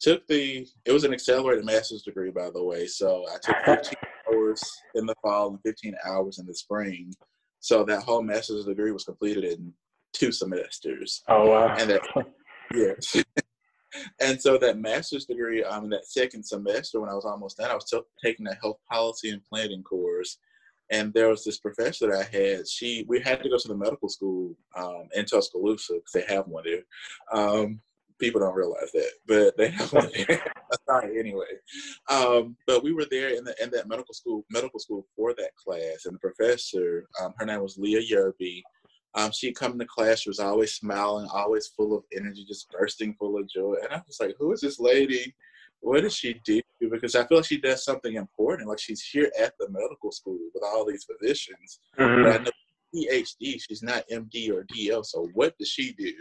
[0.00, 2.86] Took the it was an accelerated master's degree, by the way.
[2.86, 3.94] So I took 15
[4.32, 4.62] hours
[4.94, 7.12] in the fall and 15 hours in the spring.
[7.60, 9.72] So that whole master's degree was completed in
[10.12, 11.22] two semesters.
[11.28, 11.74] Oh wow!
[11.78, 12.02] And that
[12.74, 13.22] yes.
[14.20, 17.74] and so that master's degree, um, that second semester when I was almost done, I
[17.74, 20.38] was t- taking a health policy and planning course
[20.90, 22.68] and there was this professor that I had.
[22.68, 26.46] She we had to go to the medical school um, in Tuscaloosa because they have
[26.48, 26.82] one there.
[27.32, 27.80] Um,
[28.18, 30.52] people don't realize that, but they have one there.
[30.88, 31.46] Sorry, anyway.
[32.08, 35.54] Um, but we were there in the in that medical school medical school for that
[35.56, 38.62] class, and the professor, um, her name was Leah Yerby.
[39.14, 43.14] Um, she'd come to class, she was always smiling, always full of energy, just bursting
[43.14, 43.74] full of joy.
[43.82, 45.34] And I was like, who is this lady?
[45.80, 46.60] What does she do?
[46.78, 48.68] Because I feel like she does something important.
[48.68, 51.80] Like she's here at the medical school with all these physicians.
[51.98, 52.22] Mm-hmm.
[52.22, 52.50] But I know
[52.94, 55.02] PhD, she's not MD or DO.
[55.04, 56.12] So what does she do?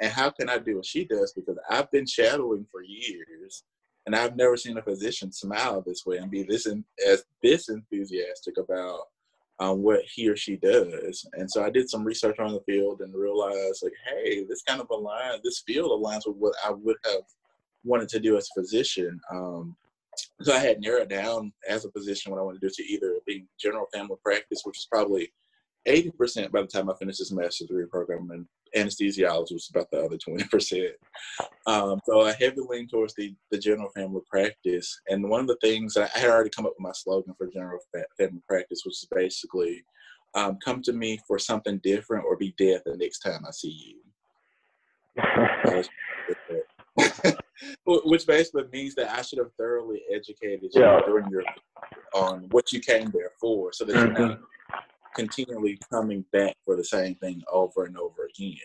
[0.00, 1.32] And how can I do what she does?
[1.32, 3.64] Because I've been shadowing for years
[4.06, 7.68] and I've never seen a physician smile this way and be this in, as this
[7.68, 9.00] enthusiastic about
[9.60, 11.26] um, what he or she does.
[11.34, 14.80] And so I did some research on the field and realized like, hey, this kind
[14.80, 17.22] of aligns, this field aligns with what I would have
[17.84, 19.20] wanted to do as a physician.
[19.30, 19.76] Um,
[20.42, 23.14] so I had narrowed down as a physician what I wanted to do to either
[23.26, 25.32] be general family practice, which is probably
[25.86, 28.46] 80% by the time I finished this master's degree program, and
[28.76, 30.90] anesthesiology was about the other 20%.
[31.66, 35.00] Um, so I heavily leaned towards the, the general family practice.
[35.08, 37.78] And one of the things I had already come up with my slogan for general
[38.18, 39.84] family practice, which is basically
[40.34, 43.70] um, come to me for something different or be dead the next time I see
[43.70, 44.00] you.
[47.86, 51.00] which basically means that I should have thoroughly educated you yeah.
[51.06, 51.44] during your
[52.14, 54.16] on what you came there for, so that mm-hmm.
[54.16, 54.40] you're not
[55.14, 58.58] continually coming back for the same thing over and over again.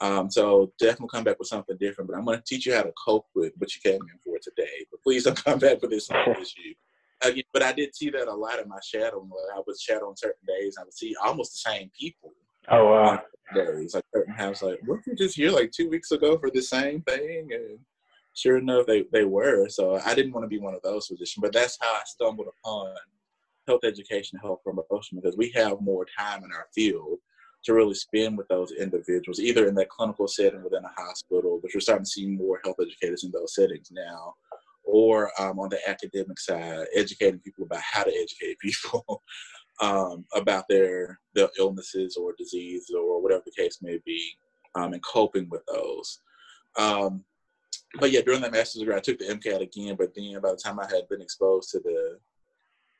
[0.00, 2.10] Um, so definitely come back with something different.
[2.10, 4.38] But I'm going to teach you how to cope with what you came in for
[4.42, 4.86] today.
[4.90, 6.74] But please don't come back with this issue.
[7.22, 9.30] Again, but I did see that a lot in my shadowing.
[9.30, 10.76] Like I was shadowing certain days.
[10.78, 12.32] I would see almost the same people.
[12.68, 13.22] Oh wow!
[13.54, 16.60] Days like certain times, like weren't you just here like two weeks ago for the
[16.60, 17.50] same thing?
[17.52, 17.78] And
[18.34, 19.68] sure enough, they they were.
[19.68, 21.40] So I didn't want to be one of those positions.
[21.40, 22.94] But that's how I stumbled upon
[23.66, 27.18] health education, health promotion, because we have more time in our field
[27.64, 31.72] to really spend with those individuals, either in that clinical setting within a hospital, which
[31.74, 34.34] we're starting to see more health educators in those settings now,
[34.84, 39.22] or um, on the academic side, educating people about how to educate people
[39.80, 44.22] um, about their their illnesses or disease or whatever the case may be,
[44.74, 46.20] um, and coping with those.
[46.76, 47.24] Um,
[47.98, 49.96] but yeah, during that master's degree, I took the MCAT again.
[49.96, 52.18] But then by the time I had been exposed to the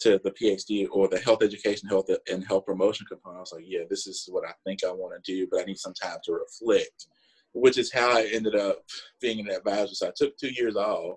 [0.05, 3.65] to the PhD or the health education, health and health promotion component, I was like,
[3.67, 6.19] yeah, this is what I think I want to do, but I need some time
[6.25, 7.07] to reflect,
[7.55, 8.85] which is how I ended up
[9.23, 9.95] being an advisor.
[9.95, 11.17] So I took two years off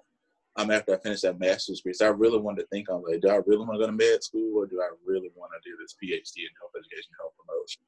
[0.55, 1.93] um, after I finished that master's degree.
[1.93, 3.91] So I really wanted to think on like, do I really want to go to
[3.91, 7.33] med school or do I really want to do this PhD in health education, health
[7.37, 7.81] promotion?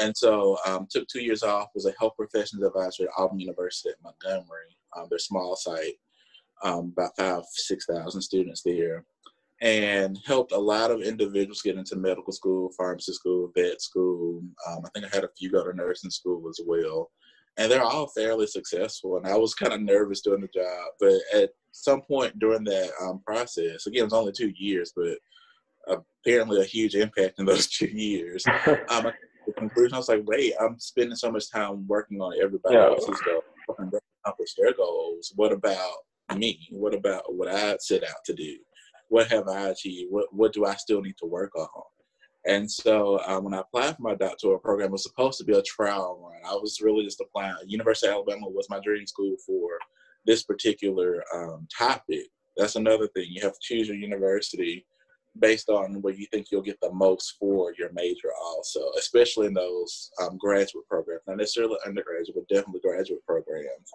[0.00, 3.90] And so um, took two years off, was a health professions advisor at Auburn University
[3.90, 5.94] at Montgomery, um, their small site,
[6.64, 9.04] um, about five, 6,000 students there
[9.64, 14.42] and helped a lot of individuals get into medical school, pharmacy school, vet school.
[14.68, 17.10] Um, I think I had a few go to nursing school as well.
[17.56, 19.16] And they're all fairly successful.
[19.16, 20.88] And I was kind of nervous doing the job.
[21.00, 25.98] But at some point during that um, process, again, it was only two years, but
[26.26, 28.44] apparently a huge impact in those two years.
[28.90, 29.10] Um,
[29.46, 32.86] the conclusion, I was like, wait, I'm spending so much time working on everybody yeah.
[32.86, 35.32] else's goals, accomplish their goals.
[35.36, 35.92] What about
[36.34, 36.66] me?
[36.70, 38.56] What about what I set out to do?
[39.08, 40.10] What have I achieved?
[40.10, 41.68] What what do I still need to work on?
[42.46, 45.54] And so uh, when I applied for my doctoral program, it was supposed to be
[45.54, 46.40] a trial run.
[46.44, 47.54] I was really just applying.
[47.66, 49.70] University of Alabama was my dream school for
[50.26, 52.26] this particular um, topic.
[52.56, 53.26] That's another thing.
[53.30, 54.86] You have to choose your university
[55.40, 59.54] based on where you think you'll get the most for your major also, especially in
[59.54, 61.22] those um, graduate programs.
[61.26, 63.90] Not necessarily undergraduate, but definitely graduate programs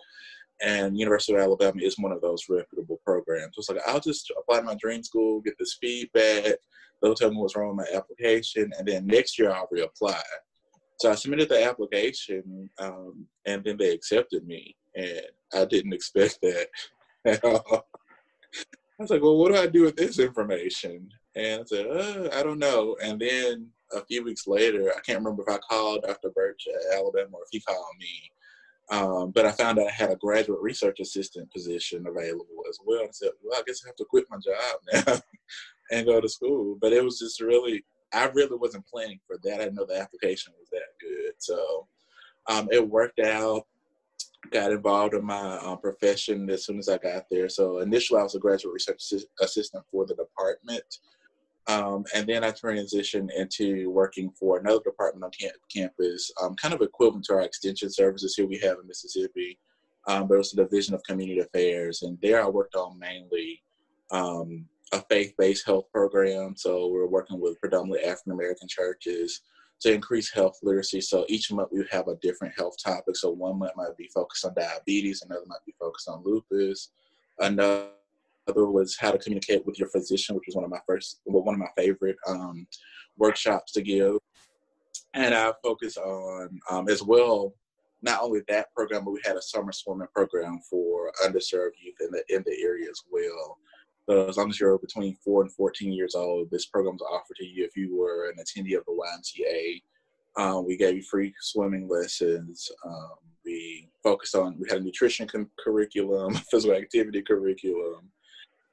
[0.61, 3.55] and University of Alabama is one of those reputable programs.
[3.57, 6.55] It's like I'll just apply to my dream school, get this feedback.
[7.01, 10.19] They'll tell me what's wrong with my application, and then next year I'll reapply.
[10.99, 15.21] So I submitted the application, um, and then they accepted me, and
[15.53, 16.67] I didn't expect that
[17.25, 17.87] at all.
[18.99, 22.29] I was like, "Well, what do I do with this information?" And I said, uh,
[22.33, 26.03] "I don't know." And then a few weeks later, I can't remember if I called
[26.03, 26.31] Dr.
[26.31, 28.31] Birch at Alabama or if he called me
[28.91, 33.03] um, but I found out I had a graduate research assistant position available as well.
[33.03, 35.21] I said, well, I guess I have to quit my job now
[35.91, 36.77] and go to school.
[36.81, 39.55] But it was just really, I really wasn't planning for that.
[39.55, 41.33] I didn't know the application was that good.
[41.37, 41.87] So
[42.47, 43.63] um, it worked out.
[44.51, 47.49] Got involved in my um, profession as soon as I got there.
[47.49, 49.03] So initially, I was a graduate research
[49.41, 50.83] assistant for the department.
[51.67, 56.73] Um, and then I transitioned into working for another department on camp- campus, um, kind
[56.73, 59.59] of equivalent to our extension services here we have in Mississippi.
[60.07, 62.01] Um, but it was the Division of Community Affairs.
[62.01, 63.61] And there I worked on mainly
[64.11, 66.55] um, a faith based health program.
[66.55, 69.41] So we're working with predominantly African American churches
[69.81, 71.01] to increase health literacy.
[71.01, 73.15] So each month we have a different health topic.
[73.15, 76.89] So one month might be focused on diabetes, another might be focused on lupus,
[77.39, 77.89] another
[78.49, 81.43] other was how to communicate with your physician, which was one of my first, well,
[81.43, 82.67] one of my favorite um,
[83.17, 84.17] workshops to give.
[85.13, 87.53] and I focused on um, as well.
[88.01, 92.11] Not only that program, but we had a summer swimming program for underserved youth in
[92.11, 93.57] the in the area as well.
[94.09, 97.35] So as long as you're between four and 14 years old, this program is offered
[97.37, 99.81] to you if you were an attendee of the YMCA.
[100.41, 102.71] Um, we gave you free swimming lessons.
[102.85, 103.11] Um,
[103.45, 105.27] we focused on, we had a nutrition
[105.63, 108.09] curriculum, physical activity curriculum,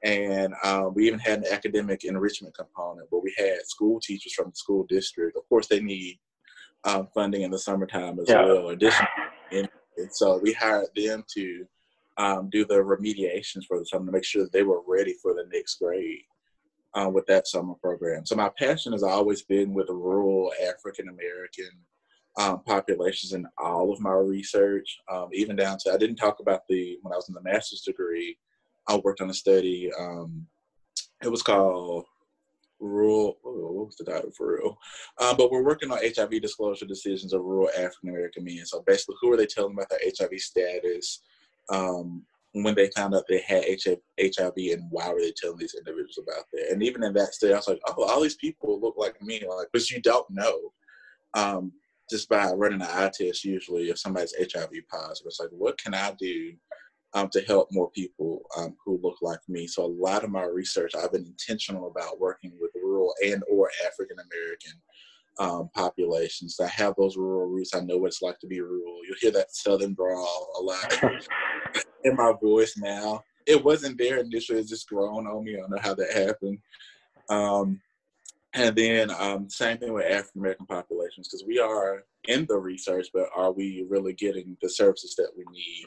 [0.03, 4.49] and um, we even had an academic enrichment component where we had school teachers from
[4.49, 5.37] the school district.
[5.37, 6.19] Of course, they need
[6.83, 8.45] um, funding in the summertime as yeah.
[8.45, 8.69] well.
[8.69, 9.09] Additionally,
[9.51, 9.69] and
[10.11, 11.65] so we hired them to
[12.17, 15.33] um, do the remediations for the summer to make sure that they were ready for
[15.33, 16.21] the next grade
[16.93, 18.25] uh, with that summer program.
[18.25, 21.69] So my passion has always been with rural African American
[22.37, 26.61] um, populations in all of my research, um, even down to I didn't talk about
[26.69, 28.37] the when I was in the master's degree.
[28.87, 29.91] I worked on a study.
[29.97, 30.47] Um,
[31.23, 32.05] it was called
[32.79, 33.37] rural.
[33.45, 34.77] Oh, what was the title for real?
[35.19, 38.65] Um, but we're working on HIV disclosure decisions of rural African American men.
[38.65, 41.21] So basically, who are they telling about their HIV status?
[41.69, 46.19] Um, when they found out they had HIV, and why were they telling these individuals
[46.21, 46.71] about that?
[46.71, 49.43] And even in that state, I was like, oh, all these people look like me,
[49.47, 50.73] like, but you don't know.
[51.33, 51.73] Um,
[52.09, 55.93] just by running an eye test, usually if somebody's HIV positive, it's like, what can
[55.93, 56.53] I do
[57.17, 59.65] um, to help more people um, who look like me?
[59.65, 63.69] So a lot of my research, I've been intentional about working with rural and or
[63.85, 64.73] African American
[65.39, 66.59] um, populations.
[66.59, 67.73] I have those rural roots.
[67.73, 68.99] I know what it's like to be rural.
[69.05, 71.03] You'll hear that southern drawl a lot
[72.03, 73.23] in my voice now.
[73.47, 74.59] It wasn't there initially.
[74.59, 75.55] It's just grown on me.
[75.55, 76.59] I don't know how that happened.
[77.29, 77.81] Um,
[78.53, 83.07] and then um, same thing with African American populations because we are in the research,
[83.13, 85.85] but are we really getting the services that we need?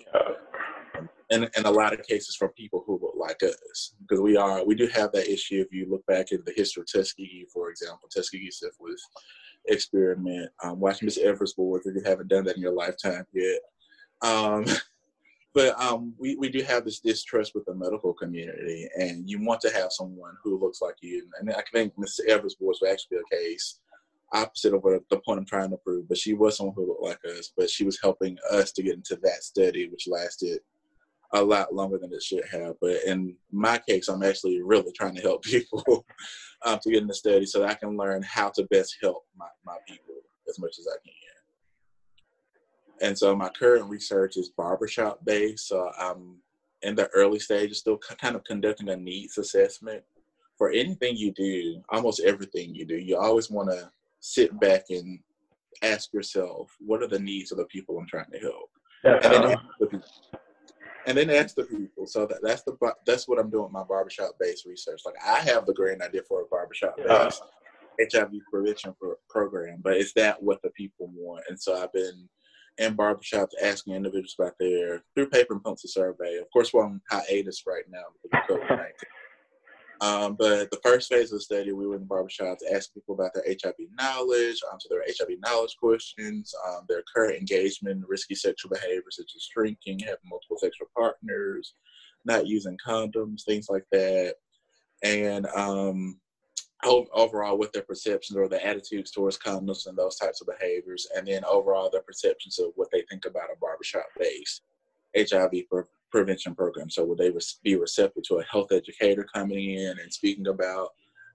[1.31, 4.65] In, in a lot of cases from people who look like us because we are
[4.65, 7.71] we do have that issue if you look back at the history of Tuskegee for
[7.71, 9.01] example Tuskegee syphilis
[9.67, 13.61] experiment um, watching Miss Evers' Boys if you haven't done that in your lifetime yet
[14.23, 14.65] um,
[15.55, 19.61] but um, we, we do have this distrust with the medical community, and you want
[19.63, 21.27] to have someone who looks like you.
[21.39, 22.27] And I think Mrs.
[22.29, 23.81] Evers was actually a case
[24.33, 27.03] opposite of what the point I'm trying to prove, but she was someone who looked
[27.03, 30.61] like us, but she was helping us to get into that study, which lasted
[31.33, 32.75] a lot longer than it should have.
[32.81, 36.05] But in my case, I'm actually really trying to help people
[36.65, 39.25] um, to get in the study so that I can learn how to best help
[39.37, 40.15] my, my people
[40.49, 41.15] as much as I can.
[43.09, 45.69] And so my current research is barbershop based.
[45.69, 46.37] So I'm
[46.83, 50.03] in the early stages, still kind of conducting a needs assessment
[50.59, 52.97] for anything you do, almost everything you do.
[52.97, 55.19] You always want to sit back and
[55.83, 58.71] ask yourself, what are the needs of the people I'm trying to help?
[59.03, 59.57] Yeah.
[61.07, 62.07] And, then the and then ask the people.
[62.07, 62.77] So that, that's the
[63.07, 65.01] that's what I'm doing with my barbershop based research.
[65.05, 67.43] Like I have the grand idea for a barbershop based
[67.99, 68.07] yeah.
[68.13, 71.45] HIV prevention pro- program, but is that what the people want?
[71.49, 72.29] And so I've been
[72.79, 76.39] in barbershops asking individuals about their through paper and pencil survey.
[76.39, 78.87] Of course, we're on hiatus right now because of COVID 19.
[80.01, 83.33] Um, but the first phase of the study, we were in barbershops asking people about
[83.35, 88.71] their HIV knowledge, um, so their HIV knowledge questions, um, their current engagement, risky sexual
[88.71, 91.75] behavior such as drinking, having multiple sexual partners,
[92.25, 94.37] not using condoms, things like that.
[95.03, 96.19] And um,
[96.85, 101.27] overall what their perceptions or their attitudes towards condoms and those types of behaviors, and
[101.27, 104.63] then overall their perceptions of what they think about a barbershop-based
[105.17, 106.91] HIV pre- prevention program.
[106.91, 107.33] So would they
[107.63, 110.91] be receptive to a health educator coming in and speaking about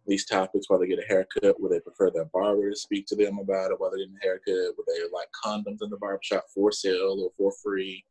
[0.07, 1.59] these topics while they get a haircut?
[1.59, 4.25] Would they prefer their barber to speak to them about it while they're getting a
[4.25, 4.75] haircut?
[4.77, 8.03] Would they like condoms in the barbershop for sale or for free?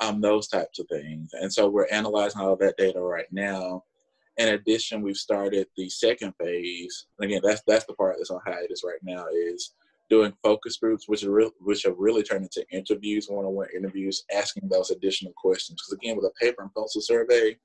[0.00, 1.30] Um, those types of things.
[1.34, 3.84] And so we're analyzing all that data right now
[4.38, 7.06] in addition, we've started the second phase.
[7.18, 9.74] And again, that's that's the part that's on hiatus right now is
[10.12, 14.68] doing focus groups, which are real, which have really turned into interviews, one-on-one interviews, asking
[14.68, 15.80] those additional questions.
[15.80, 17.56] Because again, with a paper and pencil survey,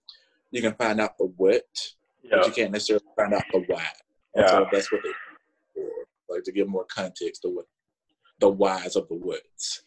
[0.52, 1.66] you can find out the what,
[2.24, 2.38] yeah.
[2.38, 3.86] but you can't necessarily find out the why.
[4.36, 4.48] And yeah.
[4.48, 5.12] so that's what they
[5.74, 7.66] for, like to give more context to what
[8.40, 9.84] the whys of the whats.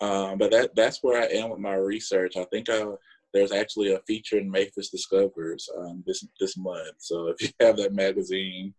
[0.00, 2.36] Um, but that that's where I am with my research.
[2.36, 2.84] I think I
[3.32, 6.96] there's actually a feature in MAFES Discovers um, this this month.
[6.98, 8.74] So if you have that magazine,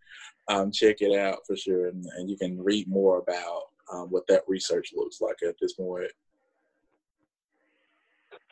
[0.50, 4.24] um, check it out for sure, and, and you can read more about um, what
[4.28, 6.12] that research looks like at this point.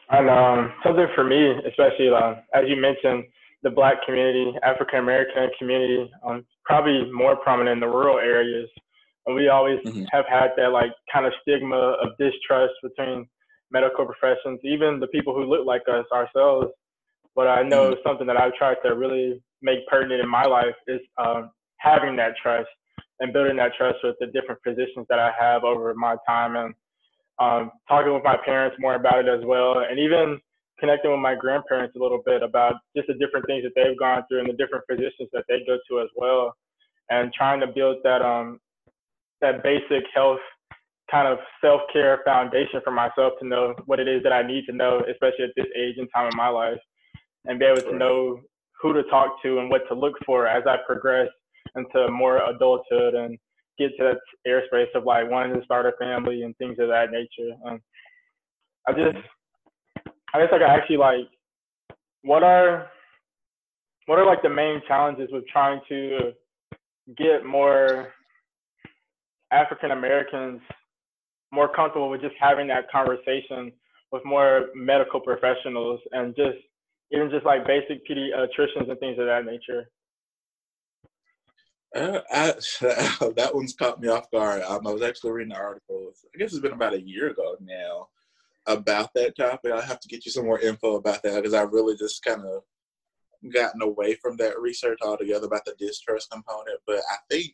[0.10, 3.26] And um, something for me, especially uh, as you mentioned,
[3.64, 8.70] the Black community, African American community, um, probably more prominent in the rural areas.
[9.26, 10.04] And we always mm-hmm.
[10.12, 13.28] have had that like kind of stigma of distrust between
[13.72, 16.68] medical professions, even the people who look like us ourselves.
[17.36, 18.08] But I know mm-hmm.
[18.08, 21.50] something that I've tried to really make pertinent in my life is um,
[21.86, 22.70] having that trust.
[23.20, 26.74] and building that trust with the different physicians that I have over my time and
[27.40, 30.40] um, talking with my parents more about it as well, and even
[30.80, 34.24] connecting with my grandparents a little bit about just the different things that they've gone
[34.28, 36.54] through and the different physicians that they go to as well,
[37.10, 38.60] and trying to build that um
[39.42, 40.40] that basic health
[41.12, 44.74] kind of self-care foundation for myself to know what it is that I need to
[44.74, 46.80] know, especially at this age and time in my life,
[47.46, 48.40] and be able to know
[48.82, 51.30] who to talk to and what to look for as I progress
[51.76, 53.38] into more adulthood and
[53.78, 57.12] get to that airspace of like wanting to start a family and things of that
[57.12, 57.56] nature.
[57.66, 57.80] And
[58.88, 59.18] I just,
[60.34, 61.28] I guess I I actually like,
[62.24, 62.90] what are,
[64.06, 66.32] what are like the main challenges with trying to
[67.18, 68.14] get more
[69.52, 70.62] African Americans
[71.52, 73.72] more comfortable with just having that conversation
[74.12, 76.58] with more medical professionals and just
[77.12, 79.90] even just like basic pediatricians and things of that nature.
[81.96, 84.62] Uh, I, that one's caught me off guard.
[84.64, 86.12] Um, I was actually reading an article.
[86.34, 88.10] I guess it's been about a year ago now
[88.68, 89.72] about that topic.
[89.72, 92.42] I have to get you some more info about that because I really just kind
[92.42, 92.64] of
[93.54, 96.80] gotten away from that research altogether about the distrust component.
[96.86, 97.54] But I think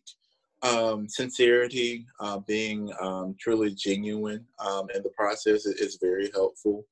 [0.64, 6.86] um, sincerity, uh, being um, truly genuine um, in the process is very helpful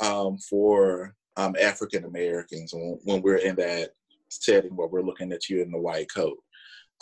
[0.00, 3.90] um, for um, African Americans when, when, we're in that
[4.28, 6.36] setting where we're looking at you in the white coat.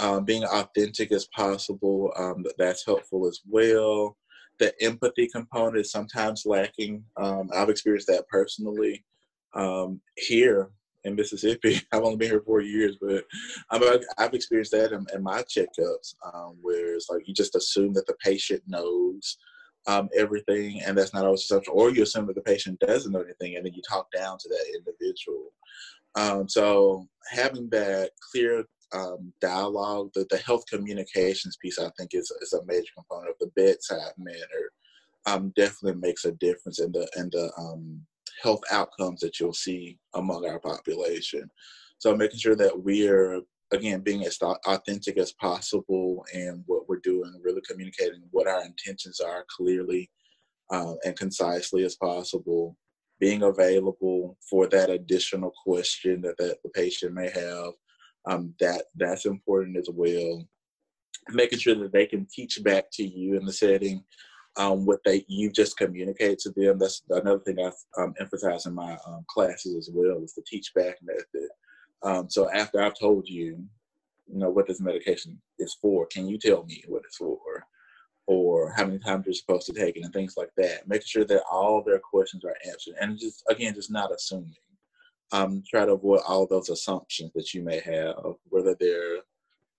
[0.01, 2.13] Um, being authentic as possible,
[2.59, 4.17] that's helpful as well.
[4.59, 7.05] The empathy component is sometimes lacking.
[7.17, 9.05] I've experienced that personally
[10.17, 10.71] here
[11.05, 11.81] in Mississippi.
[11.93, 13.25] I've only been here four years, but
[13.71, 17.93] i have experienced that in, in my checkups, um, where it's like you just assume
[17.95, 19.37] that the patient knows
[19.87, 23.23] um, everything, and that's not always assumption, or you assume that the patient doesn't know
[23.23, 25.53] anything, and then you talk down to that individual.
[26.17, 32.30] Um, so having that clear um, dialogue, the, the health communications piece, I think is,
[32.43, 34.72] is a major component of the bedside manner.
[35.26, 38.01] Um, definitely makes a difference in the in the um,
[38.43, 41.51] health outcomes that you'll see among our population.
[41.99, 47.32] So making sure that we're again being as authentic as possible and what we're doing,
[47.43, 50.11] really communicating what our intentions are clearly
[50.70, 52.76] uh, and concisely as possible.
[53.18, 57.72] Being available for that additional question that, that the patient may have,
[58.29, 60.47] um, that that's important as well.
[61.31, 64.05] Making sure that they can teach back to you in the setting
[64.57, 66.79] um, what they you just communicate to them.
[66.79, 70.73] That's another thing I've um, emphasized in my um, classes as well is the teach
[70.75, 71.49] back method.
[72.03, 73.64] Um, so after I've told you,
[74.27, 77.39] you know, what this medication is for, can you tell me what it's for?
[78.27, 80.87] Or how many times you're supposed to take it and things like that.
[80.87, 84.55] Making sure that all their questions are answered and just again just not assuming.
[85.33, 89.18] Um, try to avoid all those assumptions that you may have, whether they're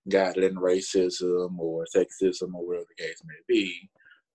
[0.08, 3.90] guided in racism or sexism or whatever the case may be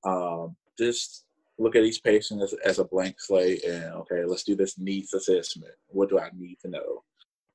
[0.06, 1.26] um, just
[1.58, 5.14] look at each patient as, as a blank slate and okay, let's do this needs
[5.14, 5.74] assessment.
[5.88, 7.04] What do I need to know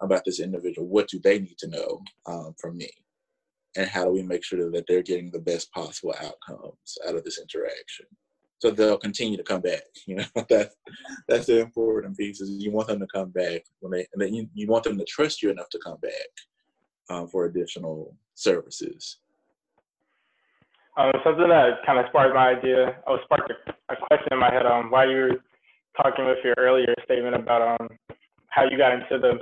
[0.00, 0.88] about this individual?
[0.88, 2.90] What do they need to know um, from me?
[3.76, 7.24] And how do we make sure that they're getting the best possible outcomes out of
[7.24, 8.06] this interaction?
[8.62, 9.82] So they'll continue to come back.
[10.06, 10.76] You know, that's
[11.28, 12.40] that's the important piece.
[12.40, 14.98] Is you want them to come back when they, and then you, you want them
[14.98, 16.30] to trust you enough to come back
[17.10, 19.18] um, for additional services.
[20.96, 24.52] Um, something that kind of sparked my idea, oh, sparked a, a question in my
[24.52, 25.42] head on um, why you were
[26.00, 27.88] talking with your earlier statement about um,
[28.48, 29.38] how you got into the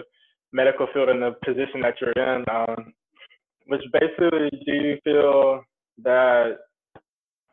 [0.53, 2.45] medical field and the position that you're in.
[2.51, 2.93] Um,
[3.67, 5.63] which basically, do you feel
[6.05, 6.59] that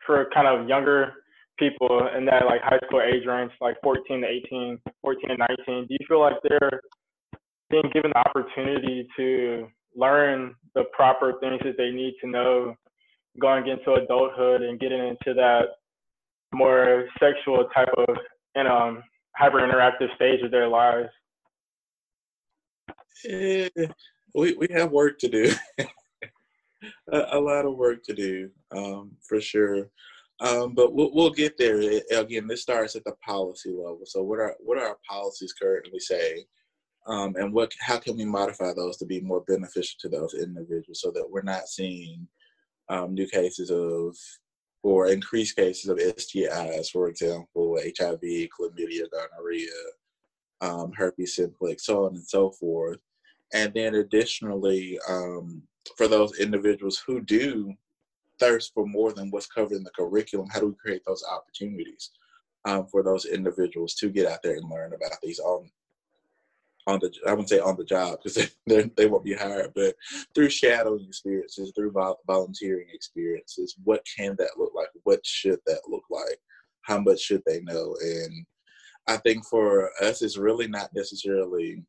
[0.06, 1.14] for kind of younger
[1.58, 5.88] people in that like high school age range, like 14 to 18, 14 to 19,
[5.88, 6.82] do you feel like they're
[7.70, 12.76] being given the opportunity to learn the proper things that they need to know
[13.40, 15.64] going into adulthood and getting into that
[16.54, 18.16] more sexual type of
[18.56, 19.02] you know
[19.36, 21.10] hyper interactive stage of their lives?
[23.24, 23.68] Yeah,
[24.34, 25.54] we we have work to do.
[27.12, 29.90] a, a, lot of work to do, um, for sure.
[30.40, 31.80] Um, but we'll we'll get there.
[32.12, 34.02] Again, this starts at the policy level.
[34.06, 36.44] So what are what are our policies currently saying?
[37.08, 41.02] Um, and what how can we modify those to be more beneficial to those individuals
[41.02, 42.28] so that we're not seeing
[42.90, 44.16] um, new cases of
[44.84, 49.70] or increased cases of STIs, for example, HIV, chlamydia, gonorrhea,
[50.62, 53.00] um, herpes simplex, so on and so forth.
[53.54, 55.64] And then additionally, um,
[55.98, 57.74] for those individuals who do
[58.40, 62.12] thirst for more than what's covered in the curriculum, how do we create those opportunities
[62.66, 65.70] um, for those individuals to get out there and learn about these on
[66.88, 69.96] on the I wouldn't say on the job because they they won't be hired, but
[70.34, 71.94] through shadowing experiences, through
[72.26, 74.88] volunteering experiences, what can that look like?
[75.04, 76.40] What should that look like?
[76.82, 77.96] How much should they know?
[78.02, 78.46] And
[79.08, 81.84] I think for us, it's really not necessarily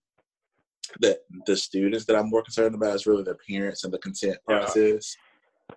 [1.01, 4.39] that the students that I'm more concerned about is really the parents and the consent
[4.47, 5.17] process.
[5.17, 5.28] Yeah.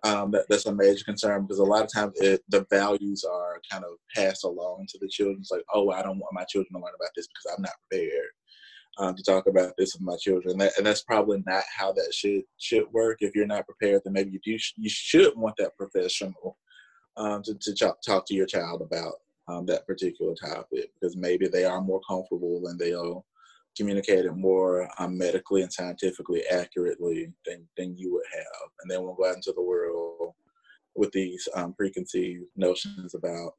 [0.04, 3.62] Um, that, that's a major concern because a lot of times it, the values are
[3.70, 5.38] kind of passed along to the children.
[5.42, 7.74] It's like, oh, I don't want my children to learn about this because I'm not
[7.90, 8.30] prepared
[8.98, 10.58] um, to talk about this with my children.
[10.58, 13.18] That, and that's probably not how that should should work.
[13.20, 16.58] If you're not prepared, then maybe you do you should want that professional
[17.18, 19.16] um, to to talk, talk to your child about
[19.48, 23.26] um, that particular topic because maybe they are more comfortable and they'll
[23.78, 28.70] communicate it more um, medically and scientifically accurately than, than you would have.
[28.82, 30.34] And then we'll go out into the world
[30.96, 33.54] with these um, preconceived notions about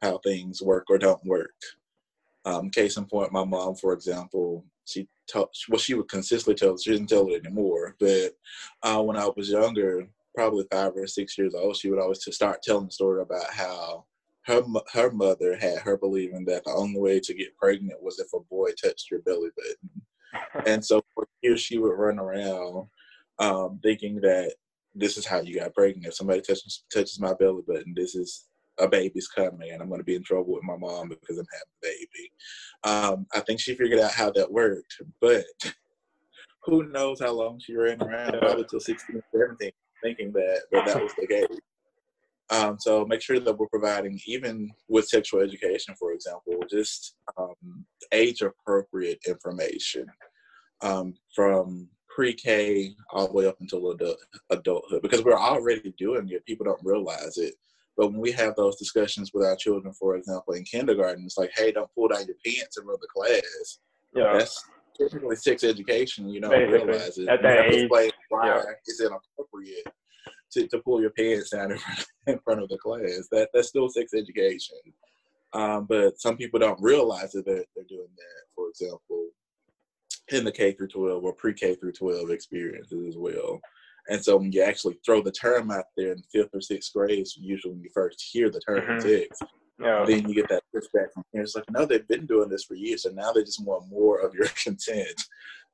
[0.00, 1.54] how things work or don't work.
[2.44, 6.78] Um, case in point, my mom, for example, she taught, well, she would consistently tell,
[6.78, 8.30] she doesn't tell it anymore, but
[8.82, 12.62] uh, when I was younger, probably five or six years old, she would always start
[12.62, 14.04] telling the story about how
[14.48, 18.32] her her mother had her believing that the only way to get pregnant was if
[18.34, 22.88] a boy touched your belly button, and so for years she would run around
[23.38, 24.54] um, thinking that
[24.94, 26.06] this is how you got pregnant.
[26.06, 28.46] If somebody touches touches my belly button, this is
[28.78, 31.46] a baby's coming, and I'm going to be in trouble with my mom because I'm
[31.52, 32.32] having a baby.
[32.84, 35.44] Um, I think she figured out how that worked, but
[36.64, 39.70] who knows how long she ran around, probably till 16, 17,
[40.02, 41.46] thinking that that, that was the case.
[42.50, 47.84] Um, so make sure that we're providing, even with sexual education, for example, just um,
[48.12, 50.06] age appropriate information
[50.80, 54.18] um, from pre-K all the way up until adult,
[54.50, 56.44] adulthood, because we're already doing it.
[56.46, 57.54] People don't realize it.
[57.96, 61.50] But when we have those discussions with our children, for example, in kindergarten, it's like,
[61.54, 63.78] hey, don't pull down your pants in front of the class.
[64.14, 64.38] Yeah.
[64.38, 64.64] That's
[64.96, 66.28] typically sex education.
[66.28, 67.28] You don't Basically, realize it.
[67.28, 68.10] At that age, why
[68.44, 68.62] yeah.
[68.86, 69.86] is it appropriate
[70.52, 73.28] to, to pull your pants down in front, in front of the class.
[73.30, 74.76] That that's still sex education.
[75.52, 78.44] Um, but some people don't realize that they're, they're doing that.
[78.54, 79.28] For example,
[80.30, 83.60] in the K through 12 or pre K through 12 experiences as well.
[84.08, 87.26] And so when you actually throw the term out there in fifth or sixth grade,
[87.36, 89.00] usually when you first hear the term mm-hmm.
[89.00, 89.38] sex,
[89.78, 90.04] yeah.
[90.06, 93.04] then you get that pushback from parents like, no, they've been doing this for years,
[93.04, 95.22] and now they just want more of your content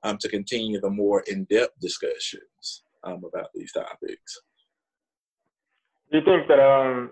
[0.03, 4.41] um, to continue the more in-depth discussions um, about these topics
[6.15, 7.11] do you think that um,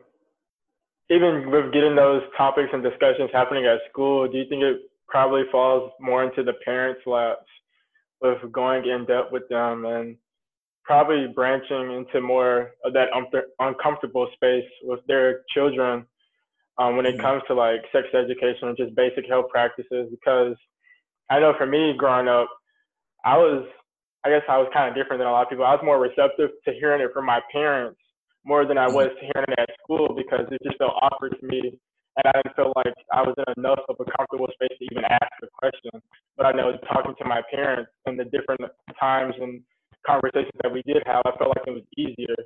[1.11, 4.77] even with getting those topics and discussions happening at school, do you think it
[5.09, 7.51] probably falls more into the parents' laps
[8.21, 10.17] with going in depth with them and
[10.85, 13.27] probably branching into more of that um,
[13.59, 16.07] uncomfortable space with their children
[16.79, 17.23] um, when it mm-hmm.
[17.23, 20.11] comes to like sex education and just basic health practices?
[20.13, 20.55] Because
[21.29, 22.49] I know for me growing up,
[23.25, 23.67] I was,
[24.25, 25.65] I guess I was kind of different than a lot of people.
[25.65, 27.99] I was more receptive to hearing it from my parents
[28.45, 31.79] more than I was hearing it at school because it just felt awkward to me.
[32.17, 35.05] And I didn't feel like I was in enough of a comfortable space to even
[35.09, 35.97] ask a question.
[36.37, 38.61] But I know talking to my parents and the different
[39.01, 39.63] times and
[40.07, 42.37] conversations that we did have, I felt like it was easier.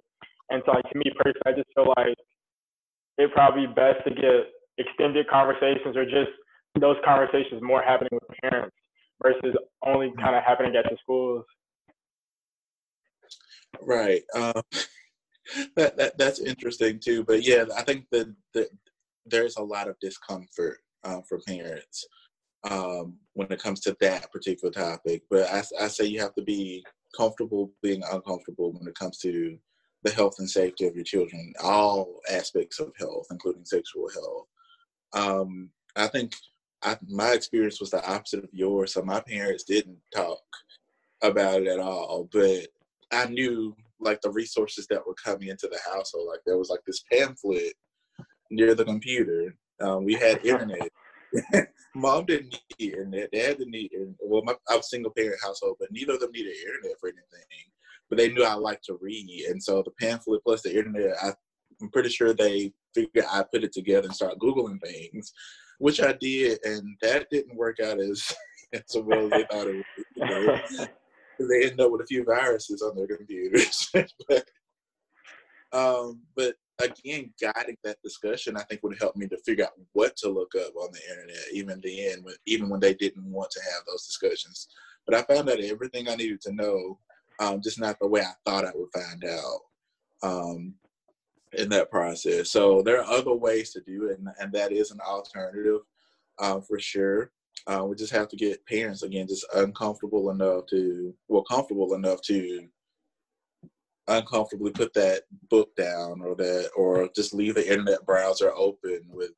[0.51, 2.15] And so, like, to me personally, I just feel like
[3.19, 6.31] it'd probably be best to get extended conversations or just
[6.79, 8.77] those conversations more happening with parents
[9.23, 11.45] versus only kind of happening at the schools.
[13.83, 14.23] Right.
[14.35, 14.63] Um,
[15.77, 17.25] that, that that's interesting too.
[17.25, 18.69] But yeah, I think that, that
[19.25, 22.07] there's a lot of discomfort uh, for parents
[22.69, 25.23] um, when it comes to that particular topic.
[25.31, 26.85] But I, I say you have to be
[27.17, 29.59] comfortable being uncomfortable when it comes to
[30.03, 34.47] the health and safety of your children, all aspects of health, including sexual health.
[35.13, 36.35] Um, I think
[36.83, 38.93] I, my experience was the opposite of yours.
[38.93, 40.43] So my parents didn't talk
[41.23, 42.69] about it at all, but
[43.11, 46.29] I knew like the resources that were coming into the household.
[46.29, 47.73] Like there was like this pamphlet
[48.51, 49.55] near the computer.
[49.81, 50.91] Um, we had internet.
[51.95, 53.31] Mom didn't need internet.
[53.33, 54.17] Dad didn't need internet.
[54.21, 57.47] Well, my, I was single parent household, but neither of them needed internet for anything.
[58.09, 61.33] But they knew I liked to read, and so the pamphlet plus the internet, I,
[61.83, 65.33] I'm pretty sure they figured I put it together and started googling things,
[65.79, 68.33] which I did, and that didn't work out as
[68.73, 69.85] as well as they thought it would.
[70.15, 70.87] You know?
[71.39, 73.91] they end up with a few viruses on their computers.
[74.29, 74.45] but,
[75.73, 80.17] um, but again, guiding that discussion, I think would help me to figure out what
[80.19, 83.83] to look up on the internet, even then, even when they didn't want to have
[83.87, 84.69] those discussions.
[85.07, 86.99] But I found out everything I needed to know,
[87.41, 89.61] um, just not the way I thought I would find out
[90.23, 90.75] um,
[91.53, 92.51] in that process.
[92.51, 95.81] So there are other ways to do it, and, and that is an alternative
[96.39, 97.33] uh, for sure.
[97.67, 102.21] Uh, we just have to get parents again just uncomfortable enough to well comfortable enough
[102.23, 102.69] to
[104.09, 109.33] uncomfortably put that book down or that or just leave the internet browser open with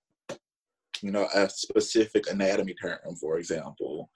[1.01, 4.11] you know a specific anatomy term for example.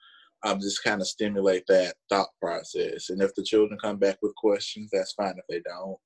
[0.45, 3.09] Um, just kind of stimulate that thought process.
[3.09, 5.35] And if the children come back with questions that's fine.
[5.37, 5.97] If they don't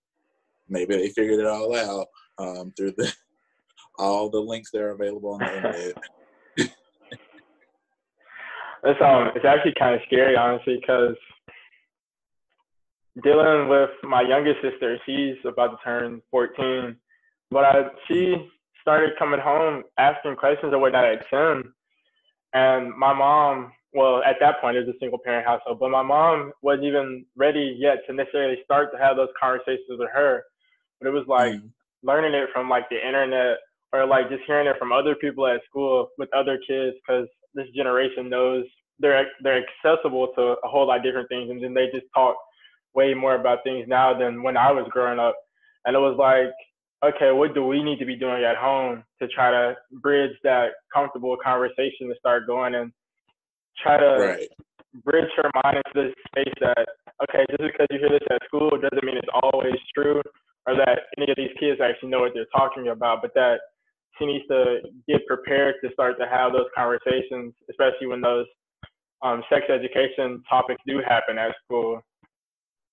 [0.69, 3.11] maybe they figured it all out um, through the
[3.99, 5.95] all the links that are available on the internet
[8.87, 11.15] it's um it's actually kind of scary honestly because
[13.23, 14.97] dealing with my youngest sister.
[15.05, 16.95] She's about to turn 14,
[17.51, 17.73] but I,
[18.07, 18.35] she
[18.81, 21.63] started coming home asking questions or whatnot at 10.
[22.53, 26.03] And my mom, well, at that point, it was a single parent household, but my
[26.03, 30.43] mom wasn't even ready yet to necessarily start to have those conversations with her.
[30.99, 31.69] But it was like mm.
[32.03, 33.57] learning it from like the internet
[33.93, 37.67] or like just hearing it from other people at school with other kids because this
[37.75, 38.65] generation knows
[38.99, 42.35] they're they're accessible to a whole lot of different things and then they just talk
[42.97, 45.35] way more about things now than when I was growing up.
[45.85, 46.51] And it was like,
[47.05, 50.71] okay, what do we need to be doing at home to try to bridge that
[50.91, 52.91] comfortable conversation to start going and
[53.81, 54.49] try to right.
[55.05, 56.85] bridge her mind into this space that,
[57.23, 60.21] okay, just because you hear this at school doesn't mean it's always true
[60.65, 63.59] or that any of these kids actually know what they're talking about, but that
[64.17, 68.47] she needs to get prepared to start to have those conversations, especially when those
[69.23, 72.01] um, sex education topics do happen at school.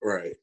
[0.02, 0.34] Right.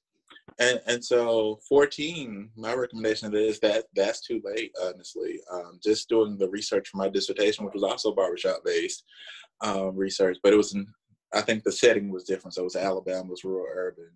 [0.59, 5.39] And and so 14, my recommendation is that that's too late, honestly.
[5.51, 9.03] Um, just doing the research for my dissertation, which was also barbershop based
[9.61, 10.87] um, research, but it was, in,
[11.33, 12.55] I think the setting was different.
[12.55, 14.09] So it was Alabama, was rural urban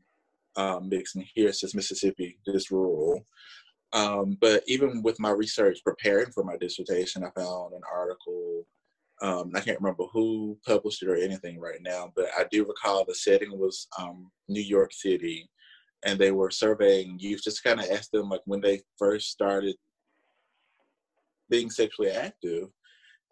[0.55, 3.25] um, mixed, and here it's just Mississippi, just rural.
[3.93, 8.67] Um, but even with my research preparing for my dissertation, I found an article
[9.21, 13.05] um, I can't remember who published it or anything right now, but I do recall
[13.05, 15.49] the setting was um, New York City,
[16.05, 19.75] and they were surveying youth, just kind of asked them like when they first started
[21.49, 22.67] being sexually active,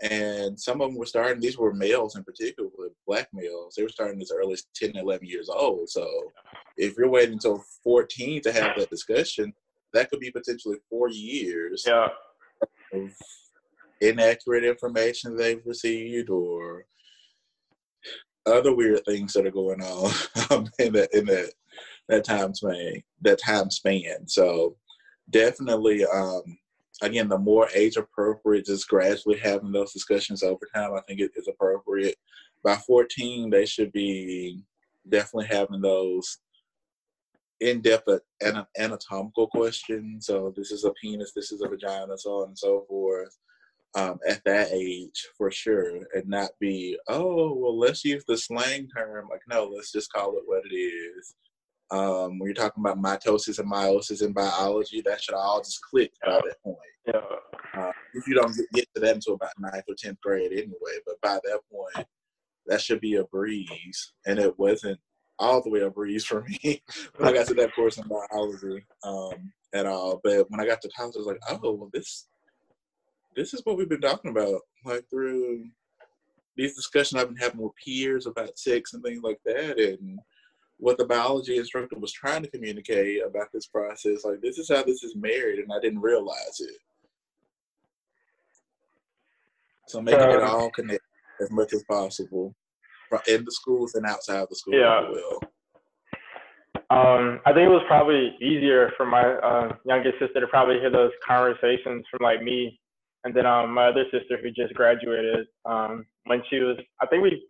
[0.02, 1.42] and some of them were starting.
[1.42, 2.70] These were males in particular,
[3.06, 3.76] black males.
[3.76, 5.90] They were starting as early as 10, 11 years old.
[5.90, 6.08] So
[6.78, 9.54] if you're waiting until 14 to have that discussion,
[9.94, 11.84] that could be potentially four years.
[11.86, 12.08] Yeah.
[12.94, 13.12] Of,
[14.04, 16.86] inaccurate information they've received or
[18.46, 20.12] other weird things that are going on
[20.50, 21.52] um, in that in that
[22.10, 24.28] that time span that time span.
[24.28, 24.76] So
[25.30, 26.44] definitely, um,
[27.02, 31.32] again, the more age appropriate, just gradually having those discussions over time, I think it
[31.36, 32.16] is appropriate.
[32.64, 34.64] By 14, they should be
[35.10, 36.40] definitely having those
[37.60, 38.10] in-depth
[38.78, 40.26] anatomical questions.
[40.26, 43.38] So this is a penis, this is a vagina, so on and so forth
[43.96, 48.88] um, at that age for sure and not be oh well let's use the slang
[48.96, 51.36] term like no let's just call it what it is
[51.92, 56.12] um, when you're talking about mitosis and meiosis in biology that should all just click
[56.26, 56.78] by that point
[57.08, 57.20] yeah.
[57.78, 61.20] Uh, if you don't get to that until about ninth or 10th grade anyway but
[61.22, 62.08] by that point
[62.66, 65.00] that should be a breeze and it wasn't
[65.40, 66.82] all the way a breeze for me
[67.18, 70.22] when I got to that course in biology um, at all.
[70.24, 72.28] But when I got to college, I was like, oh, well, this
[73.36, 75.66] this is what we've been talking about, like through
[76.56, 80.20] these discussions I've been having with peers about sex and things like that, and
[80.78, 84.24] what the biology instructor was trying to communicate about this process.
[84.24, 86.78] Like, this is how this is married, and I didn't realize it.
[89.88, 91.04] So making um, it all connect
[91.42, 92.56] as much as possible
[93.28, 95.08] in the schools and outside of the schools yeah.
[95.10, 95.40] well.
[96.90, 100.92] Um, I think it was probably easier for my uh, youngest sister to probably hear
[100.92, 102.80] those conversations from like me
[103.24, 107.24] and then um, my other sister who just graduated, um, when she was, I think
[107.24, 107.46] we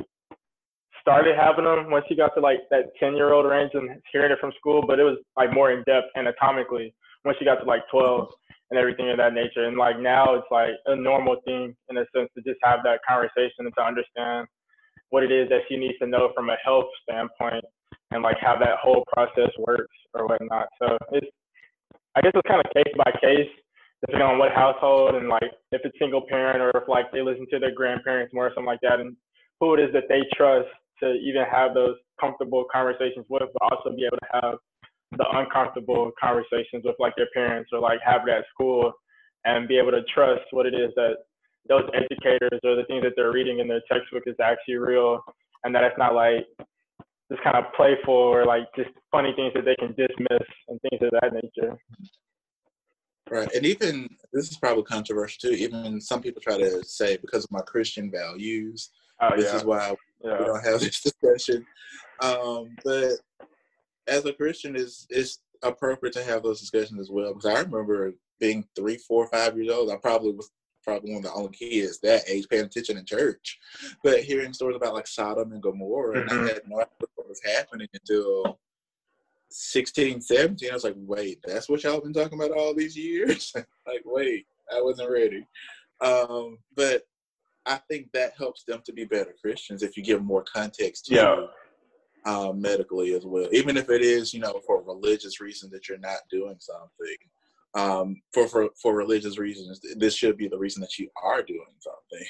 [1.02, 4.32] started having them when she got to like that 10 year old range and hearing
[4.32, 6.94] it from school, but it was like more in depth anatomically
[7.24, 8.28] when she got to like 12
[8.70, 9.66] and everything of that nature.
[9.66, 13.00] And like now it's like a normal thing in a sense to just have that
[13.08, 14.48] conversation and to understand
[15.10, 17.66] what it is that she needs to know from a health standpoint
[18.12, 20.68] and like how that whole process works or whatnot.
[20.80, 21.28] So it's,
[22.16, 23.50] I guess it's kind of case by case
[24.06, 27.48] depending on what household and like if it's single parent or if like they listen
[27.50, 29.16] to their grandparents more or something like that and
[29.60, 30.68] who it is that they trust
[31.02, 34.56] to even have those comfortable conversations with, but also be able to have
[35.18, 38.92] the uncomfortable conversations with like their parents or like have it at school
[39.46, 41.16] and be able to trust what it is that
[41.70, 45.24] those educators or the things that they're reading in their textbook is actually real
[45.64, 46.46] and that it's not like
[47.32, 51.02] just kind of playful or like just funny things that they can dismiss and things
[51.02, 51.78] of that nature.
[53.30, 53.50] Right.
[53.54, 55.56] And even this is probably controversial too.
[55.56, 58.90] Even some people try to say because of my Christian values,
[59.22, 59.58] Oh, this yeah.
[59.58, 60.40] is why yeah.
[60.40, 61.66] we don't have this discussion.
[62.22, 63.12] Um, but
[64.08, 67.34] as a Christian, it's it's appropriate to have those discussions as well.
[67.34, 69.90] Because I remember being three, four, five years old.
[69.92, 70.52] I probably was
[70.84, 73.58] probably one of the only kids that age paying attention in church.
[74.04, 76.44] But hearing stories about like Sodom and Gomorrah, and Mhm.
[76.44, 78.60] I had no idea what was happening until
[79.54, 80.70] 16, 17.
[80.70, 83.52] I was like, wait, that's what y'all been talking about all these years?
[83.88, 85.46] like, wait, I wasn't ready.
[86.02, 87.04] Um, but
[87.66, 91.16] I think that helps them to be better Christians if you give more context to
[91.16, 91.46] Yeah.
[92.26, 95.98] um, medically as well, even if it is, you know, for religious reasons that you're
[96.00, 97.18] not doing something.
[97.76, 101.66] Um, for, for for religious reasons, this should be the reason that you are doing
[101.80, 102.28] something,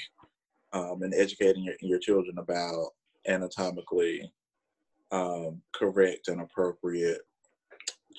[0.72, 2.88] um, and educating your your children about
[3.28, 4.32] anatomically
[5.14, 7.20] um, correct and appropriate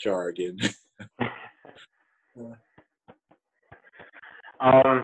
[0.02, 0.58] jargon.
[4.62, 5.04] Um,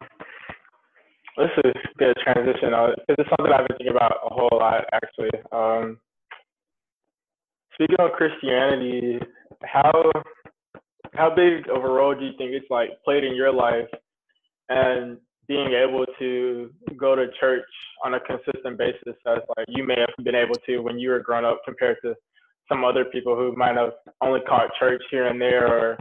[1.37, 2.73] this is a good transition.
[2.73, 5.29] Uh, this is something I've been thinking about a whole lot, actually.
[5.51, 5.99] Um,
[7.73, 9.19] speaking of Christianity,
[9.63, 9.91] how
[11.13, 13.89] how big of a role do you think it's like played in your life,
[14.69, 15.17] and
[15.51, 17.65] being able to go to church
[18.05, 21.19] on a consistent basis, as like you may have been able to when you were
[21.19, 22.15] growing up, compared to
[22.69, 23.91] some other people who might have
[24.21, 25.97] only caught church here and there, or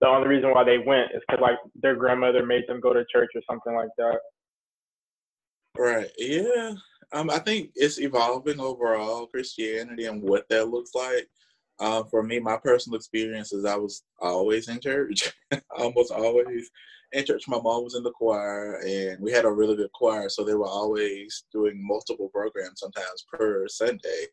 [0.00, 3.04] the only reason why they went is because like their grandmother made them go to
[3.12, 4.18] church or something like that.
[5.76, 6.10] Right.
[6.16, 6.74] Yeah.
[7.12, 11.28] Um, I think it's evolving overall Christianity and what that looks like.
[11.82, 15.32] Uh, for me, my personal experience is I was always in church,
[15.76, 16.70] almost always
[17.10, 17.48] in church.
[17.48, 20.54] My mom was in the choir, and we had a really good choir, so they
[20.54, 24.26] were always doing multiple programs, sometimes per Sunday.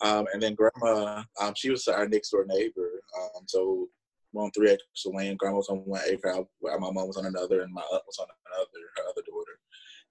[0.00, 3.00] Um, and then grandma, um, she was our next door neighbor.
[3.16, 3.86] Um, so
[4.34, 5.38] on three acres of land.
[5.38, 6.34] Grandma was on one acre.
[6.62, 8.68] My mom was on another, and my aunt was on another.
[8.96, 9.58] Her other daughter.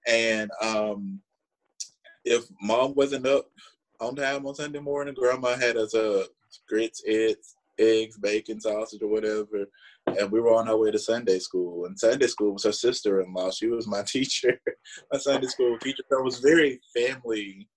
[0.08, 1.20] And um,
[2.24, 3.50] if mom wasn't up
[4.00, 6.24] on time on Sunday morning, grandma had us uh,
[6.68, 9.66] grits, eggs, eggs, bacon, sausage, or whatever.
[10.08, 11.86] And we were on our way to Sunday school.
[11.86, 13.52] And Sunday school was her sister in law.
[13.52, 14.60] She was my teacher,
[15.12, 16.04] my Sunday school teacher.
[16.10, 17.68] So it was very family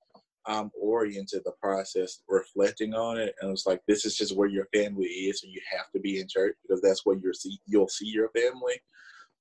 [0.46, 3.34] um, oriented, the process, reflecting on it.
[3.40, 5.42] And it was like, this is just where your family is.
[5.42, 8.30] And you have to be in church because that's where you're see, you'll see your
[8.30, 8.80] family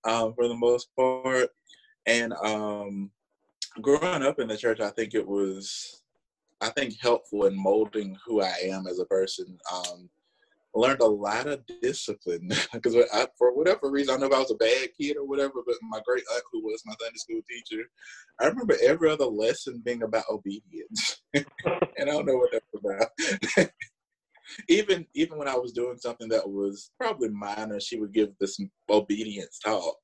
[0.06, 1.50] um, for the most part.
[2.06, 3.12] And um,
[3.82, 6.03] growing up in the church, I think it was,
[6.64, 9.58] I think, helpful in molding who I am as a person.
[9.74, 10.10] Um,
[10.76, 12.96] learned a lot of discipline because
[13.38, 16.00] for whatever reason, I know if I was a bad kid or whatever, but my
[16.06, 17.84] great aunt, who was my Sunday school teacher,
[18.42, 21.46] I remember every other lesson being about obedience, and
[22.00, 23.08] I don't know what that was
[23.56, 23.70] about.
[24.70, 28.60] even even when I was doing something that was probably minor, she would give this
[28.90, 29.98] obedience talk.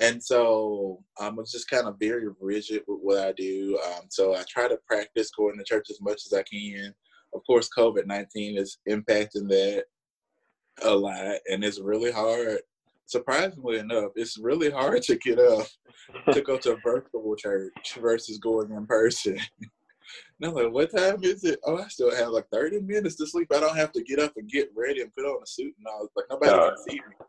[0.00, 3.78] And so um, I was just kind of very rigid with what I do.
[3.86, 6.94] Um, so I try to practice going to church as much as I can.
[7.34, 9.84] Of course, COVID 19 is impacting that
[10.82, 12.58] a lot, and it's really hard.
[13.06, 15.66] Surprisingly enough, it's really hard to get up
[16.32, 19.38] to go to a virtual church versus going in person.
[20.40, 21.58] And I'm like, what time is it?
[21.64, 23.48] Oh, I still have like 30 minutes to sleep.
[23.54, 25.86] I don't have to get up and get ready and put on a suit and
[25.86, 26.08] all.
[26.14, 26.68] Like, nobody Yeah.
[26.68, 27.26] can see me.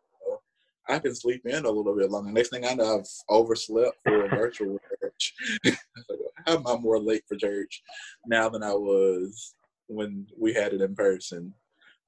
[0.90, 2.32] I can sleep in a little bit longer.
[2.32, 5.34] Next thing I know, I've overslept for a virtual church.
[5.66, 5.78] Like,
[6.46, 7.84] How am I more late for church
[8.26, 9.56] now than I was
[9.88, 11.54] when we had it in person?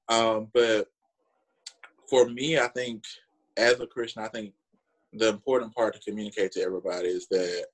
[0.08, 0.88] Um, but
[2.08, 3.04] for me, I think
[3.56, 4.54] as a Christian, I think
[5.12, 7.66] the important part to communicate to everybody is that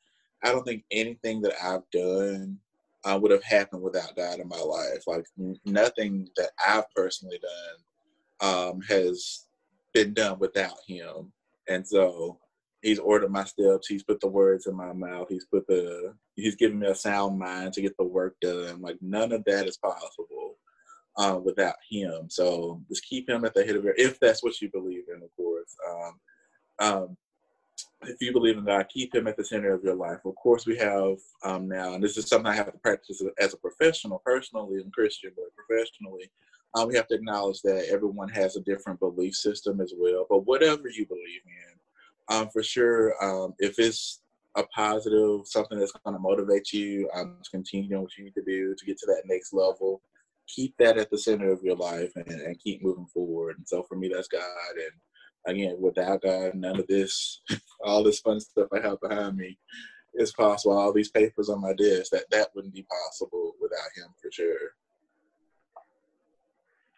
[0.43, 2.59] I don't think anything that I've done
[3.05, 5.05] uh, would have happened without God in my life.
[5.07, 5.25] Like
[5.65, 9.46] nothing that I've personally done um, has
[9.97, 11.33] been done without Him.
[11.69, 12.39] And so
[12.83, 13.89] He's ordered my steps.
[13.89, 15.27] He's put the words in my mouth.
[15.29, 16.15] He's put the.
[16.37, 18.81] He's given me a sound mind to get the work done.
[18.81, 20.57] Like none of that is possible
[21.17, 22.29] uh, without Him.
[22.29, 23.95] So just keep Him at the head of your.
[23.97, 25.75] If that's what you believe in, of course.
[25.91, 26.21] Um,
[26.79, 27.17] um,
[28.03, 30.21] if you believe in God, keep Him at the center of your life.
[30.25, 33.55] Of course, we have um, now, and this is something I have to practice as
[33.55, 36.31] a professional, personally and Christian, but professionally,
[36.75, 40.27] um, we have to acknowledge that everyone has a different belief system as well.
[40.29, 44.21] But whatever you believe in, um, for sure, um, if it's
[44.57, 48.45] a positive, something that's going to motivate you um, to continue what you need to
[48.45, 50.01] do to get to that next level,
[50.49, 53.57] keep that at the center of your life and, and keep moving forward.
[53.59, 54.43] And so for me, that's God.
[54.75, 57.43] And again, without God, none of this,
[57.85, 59.59] all this fun stuff I have behind me
[60.15, 60.77] is possible.
[60.77, 64.73] All these papers on my desk, that that wouldn't be possible without Him for sure.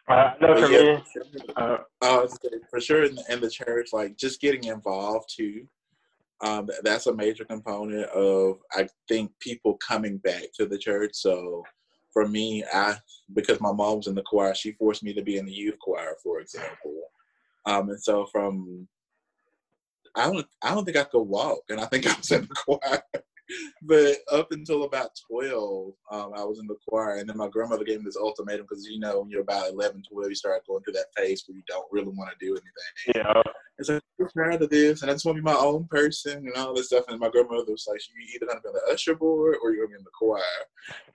[0.09, 1.23] Uh, no, for yeah, me, for sure.
[1.57, 2.27] uh, Uh,
[2.69, 5.67] for sure in the, in the church, like just getting involved too.
[6.41, 11.11] um, that's a major component of I think people coming back to the church.
[11.15, 11.63] So
[12.13, 12.95] for me, I
[13.33, 15.79] because my mom was in the choir, she forced me to be in the youth
[15.79, 17.01] choir, for example.
[17.65, 18.87] Um, and so from
[20.15, 22.47] I don't I don't think I could walk, and I think I was in the
[22.55, 23.03] choir
[23.81, 27.15] but up until about 12, um, I was in the choir.
[27.15, 30.03] And then my grandmother gave me this ultimatum because, you know, when you're about 11,
[30.11, 33.15] 12, you start going through that phase where you don't really want to do anything.
[33.15, 33.41] Yeah.
[33.77, 35.01] And so I'm tired of this.
[35.01, 37.05] And I just want to be my own person and all this stuff.
[37.07, 39.71] And my grandmother was like, you're either going to be on the usher board or
[39.71, 40.41] you're going to be in the choir.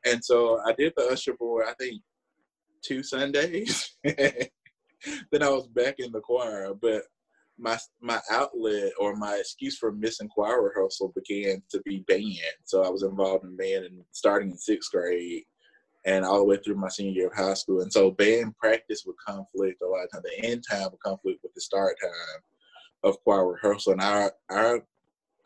[0.05, 2.03] And so I did the usher board, I think,
[2.83, 3.97] two Sundays.
[4.05, 6.75] then I was back in the choir.
[6.75, 7.03] But
[7.59, 12.35] my my outlet or my excuse for missing choir rehearsal began to be band.
[12.65, 15.45] So I was involved in band and starting in sixth grade
[16.05, 17.81] and all the way through my senior year of high school.
[17.81, 20.25] And so band practice would conflict a lot of times.
[20.25, 22.43] The end time would conflict with the start time
[23.05, 23.93] of choir rehearsal.
[23.93, 24.81] And our our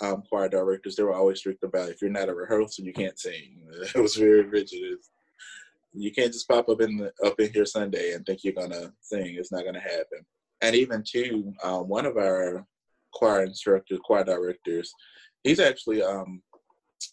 [0.01, 3.19] um, choir directors, they were always strict about if you're not a rehearsal, you can't
[3.19, 3.61] sing.
[3.95, 4.99] It was very rigid.
[5.93, 8.93] You can't just pop up in the, up in here Sunday and think you're gonna
[9.01, 9.35] sing.
[9.37, 10.25] It's not gonna happen
[10.61, 12.67] and even too, uh, one of our
[13.13, 14.93] choir instructors, choir directors,
[15.45, 16.43] he's actually um,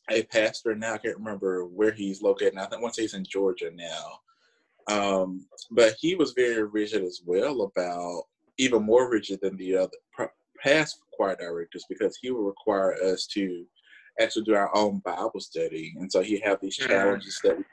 [0.10, 0.94] a pastor now.
[0.94, 2.56] I can't remember where he's located.
[2.56, 2.64] Now.
[2.64, 4.20] I think once he's in Georgia now.
[4.88, 8.24] Um, but he was very rigid as well about
[8.58, 10.30] even more rigid than the other
[10.62, 13.66] past choir directors because he would require us to
[14.20, 16.88] actually do our own Bible study, and so he have these mm.
[16.88, 17.64] challenges that we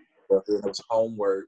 [0.46, 1.46] and it was homework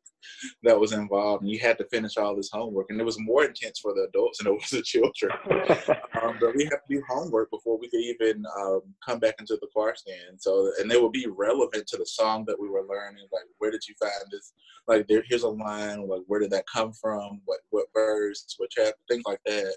[0.62, 3.44] that was involved, and you had to finish all this homework, and it was more
[3.44, 5.32] intense for the adults than it was the children.
[6.22, 9.58] um, but we had to do homework before we could even um, come back into
[9.60, 10.40] the choir stand.
[10.40, 13.24] So, and they would be relevant to the song that we were learning.
[13.32, 14.52] Like, where did you find this?
[14.86, 16.06] Like, there, here's a line.
[16.08, 17.40] Like, where did that come from?
[17.44, 18.46] What what verse?
[18.58, 18.94] What chapter?
[19.08, 19.76] Things like that.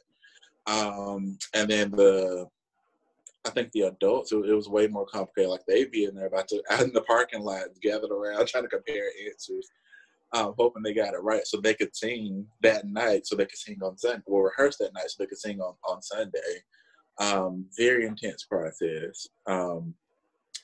[0.68, 2.48] Um, and then the
[3.48, 5.52] I think the adults, it, was way more complicated.
[5.52, 8.64] Like they'd be in there about to out in the parking lot, gathered around, trying
[8.64, 9.68] to compare answers,
[10.34, 13.58] um, hoping they got it right, so they could sing that night, so they could
[13.58, 16.64] sing on Sunday, or rehearse that night, so they could sing on on Sunday.
[17.20, 19.28] Um, very intense process.
[19.48, 19.96] Um,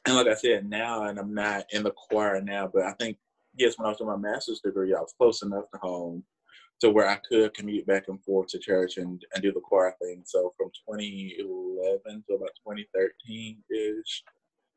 [0.06, 3.18] and like I said, now, and I'm not in the choir now, but I think
[3.56, 6.24] yes, when I was doing my master's degree, I was close enough to home
[6.84, 9.96] to where I could commute back and forth to church and, and do the choir
[10.02, 10.22] thing.
[10.26, 14.24] So from 2011 to about 2013 ish.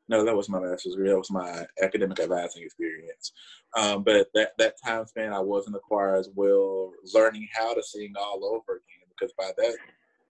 [0.07, 1.09] No, that was my master's degree.
[1.09, 3.33] That was my academic advising experience.
[3.75, 7.73] Um, but that, that time span, I was in the choir as well, learning how
[7.73, 9.09] to sing all over again.
[9.09, 9.75] Because by that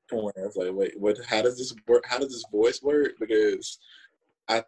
[0.10, 1.20] point, I was like, wait, what?
[1.28, 2.06] How does this work?
[2.08, 3.12] How does this voice work?
[3.20, 3.78] Because
[4.48, 4.64] I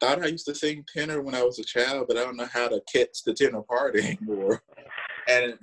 [0.00, 2.48] thought I used to sing tenor when I was a child, but I don't know
[2.52, 4.62] how to catch the tenor part anymore.
[5.26, 5.58] And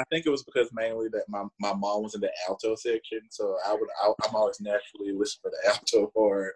[0.00, 3.20] I think it was because mainly that my, my mom was in the alto section,
[3.28, 6.54] so I would I, am always naturally listening for the alto part,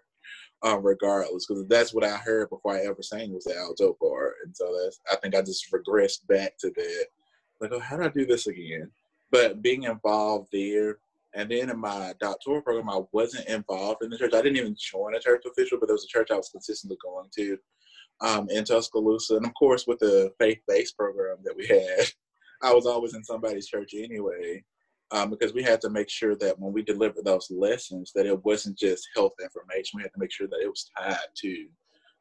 [0.63, 4.35] um, regardless, because that's what I heard before I ever sang was the alto part,
[4.43, 7.05] and so that's I think I just regressed back to that,
[7.61, 8.89] like oh how do I do this again?
[9.31, 10.97] But being involved there,
[11.33, 14.33] and then in my doctoral program, I wasn't involved in the church.
[14.33, 16.97] I didn't even join a church official, but there was a church I was consistently
[17.03, 17.57] going to
[18.21, 22.11] um, in Tuscaloosa, and of course with the faith-based program that we had.
[22.63, 24.63] I was always in somebody's church anyway,
[25.11, 28.43] um, because we had to make sure that when we delivered those lessons, that it
[28.43, 29.97] wasn't just health information.
[29.97, 31.67] We had to make sure that it was tied to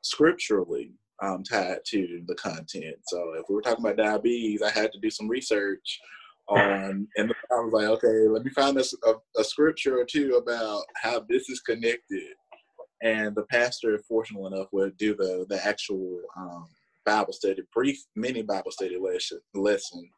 [0.02, 0.92] scripturally
[1.22, 2.96] um, tied to the content.
[3.06, 6.00] So if we were talking about diabetes, I had to do some research
[6.48, 10.34] on, and I was like, okay, let me find this a, a scripture or two
[10.34, 12.34] about how this is connected.
[13.02, 16.66] And the pastor, fortunate enough, would do the the actual um,
[17.04, 20.08] Bible study, brief mini Bible study lesson, lesson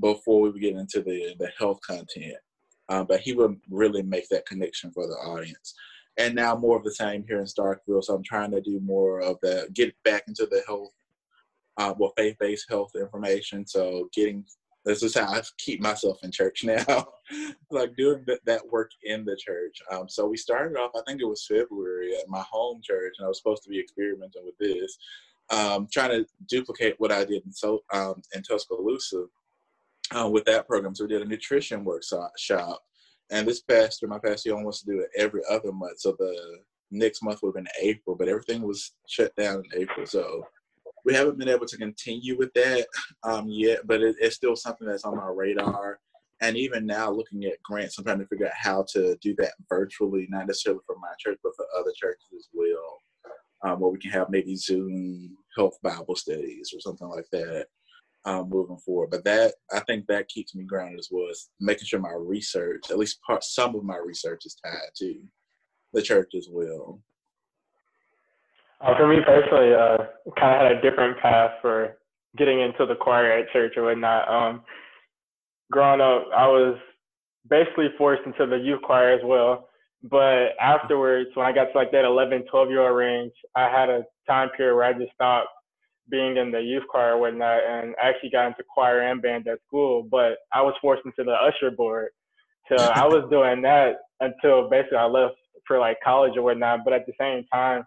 [0.00, 2.36] before we get into the, the health content.
[2.88, 5.74] Um, but he would really make that connection for the audience.
[6.18, 8.04] And now more of the same here in Starkville.
[8.04, 10.92] So I'm trying to do more of the get back into the health,
[11.76, 13.66] uh, well, faith-based health information.
[13.66, 14.44] So getting
[14.86, 17.08] this is how I keep myself in church now,
[17.70, 19.82] like doing th- that work in the church.
[19.90, 23.26] Um, so we started off, I think it was February at my home church, and
[23.26, 24.96] I was supposed to be experimenting with this,
[25.50, 29.24] um, trying to duplicate what I did in so um, in Tuscaloosa
[30.14, 30.94] uh, with that program.
[30.94, 32.80] So we did a nutrition workshop.
[33.30, 35.98] And this pastor, my pastor, wants to do it every other month.
[35.98, 36.58] So the
[36.90, 40.06] next month would have been April, but everything was shut down in April.
[40.06, 40.46] So
[41.04, 42.86] we haven't been able to continue with that
[43.24, 45.98] um, yet, but it, it's still something that's on my radar.
[46.42, 49.54] And even now, looking at grants, I'm trying to figure out how to do that
[49.68, 53.00] virtually, not necessarily for my church, but for other churches as well,
[53.64, 57.66] um, where we can have maybe Zoom health Bible studies or something like that
[58.26, 59.10] moving forward.
[59.10, 62.90] But that I think that keeps me grounded as well as making sure my research,
[62.90, 65.20] at least part some of my research, is tied to
[65.92, 67.00] the church as well.
[68.80, 69.96] Uh, for me personally, uh,
[70.38, 71.96] kind of had a different path for
[72.36, 74.28] getting into the choir at church or whatnot.
[74.28, 74.62] Um,
[75.70, 76.76] growing up, I was
[77.48, 79.68] basically forced into the youth choir as well.
[80.02, 83.88] But afterwards, when I got to like that 11, 12 year old range, I had
[83.88, 85.48] a time period where I just stopped
[86.10, 89.48] being in the youth choir or whatnot and I actually got into choir and band
[89.48, 90.06] at school.
[90.10, 92.10] But I was forced into the usher board.
[92.70, 95.34] So I was doing that until basically I left
[95.66, 96.80] for like college or whatnot.
[96.84, 97.84] But at the same time,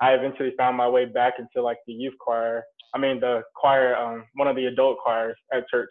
[0.00, 2.64] I eventually found my way back into like the youth choir.
[2.94, 5.90] I mean, the choir, um, one of the adult choirs at church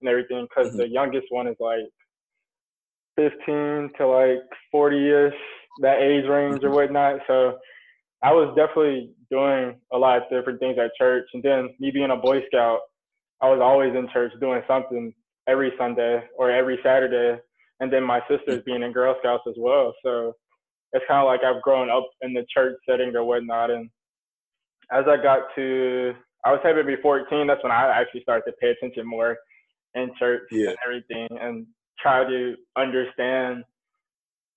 [0.00, 0.78] and everything, because mm-hmm.
[0.78, 1.88] the youngest one is like
[3.16, 5.32] 15 to like 40 ish,
[5.80, 6.74] that age range or mm-hmm.
[6.74, 7.20] whatnot.
[7.26, 7.58] So
[8.22, 11.26] I was definitely doing a lot of different things at church.
[11.34, 12.80] And then me being a Boy Scout,
[13.40, 15.12] I was always in church doing something
[15.48, 17.40] every Sunday or every Saturday.
[17.80, 18.64] And then my sisters mm-hmm.
[18.64, 19.94] being in Girl Scouts as well.
[20.04, 20.36] So
[20.92, 23.70] it's kind of like I've grown up in the church setting or whatnot.
[23.70, 23.90] And
[24.92, 26.12] as I got to,
[26.44, 29.36] I was having to be 14, that's when I actually started to pay attention more
[29.94, 30.70] in church yeah.
[30.70, 31.28] and everything.
[31.40, 31.66] And
[32.02, 33.64] try to understand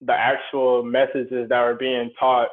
[0.01, 2.49] the actual messages that were being taught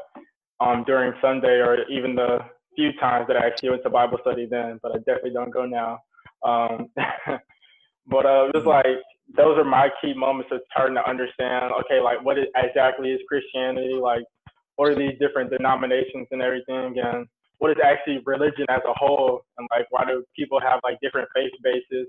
[0.62, 2.38] um, during Sunday or even the
[2.76, 5.66] few times that I actually went to Bible study then, but I definitely don't go
[5.66, 5.98] now.
[6.42, 6.88] Um,
[8.06, 8.86] but uh, it was like
[9.36, 11.72] those are my key moments of starting to understand.
[11.84, 13.94] Okay, like what is, exactly is Christianity?
[13.94, 14.24] Like,
[14.76, 16.96] what are these different denominations and everything?
[17.02, 17.26] And
[17.58, 19.44] what is actually religion as a whole?
[19.58, 22.08] And like, why do people have like different faith bases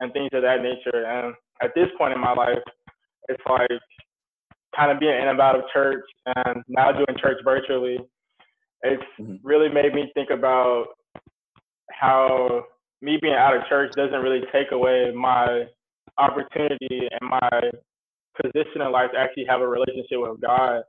[0.00, 1.04] and things of that nature?
[1.04, 2.62] And at this point in my life,
[3.28, 3.80] it's like
[4.76, 7.98] kind of being in and out of church and now doing church virtually.
[8.82, 9.36] It's mm-hmm.
[9.42, 10.86] really made me think about
[11.90, 12.64] how
[13.00, 15.64] me being out of church doesn't really take away my
[16.18, 17.60] opportunity and my
[18.40, 20.82] position in life to actually have a relationship with God.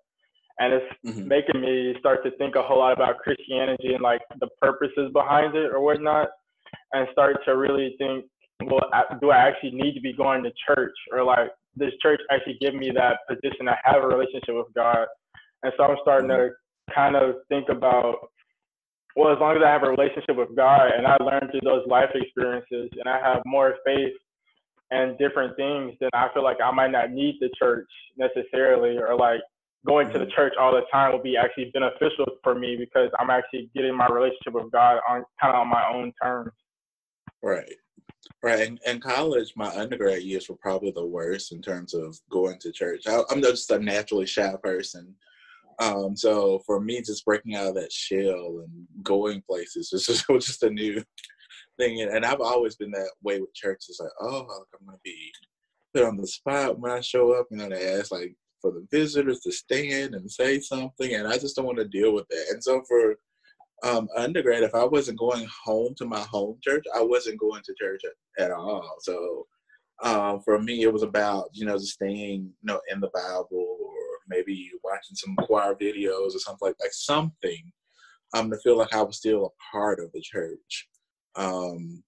[0.59, 1.27] And it's mm-hmm.
[1.27, 5.55] making me start to think a whole lot about Christianity and like the purposes behind
[5.55, 6.30] it or whatnot,
[6.93, 8.26] and start to really think
[8.65, 8.89] well,
[9.22, 12.73] do I actually need to be going to church or like does church actually give
[12.73, 15.05] me that position I have a relationship with God?
[15.63, 16.49] And so I'm starting to
[16.93, 18.29] kind of think about,
[19.15, 21.85] well, as long as I have a relationship with God and I learn through those
[21.87, 24.13] life experiences and I have more faith
[24.91, 29.15] and different things, then I feel like I might not need the church necessarily or
[29.17, 29.41] like
[29.85, 33.29] going to the church all the time will be actually beneficial for me because I'm
[33.29, 36.51] actually getting my relationship with God on kind of on my own terms.
[37.41, 37.73] Right.
[38.43, 38.67] Right.
[38.67, 42.71] In, in, college, my undergrad years were probably the worst in terms of going to
[42.71, 43.03] church.
[43.07, 45.15] I, am just a naturally shy person.
[45.79, 50.29] Um, so for me, just breaking out of that shell and going places was just,
[50.29, 51.03] was just a new
[51.79, 52.01] thing.
[52.01, 53.85] And I've always been that way with church.
[53.89, 55.31] It's like, oh, I'm going to be
[55.93, 57.47] put on the spot when I show up.
[57.51, 61.13] You know, they ask like for the visitors to stand and say something.
[61.13, 62.45] And I just don't want to deal with that.
[62.51, 63.15] And so for
[63.83, 67.75] um, undergrad, if I wasn't going home to my home church, I wasn't going to
[67.79, 68.01] church
[68.39, 68.95] at, all.
[69.01, 69.45] So
[70.03, 73.77] um, for me, it was about you know just staying you know in the Bible
[73.81, 73.93] or
[74.27, 77.71] maybe watching some choir videos or something like like something
[78.33, 80.87] um, to feel like I was still a part of the church.
[81.35, 82.03] Um,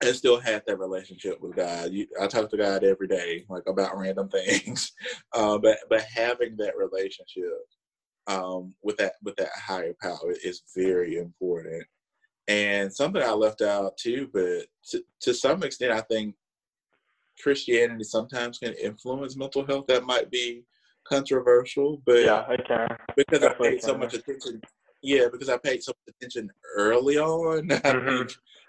[0.00, 1.90] and still had that relationship with God.
[1.90, 4.92] You, I talk to God every day, like about random things.
[5.34, 7.66] Uh, but but having that relationship
[8.28, 11.84] um, with that with that higher power is very important.
[12.46, 16.34] And something I left out too, but to, to some extent, I think
[17.42, 19.86] Christianity sometimes can influence mental health.
[19.88, 20.64] That might be
[21.06, 24.60] controversial, but yeah, I can because Definitely I paid so much attention.
[25.02, 27.68] Yeah, because I paid so much attention early on.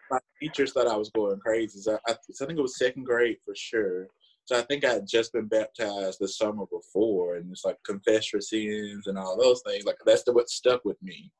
[0.10, 0.16] Mm-hmm.
[0.16, 1.80] my teachers thought I was going crazy.
[1.80, 2.16] So I, I
[2.46, 4.08] think it was second grade for sure.
[4.50, 8.34] So I think I had just been baptized the summer before, and it's like confess
[8.34, 9.86] your sins and all those things.
[9.86, 11.32] Like that's the what stuck with me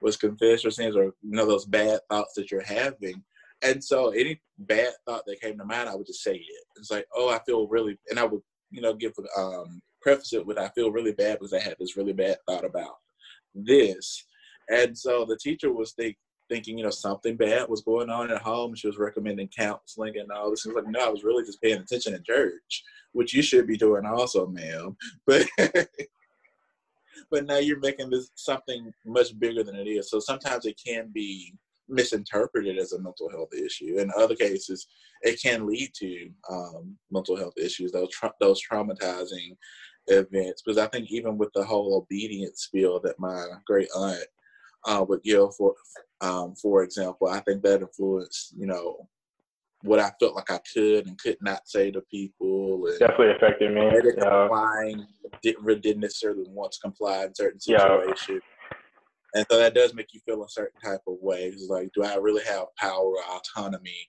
[0.00, 3.20] was confess your sins or you know those bad thoughts that you're having.
[3.62, 6.64] And so any bad thought that came to mind, I would just say it.
[6.76, 10.46] It's like, oh, I feel really, and I would you know give um preface it
[10.46, 12.94] with I feel really bad because I had this really bad thought about
[13.56, 14.24] this.
[14.68, 16.16] And so the teacher was think,
[16.52, 18.74] thinking, you know, something bad was going on at home.
[18.74, 20.60] She was recommending counseling and all this.
[20.60, 23.66] She was like, no, I was really just paying attention in church, which you should
[23.66, 24.96] be doing also, ma'am.
[25.26, 25.46] But
[27.30, 30.10] but now you're making this something much bigger than it is.
[30.10, 31.54] So sometimes it can be
[31.88, 33.98] misinterpreted as a mental health issue.
[33.98, 34.86] In other cases,
[35.22, 39.56] it can lead to um, mental health issues, those tra- those traumatizing
[40.08, 40.62] events.
[40.62, 44.26] Because I think even with the whole obedience spiel that my great aunt
[44.86, 45.74] uh, with Gail, for
[46.20, 49.08] um, for example, I think that influenced you know
[49.82, 52.86] what I felt like I could and could not say to people.
[52.86, 53.82] And Definitely affected me.
[53.82, 54.46] Yeah.
[54.46, 55.06] Complying,
[55.42, 58.28] didn't, didn't necessarily want to comply in certain situations.
[58.28, 58.38] Yeah.
[59.34, 61.46] And so that does make you feel a certain type of way.
[61.46, 64.08] It's like, do I really have power or autonomy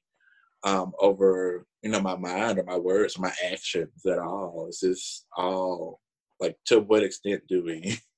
[0.64, 4.68] um, over, you know, my mind or my words or my actions at all?
[4.70, 6.02] Is this all
[6.40, 7.98] like to what extent do we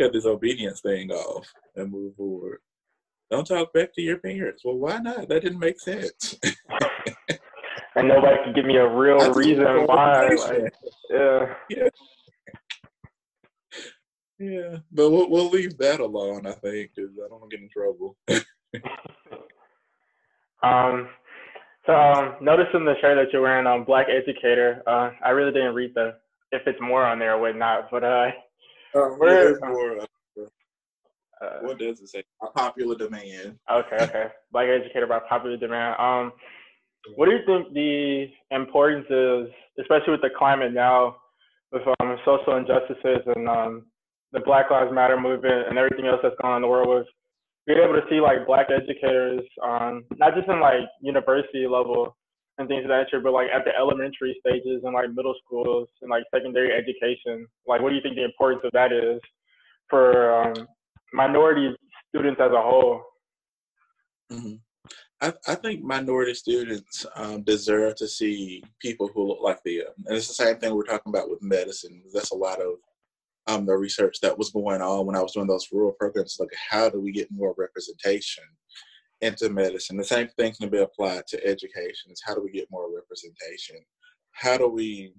[0.00, 1.46] cut this obedience thing off
[1.76, 2.58] and move forward?
[3.30, 4.64] Don't talk back to your parents.
[4.64, 5.28] Well, why not?
[5.28, 6.34] That didn't make sense.
[7.94, 10.28] and nobody can give me a real reason why.
[10.28, 10.74] Like,
[11.10, 11.54] yeah.
[11.68, 11.88] yeah.
[14.38, 17.62] Yeah, but we'll, we'll leave that alone, I think, because I don't want to get
[17.62, 18.16] in trouble.
[20.62, 21.10] um,
[21.84, 25.52] so um, noticing the shirt that you're wearing on um, Black Educator, uh, I really
[25.52, 26.14] didn't read the
[26.52, 28.28] if it's more on there or whatnot, but uh,
[28.92, 29.98] where, more.
[31.42, 32.22] Uh, what does it say?
[32.40, 33.58] By popular demand.
[33.70, 34.26] Okay, okay.
[34.52, 35.96] Black Educator by popular demand.
[35.98, 36.32] Um,
[37.16, 41.16] what do you think the importance is, especially with the climate now,
[41.72, 43.86] with um, social injustices and um,
[44.32, 47.06] the Black Lives Matter movement and everything else that's going on in the world was
[47.66, 52.16] being able to see like black educators, um, not just in like university level
[52.60, 55.88] and things of that nature, but like at the elementary stages and like middle schools
[56.02, 57.46] and like secondary education.
[57.66, 59.20] Like, what do you think the importance of that is
[59.88, 60.68] for um,
[61.12, 61.74] minority
[62.08, 63.02] students as a whole?
[64.30, 64.54] Mm-hmm.
[65.22, 69.84] I, I, think minority students um, deserve to see people who look like them.
[70.06, 72.02] And it's the same thing we're talking about with medicine.
[72.14, 72.74] That's a lot of
[73.46, 76.36] um, the research that was going on when I was doing those rural programs.
[76.38, 78.44] Like, how do we get more representation
[79.20, 79.96] into medicine?
[79.96, 82.10] The same thing can be applied to education.
[82.10, 83.76] Is how do we get more representation?
[84.32, 85.12] How do we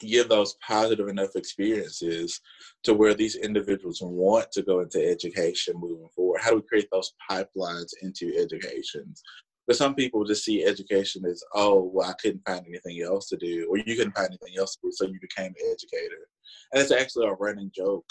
[0.00, 2.40] give those positive enough experiences
[2.82, 6.40] to where these individuals want to go into education moving forward?
[6.42, 9.14] How do we create those pipelines into education?
[9.66, 13.36] But some people just see education as, oh, well, I couldn't find anything else to
[13.36, 16.28] do, or you couldn't find anything else to do, so you became an educator.
[16.72, 18.04] And it's actually a running joke,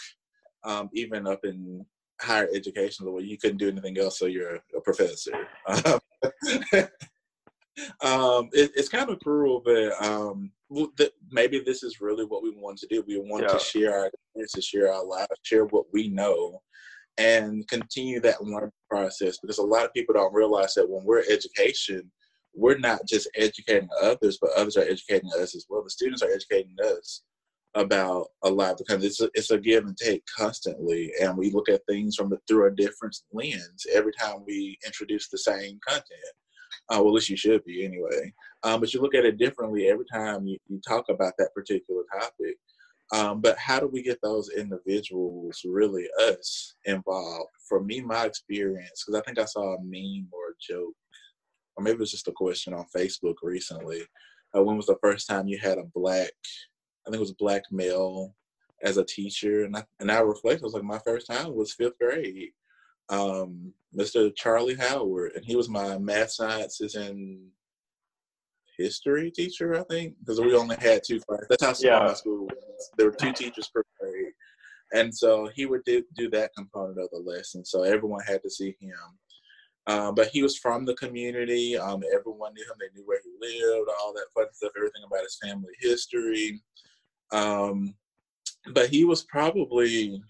[0.64, 1.86] um, even up in
[2.24, 5.32] higher education, where you couldn't do anything else, so you're a professor.
[5.86, 6.00] um,
[8.54, 10.52] it, it's kind of cruel, but um,
[11.32, 13.04] maybe this is really what we want to do.
[13.08, 13.54] We want yeah.
[13.54, 16.62] to share our experiences, share our lives, share what we know,
[17.18, 21.24] and continue that learning process because a lot of people don't realize that when we're
[21.30, 22.12] education,
[22.56, 25.84] we're not just educating others, but others are educating us as well.
[25.84, 27.24] The students are educating us
[27.76, 31.70] about a lot because it's a, it's a give and take constantly, and we look
[31.70, 36.08] at things from the, through a different lens every time we introduce the same content.
[36.90, 38.34] Uh, well, at least you should be anyway.
[38.64, 42.04] Um, but you look at it differently every time you, you talk about that particular
[42.20, 42.58] topic.
[43.14, 47.52] Um, but how do we get those individuals, really us, involved?
[47.68, 50.94] For me, my experience, because I think I saw a meme or a joke,
[51.76, 54.04] or maybe it was just a question on Facebook recently.
[54.56, 56.32] Uh, when was the first time you had a black,
[57.06, 58.34] I think it was a black male
[58.84, 59.66] as a teacher?
[59.66, 62.52] And I, and I reflect, I was like, my first time was fifth grade.
[63.10, 64.34] Um, Mr.
[64.36, 67.40] Charlie Howard, and he was my math sciences and
[68.78, 71.48] history teacher, I think, because we only had two classes.
[71.50, 72.08] That's how small yeah.
[72.08, 72.92] my school was.
[72.98, 74.34] There were two teachers per grade.
[74.94, 77.66] And so he would do, do that component of the lesson.
[77.66, 78.94] So everyone had to see him.
[79.86, 81.78] Um, but he was from the community.
[81.78, 82.78] Um, everyone knew him.
[82.80, 86.62] They knew where he lived, all that fun stuff, everything about his family history.
[87.34, 87.96] Um,
[88.74, 90.22] but he was probably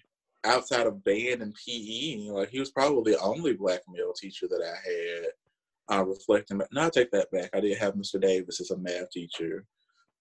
[0.46, 4.62] outside of band and PE, like he was probably the only black male teacher that
[4.62, 6.62] I had uh, reflecting.
[6.72, 7.50] No, I take that back.
[7.54, 8.20] I did have Mr.
[8.20, 9.66] Davis as a math teacher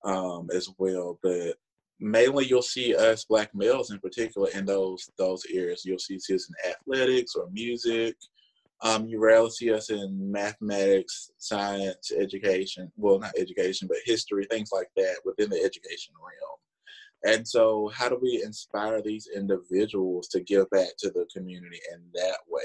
[0.05, 1.55] um, as well, but
[2.01, 5.85] mainly you'll see us black males in particular in those those areas.
[5.85, 8.17] You'll see us in athletics or music.
[8.83, 12.91] Um, you rarely see us in mathematics, science, education.
[12.97, 16.52] Well, not education, but history, things like that within the education realm.
[17.25, 22.01] And so, how do we inspire these individuals to give back to the community in
[22.15, 22.63] that way?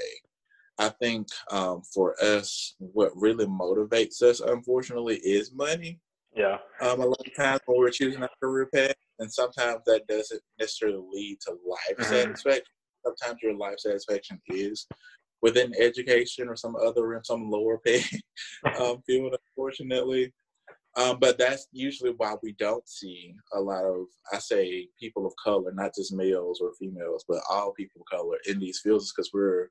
[0.78, 6.00] I think um, for us, what really motivates us, unfortunately, is money.
[6.36, 6.58] Yeah.
[6.80, 10.40] Um, a lot of times when we're choosing a career path, and sometimes that doesn't
[10.58, 12.02] necessarily lead to life mm-hmm.
[12.02, 12.64] satisfaction.
[13.04, 14.86] Sometimes your life satisfaction is
[15.42, 18.02] within education or some other some lower pay
[18.80, 20.32] um, field, unfortunately.
[20.96, 25.32] Um, but that's usually why we don't see a lot of, I say, people of
[25.42, 29.30] color, not just males or females, but all people of color in these fields, because
[29.32, 29.68] we're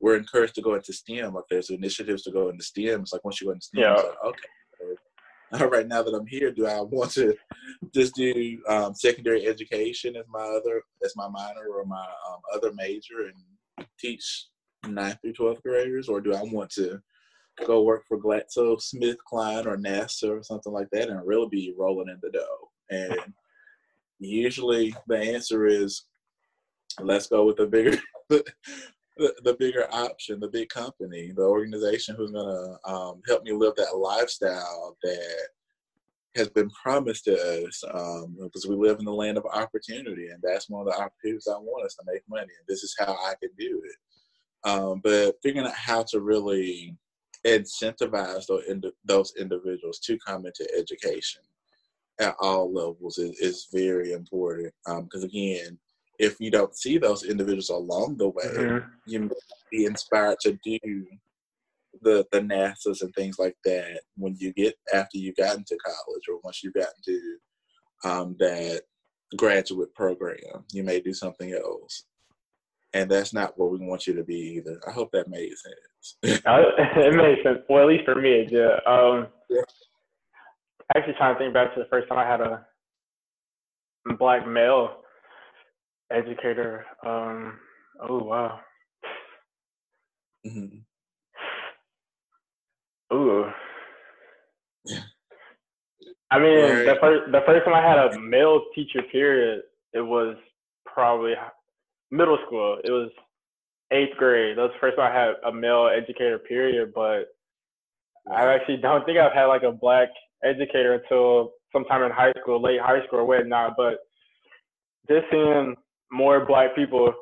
[0.00, 1.32] we're encouraged to go into STEM.
[1.32, 3.02] Like there's initiatives to go into STEM.
[3.02, 3.94] It's like once you go into STEM, yeah.
[3.94, 4.48] it's like, okay,
[5.60, 7.34] all right, now that I'm here, do I want to
[7.94, 12.72] just do um, secondary education as my other, as my minor or my um, other
[12.72, 13.30] major
[13.78, 14.48] and teach
[14.86, 16.08] ninth through 12th graders?
[16.08, 17.00] Or do I want to
[17.66, 22.18] go work for GlaxoSmithKline or NASA or something like that and really be rolling in
[22.22, 22.70] the dough?
[22.90, 23.34] And
[24.18, 26.04] usually the answer is
[27.00, 27.98] let's go with the bigger
[29.16, 33.74] the, the, bigger option, the big company, the organization who's gonna um, help me live
[33.76, 35.48] that lifestyle that
[36.36, 40.42] has been promised to us um, because we live in the land of opportunity, and
[40.42, 43.12] that's one of the opportunities I want us to make money, and this is how
[43.12, 44.68] I can do it.
[44.68, 46.96] Um, but figuring out how to really
[47.46, 48.64] incentivize those,
[49.04, 51.42] those individuals to come into education
[52.20, 54.72] at all levels is, is very important.
[54.86, 55.78] Because um, again,
[56.18, 58.88] if you don't see those individuals along the way, mm-hmm.
[59.06, 59.34] you may
[59.70, 60.78] be inspired to do
[62.02, 66.22] the the NASAs and things like that when you get after you got into college
[66.28, 67.20] or once you got into
[68.04, 68.82] um, that
[69.36, 70.64] graduate program.
[70.72, 72.04] You may do something else.
[72.94, 74.80] And that's not where we want you to be either.
[74.86, 76.16] I hope that made sense.
[76.22, 77.58] it makes sense.
[77.68, 78.70] Well, at least for me, it did.
[78.86, 79.62] Um, yeah.
[80.96, 82.64] Actually, trying to think back to the first time I had a
[84.16, 84.98] black male
[86.12, 86.84] educator.
[87.04, 87.58] Um,
[88.08, 88.60] oh wow.
[90.46, 90.76] Mm-hmm.
[93.16, 93.46] Ooh.
[96.30, 96.84] I mean, right.
[96.84, 99.62] the first the first time I had a male teacher, period,
[99.92, 100.36] it was
[100.86, 101.32] probably
[102.14, 102.78] middle school.
[102.84, 103.10] It was
[103.92, 104.56] eighth grade.
[104.56, 106.92] That was the first time I had a male educator, period.
[106.94, 107.34] But
[108.32, 110.08] I actually don't think I've had like a black
[110.44, 113.74] educator until sometime in high school, late high school or whatnot.
[113.76, 113.98] But
[115.08, 115.74] just seeing
[116.10, 117.12] more black people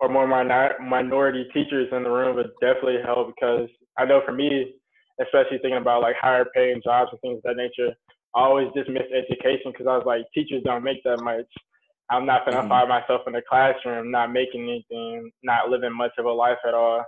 [0.00, 3.68] or more minor- minority teachers in the room would definitely help because
[3.98, 4.74] I know for me,
[5.20, 7.94] especially thinking about like higher paying jobs and things of that nature,
[8.34, 11.46] I always dismissed education because I was like, teachers don't make that much.
[12.10, 12.68] I'm not gonna mm-hmm.
[12.68, 16.74] find myself in the classroom, not making anything, not living much of a life at
[16.74, 17.04] all,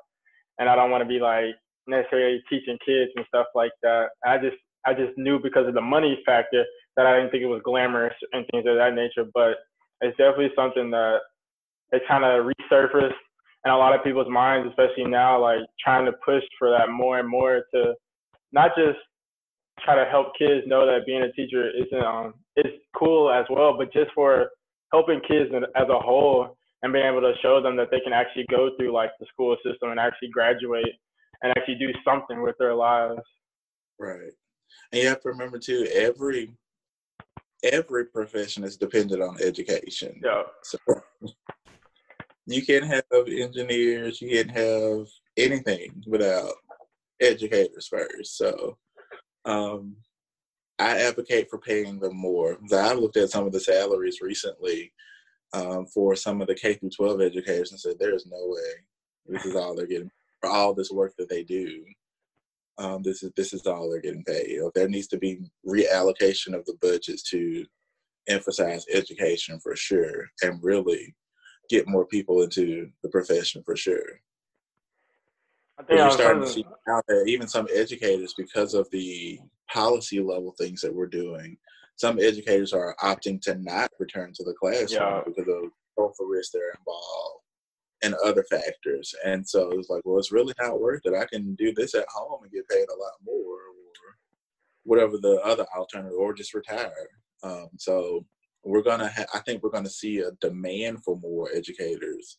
[0.59, 1.55] and I don't want to be like
[1.87, 4.09] necessarily teaching kids and stuff like that.
[4.25, 4.57] I just
[4.87, 6.65] I just knew because of the money factor
[6.97, 9.29] that I didn't think it was glamorous and things of that nature.
[9.35, 9.57] But
[10.01, 11.19] it's definitely something that
[11.93, 13.13] it kind of resurfaced
[13.65, 17.19] in a lot of people's minds, especially now, like trying to push for that more
[17.19, 17.95] and more to
[18.53, 18.99] not just
[19.81, 23.77] try to help kids know that being a teacher isn't um is cool as well,
[23.77, 24.49] but just for
[24.93, 28.47] helping kids as a whole and being able to show them that they can actually
[28.51, 30.95] go through like the school system and actually graduate
[31.43, 33.21] and actually do something with their lives.
[33.99, 34.33] Right.
[34.93, 36.53] And you have to remember too, every
[37.63, 40.21] every profession is dependent on education.
[40.23, 40.43] Yeah.
[40.63, 40.79] So
[42.47, 45.07] you can't have engineers, you can't have
[45.37, 46.53] anything without
[47.21, 48.37] educators first.
[48.37, 48.77] So
[49.45, 49.97] um,
[50.79, 52.59] I advocate for paying them more.
[52.73, 54.93] I've looked at some of the salaries recently
[55.53, 58.85] um, for some of the K through 12 educators and said, "There's no way
[59.27, 61.85] this is all they're getting for all this work that they do.
[62.79, 64.61] Um, this is this is all they're getting paid.
[64.75, 67.65] There needs to be reallocation of the budgets to
[68.29, 71.15] emphasize education for sure, and really
[71.71, 74.21] get more people into the profession for sure."
[75.79, 79.39] I think you're starting to see now that even some educators, because of the
[79.73, 81.57] policy level things that we're doing,
[81.97, 85.21] some educators are opting to not return to the classroom yeah.
[85.25, 87.41] because of social risks that are involved
[88.03, 89.15] and other factors.
[89.25, 91.15] And so it's like, well, it's really not worth it.
[91.15, 94.15] I can do this at home and get paid a lot more, or
[94.85, 97.09] whatever the other alternative, or just retire.
[97.43, 98.27] Um, so
[98.65, 102.37] we're gonna, ha- I think we're gonna see a demand for more educators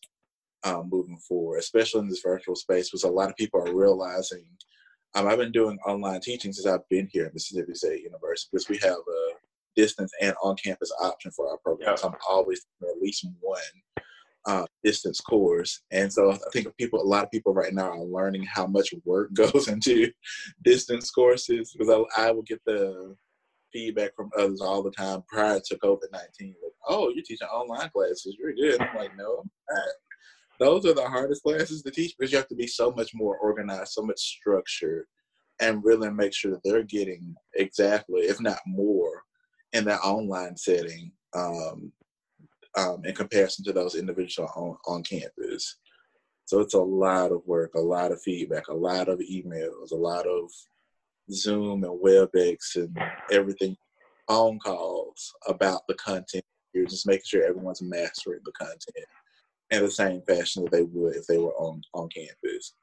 [0.62, 4.46] um, moving forward, especially in this virtual space, because a lot of people are realizing.
[5.14, 8.68] Um, I've been doing online teaching since I've been here at Mississippi State University because
[8.68, 9.32] we have a
[9.74, 12.00] distance and on-campus option for our programs.
[12.02, 12.10] Yeah.
[12.10, 13.60] I'm always at least one
[14.46, 18.04] uh, distance course, and so I think people, a lot of people right now are
[18.04, 20.10] learning how much work goes into
[20.62, 23.14] distance courses because I, I will get the
[23.72, 26.54] feedback from others all the time prior to COVID nineteen.
[26.62, 28.80] Like, oh, you're teaching online classes, you're good.
[28.80, 29.44] I'm like, no,
[30.58, 33.38] those are the hardest classes to teach because you have to be so much more
[33.38, 35.04] organized, so much structured,
[35.60, 39.22] and really make sure that they're getting exactly, if not more,
[39.72, 41.92] in that online setting um,
[42.76, 45.76] um, in comparison to those individuals on, on campus.
[46.46, 49.96] So it's a lot of work, a lot of feedback, a lot of emails, a
[49.96, 50.50] lot of
[51.30, 52.98] Zoom and WebEx and
[53.30, 53.76] everything,
[54.26, 56.44] phone calls about the content.
[56.72, 59.06] You're just making sure everyone's mastering the content
[59.70, 62.74] in the same fashion that they would if they were on on campus.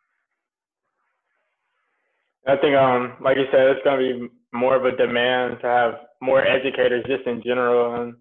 [2.47, 5.67] I think, um, like you said, it's going to be more of a demand to
[5.67, 8.01] have more educators just in general.
[8.01, 8.13] And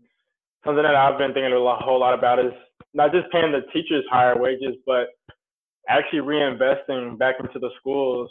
[0.65, 2.53] something that I've been thinking a whole lot about is
[2.95, 5.09] not just paying the teachers higher wages, but
[5.91, 8.31] actually reinvesting back into the schools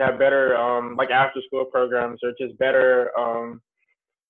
[0.00, 3.60] to have better, um, like after school programs or just better um,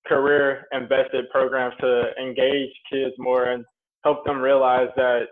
[0.06, 3.64] career invested programs to engage kids more and
[4.02, 5.28] help them realize that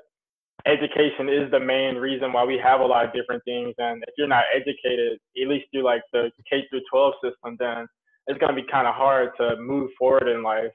[0.66, 3.74] education is the main reason why we have a lot of different things.
[3.78, 7.86] And if you're not educated, at least through like the K through 12 system, then
[8.26, 10.72] it's going to be kind of hard to move forward in life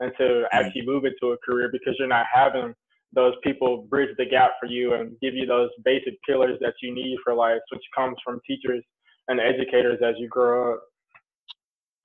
[0.00, 0.44] and to mm-hmm.
[0.52, 2.74] actually move into a career because you're not having
[3.12, 6.94] those people bridge the gap for you and give you those basic pillars that you
[6.94, 8.84] need for life, which comes from teachers
[9.28, 10.82] and educators as you grow up.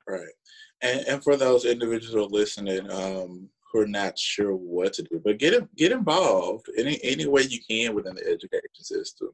[0.08, 0.34] Right.
[0.82, 5.38] And, and for those individuals listening, um, who are not sure what to do, but
[5.38, 9.30] get get involved any any way you can within the education system.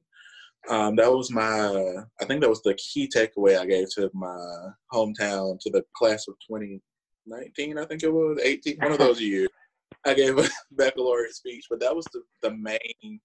[0.69, 4.69] Um, that was my, I think that was the key takeaway I gave to my
[4.93, 9.47] hometown, to the class of 2019, I think it was, 18, one of those years.
[10.05, 13.19] I gave a baccalaureate speech, but that was the, the main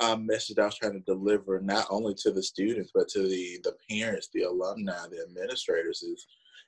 [0.00, 3.60] um, message I was trying to deliver, not only to the students, but to the,
[3.62, 6.26] the parents, the alumni, the administrators, is,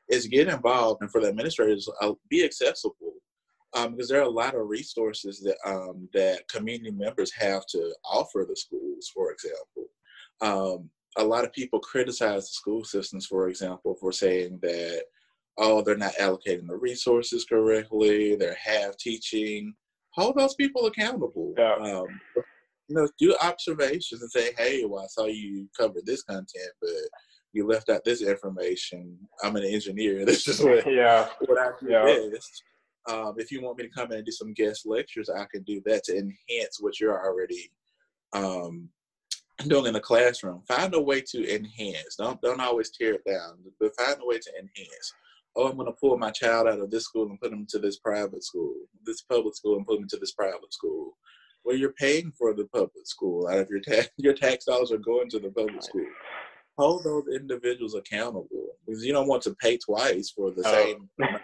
[0.08, 1.02] is get involved.
[1.02, 3.14] And for the administrators, uh, be accessible
[3.76, 7.94] um, because there are a lot of resources that um, that community members have to
[8.04, 9.10] offer the schools.
[9.14, 9.86] For example,
[10.40, 15.04] um, a lot of people criticize the school systems, for example, for saying that
[15.58, 19.74] oh they're not allocating the resources correctly, they're half teaching.
[20.14, 21.54] Hold those people accountable.
[21.56, 21.74] Yeah.
[21.74, 22.06] Um,
[22.90, 26.90] you know, do observations and say, hey, well, I saw you covered this content, but
[27.52, 29.16] you left out this information.
[29.44, 30.24] I'm an engineer.
[30.26, 31.28] This is what, yeah.
[31.46, 32.28] what I do yeah.
[32.32, 32.64] best.
[33.08, 35.62] Um, if you want me to come in and do some guest lectures, I can
[35.62, 37.70] do that to enhance what you're already
[38.34, 38.88] um,
[39.66, 40.62] doing in the classroom.
[40.68, 42.16] Find a way to enhance.
[42.18, 45.14] Don't don't always tear it down, but find a way to enhance.
[45.56, 47.78] Oh, I'm going to pull my child out of this school and put him to
[47.80, 48.72] this private school,
[49.04, 51.16] this public school, and put him to this private school.
[51.64, 54.10] Well, you're paying for the public school out of your tax.
[54.16, 56.06] Your tax dollars are going to the public school.
[56.78, 60.72] Hold those individuals accountable because you don't want to pay twice for the oh.
[60.72, 61.10] same.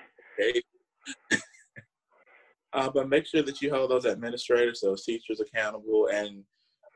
[2.72, 6.44] uh, but make sure that you hold those administrators, those teachers accountable, and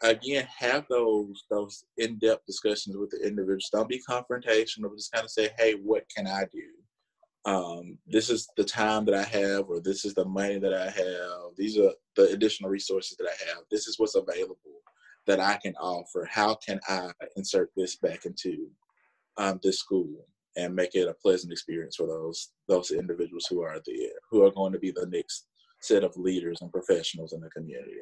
[0.03, 3.69] again have those those in-depth discussions with the individuals.
[3.73, 4.95] Don't be confrontational.
[4.97, 7.51] Just kind of say, "Hey, what can I do?
[7.51, 10.91] Um, this is the time that I have, or this is the money that I
[10.91, 11.57] have.
[11.57, 13.65] These are the additional resources that I have.
[13.71, 14.57] This is what's available
[15.27, 16.29] that I can offer.
[16.31, 18.69] How can I insert this back into
[19.37, 20.27] um, this school?"
[20.61, 24.51] And make it a pleasant experience for those those individuals who are there, who are
[24.51, 25.47] going to be the next
[25.81, 27.93] set of leaders and professionals in the community.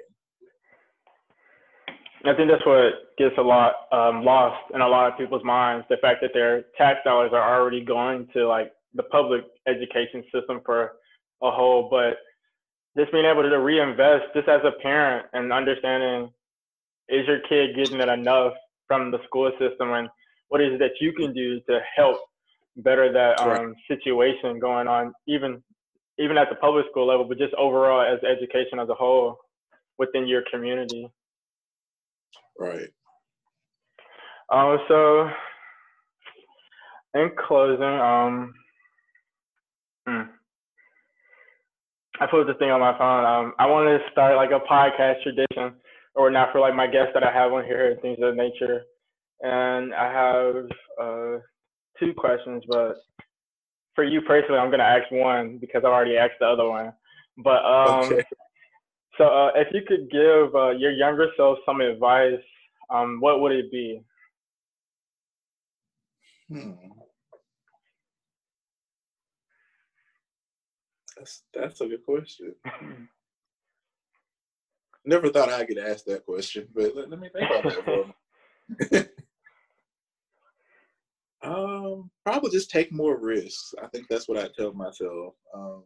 [2.24, 5.86] I think that's what gets a lot um, lost in a lot of people's minds.
[5.89, 10.60] The fact that their tax dollars are already going to like the public education system
[10.66, 10.93] for
[11.43, 12.16] a whole, but
[12.98, 16.30] just being able to reinvest just as a parent and understanding
[17.09, 18.55] is your kid getting it enough
[18.89, 20.09] from the school system and
[20.48, 22.18] what is it that you can do to help
[22.79, 25.63] better that um, situation going on, even
[26.19, 29.39] even at the public school level, but just overall as education as a whole
[29.99, 31.09] within your community.
[32.59, 32.89] Right.
[34.51, 35.29] Um, so,
[37.15, 38.55] in closing, um,
[40.07, 40.23] hmm,
[42.21, 43.25] I put this thing on my phone.
[43.25, 45.75] Um, I wanted to start like a podcast tradition,
[46.15, 48.43] or not for like my guests that I have on here and things of that
[48.43, 48.83] nature.
[49.41, 50.65] And I have
[51.01, 51.39] uh,
[51.99, 52.97] two questions, but
[53.95, 56.93] for you personally, I'm gonna ask one because I already asked the other one.
[57.39, 58.23] But um, okay.
[59.16, 62.41] so uh, if you could give uh, your younger self some advice,
[62.91, 64.03] um, what would it be?
[66.49, 66.73] Hmm.
[71.16, 72.55] That's that's a good question.
[75.05, 77.91] Never thought I'd get asked that question, but let, let me think about that for
[77.91, 77.97] a
[78.93, 79.11] moment.
[81.43, 83.74] Um, probably just take more risks.
[83.82, 85.35] I think that's what I tell myself.
[85.55, 85.85] Um,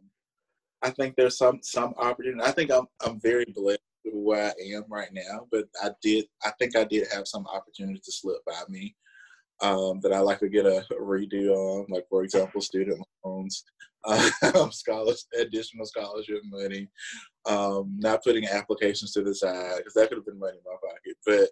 [0.81, 2.41] I think there's some some opportunity.
[2.43, 6.25] I think I'm I'm very blessed with where I am right now, but I did
[6.43, 8.95] I think I did have some opportunities to slip by me
[9.61, 13.63] um, that I like to get a, a, redo on, like for example, student loans,
[14.03, 16.89] uh, scholars, additional scholarship money,
[17.45, 20.75] um, not putting applications to the side because that could have been money in my
[20.81, 21.49] pocket, but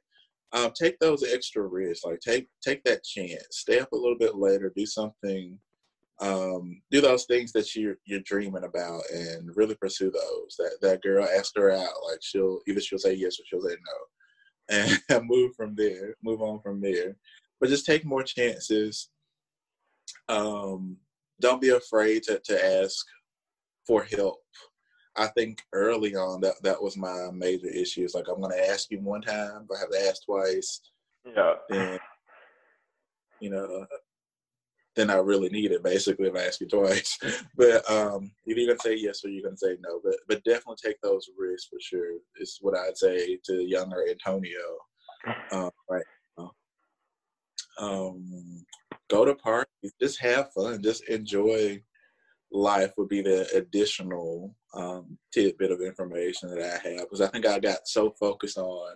[0.53, 2.05] um, take those extra risks.
[2.05, 3.47] Like take take that chance.
[3.51, 4.71] Stay up a little bit later.
[4.75, 5.57] Do something.
[6.19, 10.55] Um, do those things that you're you're dreaming about, and really pursue those.
[10.57, 11.93] That that girl, ask her out.
[12.07, 13.75] Like she'll either she'll say yes or she'll say
[14.69, 16.15] no, and move from there.
[16.23, 17.15] Move on from there.
[17.59, 19.09] But just take more chances.
[20.27, 20.97] Um,
[21.39, 23.05] don't be afraid to to ask
[23.87, 24.41] for help
[25.21, 28.03] I think early on that that was my major issue.
[28.03, 30.81] It's like I'm gonna ask you one time, but I have to ask twice.
[31.25, 31.53] Yeah.
[31.69, 31.99] Then,
[33.39, 33.85] you know,
[34.95, 35.83] then I really need it.
[35.83, 37.19] Basically, if I ask you twice,
[37.55, 40.01] but um, either you're gonna say yes or you're gonna say no.
[40.03, 42.13] But but definitely take those risks for sure.
[42.37, 44.59] Is what I'd say to younger Antonio.
[45.51, 46.03] Um, right.
[47.79, 48.65] Um,
[49.09, 51.81] go to parties, just have fun, just enjoy
[52.51, 52.91] life.
[52.97, 57.59] Would be the additional um, tidbit of information that I have because I think I
[57.59, 58.95] got so focused on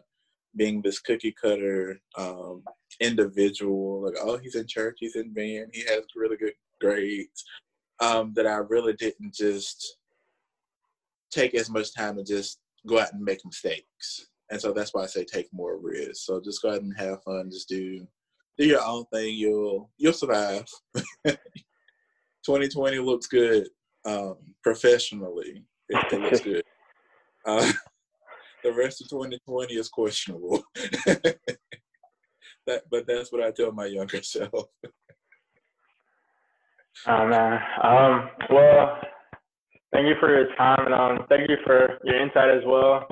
[0.55, 2.63] being this cookie cutter um,
[3.01, 7.43] individual, like oh he's in church, he's in band, he has really good grades,
[7.99, 9.97] um, that I really didn't just
[11.31, 14.27] take as much time to just go out and make mistakes.
[14.51, 16.25] And so that's why I say take more risks.
[16.25, 17.49] So just go ahead and have fun.
[17.51, 18.05] Just do
[18.57, 19.35] do your own thing.
[19.35, 20.65] You'll you'll survive.
[22.45, 23.67] 2020 looks good
[24.05, 25.63] um, professionally.
[25.89, 26.63] It, it looks good.
[27.45, 27.71] Uh,
[28.63, 30.63] the rest of 2020 is questionable.
[32.65, 34.51] that, but that's what I tell my younger self.
[37.07, 37.59] oh man.
[37.83, 38.97] Um, well,
[39.91, 43.07] thank you for your time and um, thank you for your insight as well.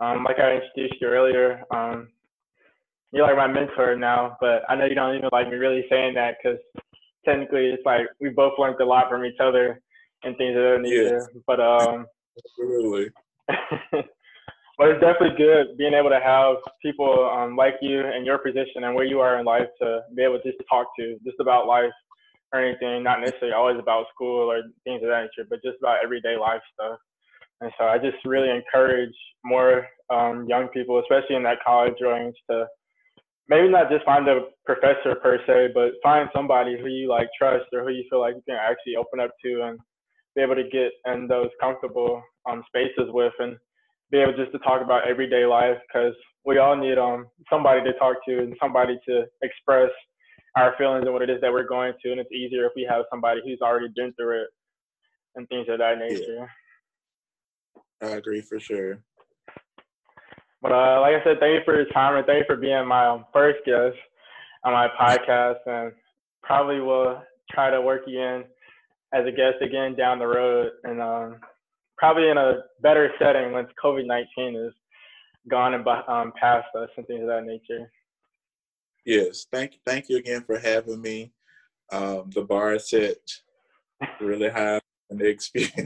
[0.00, 2.08] Um, like I introduced you earlier, um,
[3.12, 6.14] you're like my mentor now, but I know you don't even like me really saying
[6.14, 6.58] that because
[7.24, 9.80] technically it's like we both learned a lot from each other
[10.22, 11.26] and things of that nature.
[11.32, 11.42] Yes.
[11.46, 12.06] But um,
[12.58, 13.10] really.
[14.80, 18.84] but it's definitely good being able to have people um, like you in your position
[18.84, 21.66] and where you are in life to be able to just talk to just about
[21.66, 21.92] life
[22.52, 25.98] or anything, not necessarily always about school or things of that nature, but just about
[26.02, 26.98] everyday life stuff.
[27.60, 29.14] And so I just really encourage
[29.44, 32.66] more um, young people, especially in that college range, to
[33.48, 37.66] maybe not just find a professor per se, but find somebody who you like trust
[37.72, 39.78] or who you feel like you can actually open up to and
[40.36, 43.56] be able to get in those comfortable um, spaces with and
[44.10, 47.92] be able just to talk about everyday life because we all need um somebody to
[47.94, 49.90] talk to and somebody to express
[50.56, 52.86] our feelings and what it is that we're going to and it's easier if we
[52.88, 54.48] have somebody who's already been through it
[55.36, 56.48] and things of that nature.
[58.00, 58.08] Yeah.
[58.08, 58.98] I agree for sure.
[60.62, 62.86] But uh, like I said, thank you for your time and thank you for being
[62.86, 63.96] my um, first guest
[64.64, 65.92] on my podcast and
[66.42, 68.44] probably will try to work you in
[69.12, 71.36] as a guest again down the road and um,
[71.98, 74.72] probably in a better setting once COVID 19 is
[75.48, 77.90] gone and um, past us and things of that nature.
[79.04, 81.32] Yes, thank thank you again for having me.
[81.92, 83.16] Um, the bar is set
[84.20, 85.66] really high the next few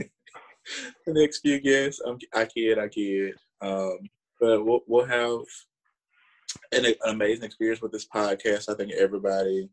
[1.06, 2.00] the next few guests.
[2.04, 3.34] I'm, I kid, I kid.
[3.60, 3.98] Um,
[4.40, 5.40] but we'll, we'll have
[6.72, 8.68] an, an amazing experience with this podcast.
[8.68, 9.68] I think everybody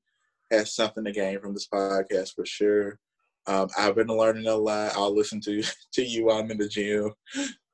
[0.51, 2.99] has something to gain from this podcast for sure.
[3.47, 4.95] Um, I've been learning a lot.
[4.95, 5.63] I'll listen to
[5.93, 7.11] to you while I'm in the gym,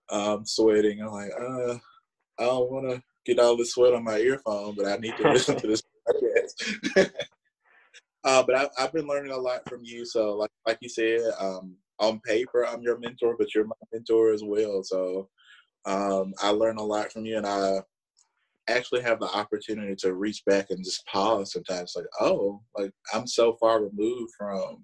[0.09, 1.01] um, sweating.
[1.01, 1.77] I'm like, uh,
[2.39, 5.31] I don't want to get all the sweat on my earphone, but I need to
[5.31, 7.11] listen to this podcast.
[8.23, 10.05] uh, but I, have been learning a lot from you.
[10.05, 14.31] So, like like you said, um, on paper, I'm your mentor, but you're my mentor
[14.31, 14.83] as well.
[14.83, 15.29] So,
[15.85, 17.79] um, I learn a lot from you, and I
[18.69, 23.27] actually have the opportunity to reach back and just pause sometimes, like, oh, like I'm
[23.27, 24.83] so far removed from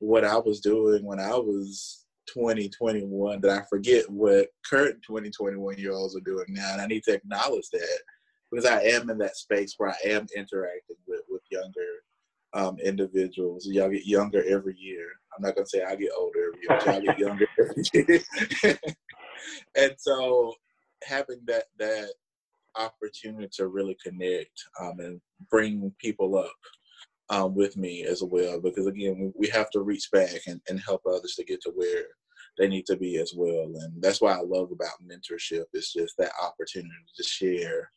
[0.00, 5.92] what I was doing when I was 2021 that I forget what current 2021 year
[5.92, 6.72] olds are doing now.
[6.72, 7.98] And I need to acknowledge that
[8.50, 11.80] because I am in that space where I am interacting with, with younger
[12.54, 13.66] um, individuals.
[13.66, 15.08] Y'all get younger every year.
[15.36, 17.84] I'm not gonna say I get older every year, y'all get younger every
[18.62, 18.78] year.
[19.76, 20.54] and so
[21.02, 22.08] having that that
[22.76, 25.20] opportunity to really connect um, and
[25.50, 26.52] bring people up
[27.30, 31.02] um, with me as well because again we have to reach back and, and help
[31.06, 32.04] others to get to where
[32.58, 33.64] they need to be as well.
[33.64, 37.90] And that's why i love about mentorship it's just that opportunity to share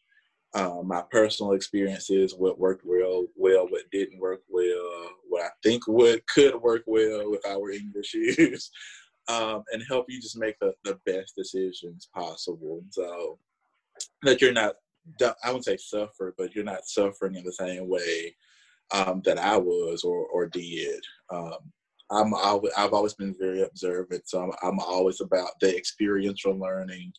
[0.55, 5.83] um, my personal experiences what worked well well what didn't work well what i think
[5.87, 8.03] would could work well if i were in your
[8.35, 8.71] shoes
[9.29, 12.81] um, and help you just make the, the best decisions possible.
[12.89, 13.37] So
[14.23, 14.75] that you're not
[15.21, 18.35] i wouldn't say suffer but you're not suffering in the same way
[18.91, 21.01] um, that I was or, or did.
[21.31, 21.57] Um,
[22.11, 27.13] I'm I've always been very observant, so I'm, I'm always about the experiential learning,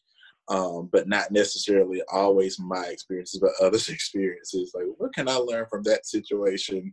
[0.49, 4.73] um, but not necessarily always my experiences, but others' experiences.
[4.75, 6.93] Like, what can I learn from that situation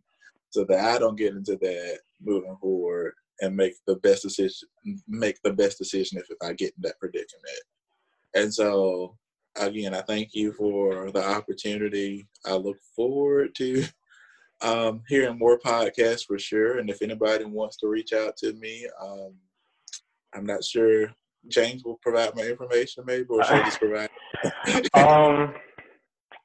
[0.52, 4.68] so that I don't get into that moving forward and make the best decision,
[5.08, 7.62] make the best decision if, if I get in that predicament.
[8.34, 9.18] And so,
[9.60, 12.28] again, I thank you for the opportunity.
[12.46, 13.84] I look forward to
[14.62, 16.80] um, hearing more podcasts for sure.
[16.80, 19.36] And if anybody wants to reach out to me, um,
[20.34, 21.14] I'm not sure
[21.48, 24.10] James will provide my information, maybe, or should I just provide?
[24.94, 25.54] um,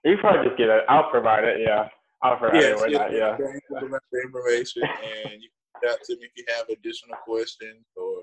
[0.05, 0.85] you probably just get it.
[0.89, 1.61] I'll provide it.
[1.61, 1.89] Yeah.
[2.23, 4.23] I'll forget yes, yes, that, yeah.
[4.25, 5.49] information, and you
[5.81, 8.23] can out to me if you have additional questions or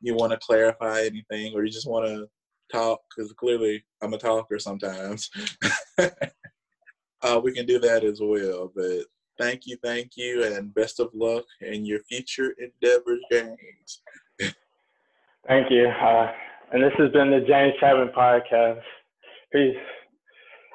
[0.00, 2.28] you want to clarify anything or you just want to
[2.72, 5.28] talk because clearly I'm a talker sometimes.
[5.98, 8.70] uh, we can do that as well.
[8.74, 9.06] But
[9.40, 14.02] thank you, thank you, and best of luck in your future endeavors, James.
[15.48, 15.88] thank you.
[15.88, 16.32] Uh,
[16.72, 18.82] and this has been the James Chapman podcast.
[19.52, 19.76] Peace.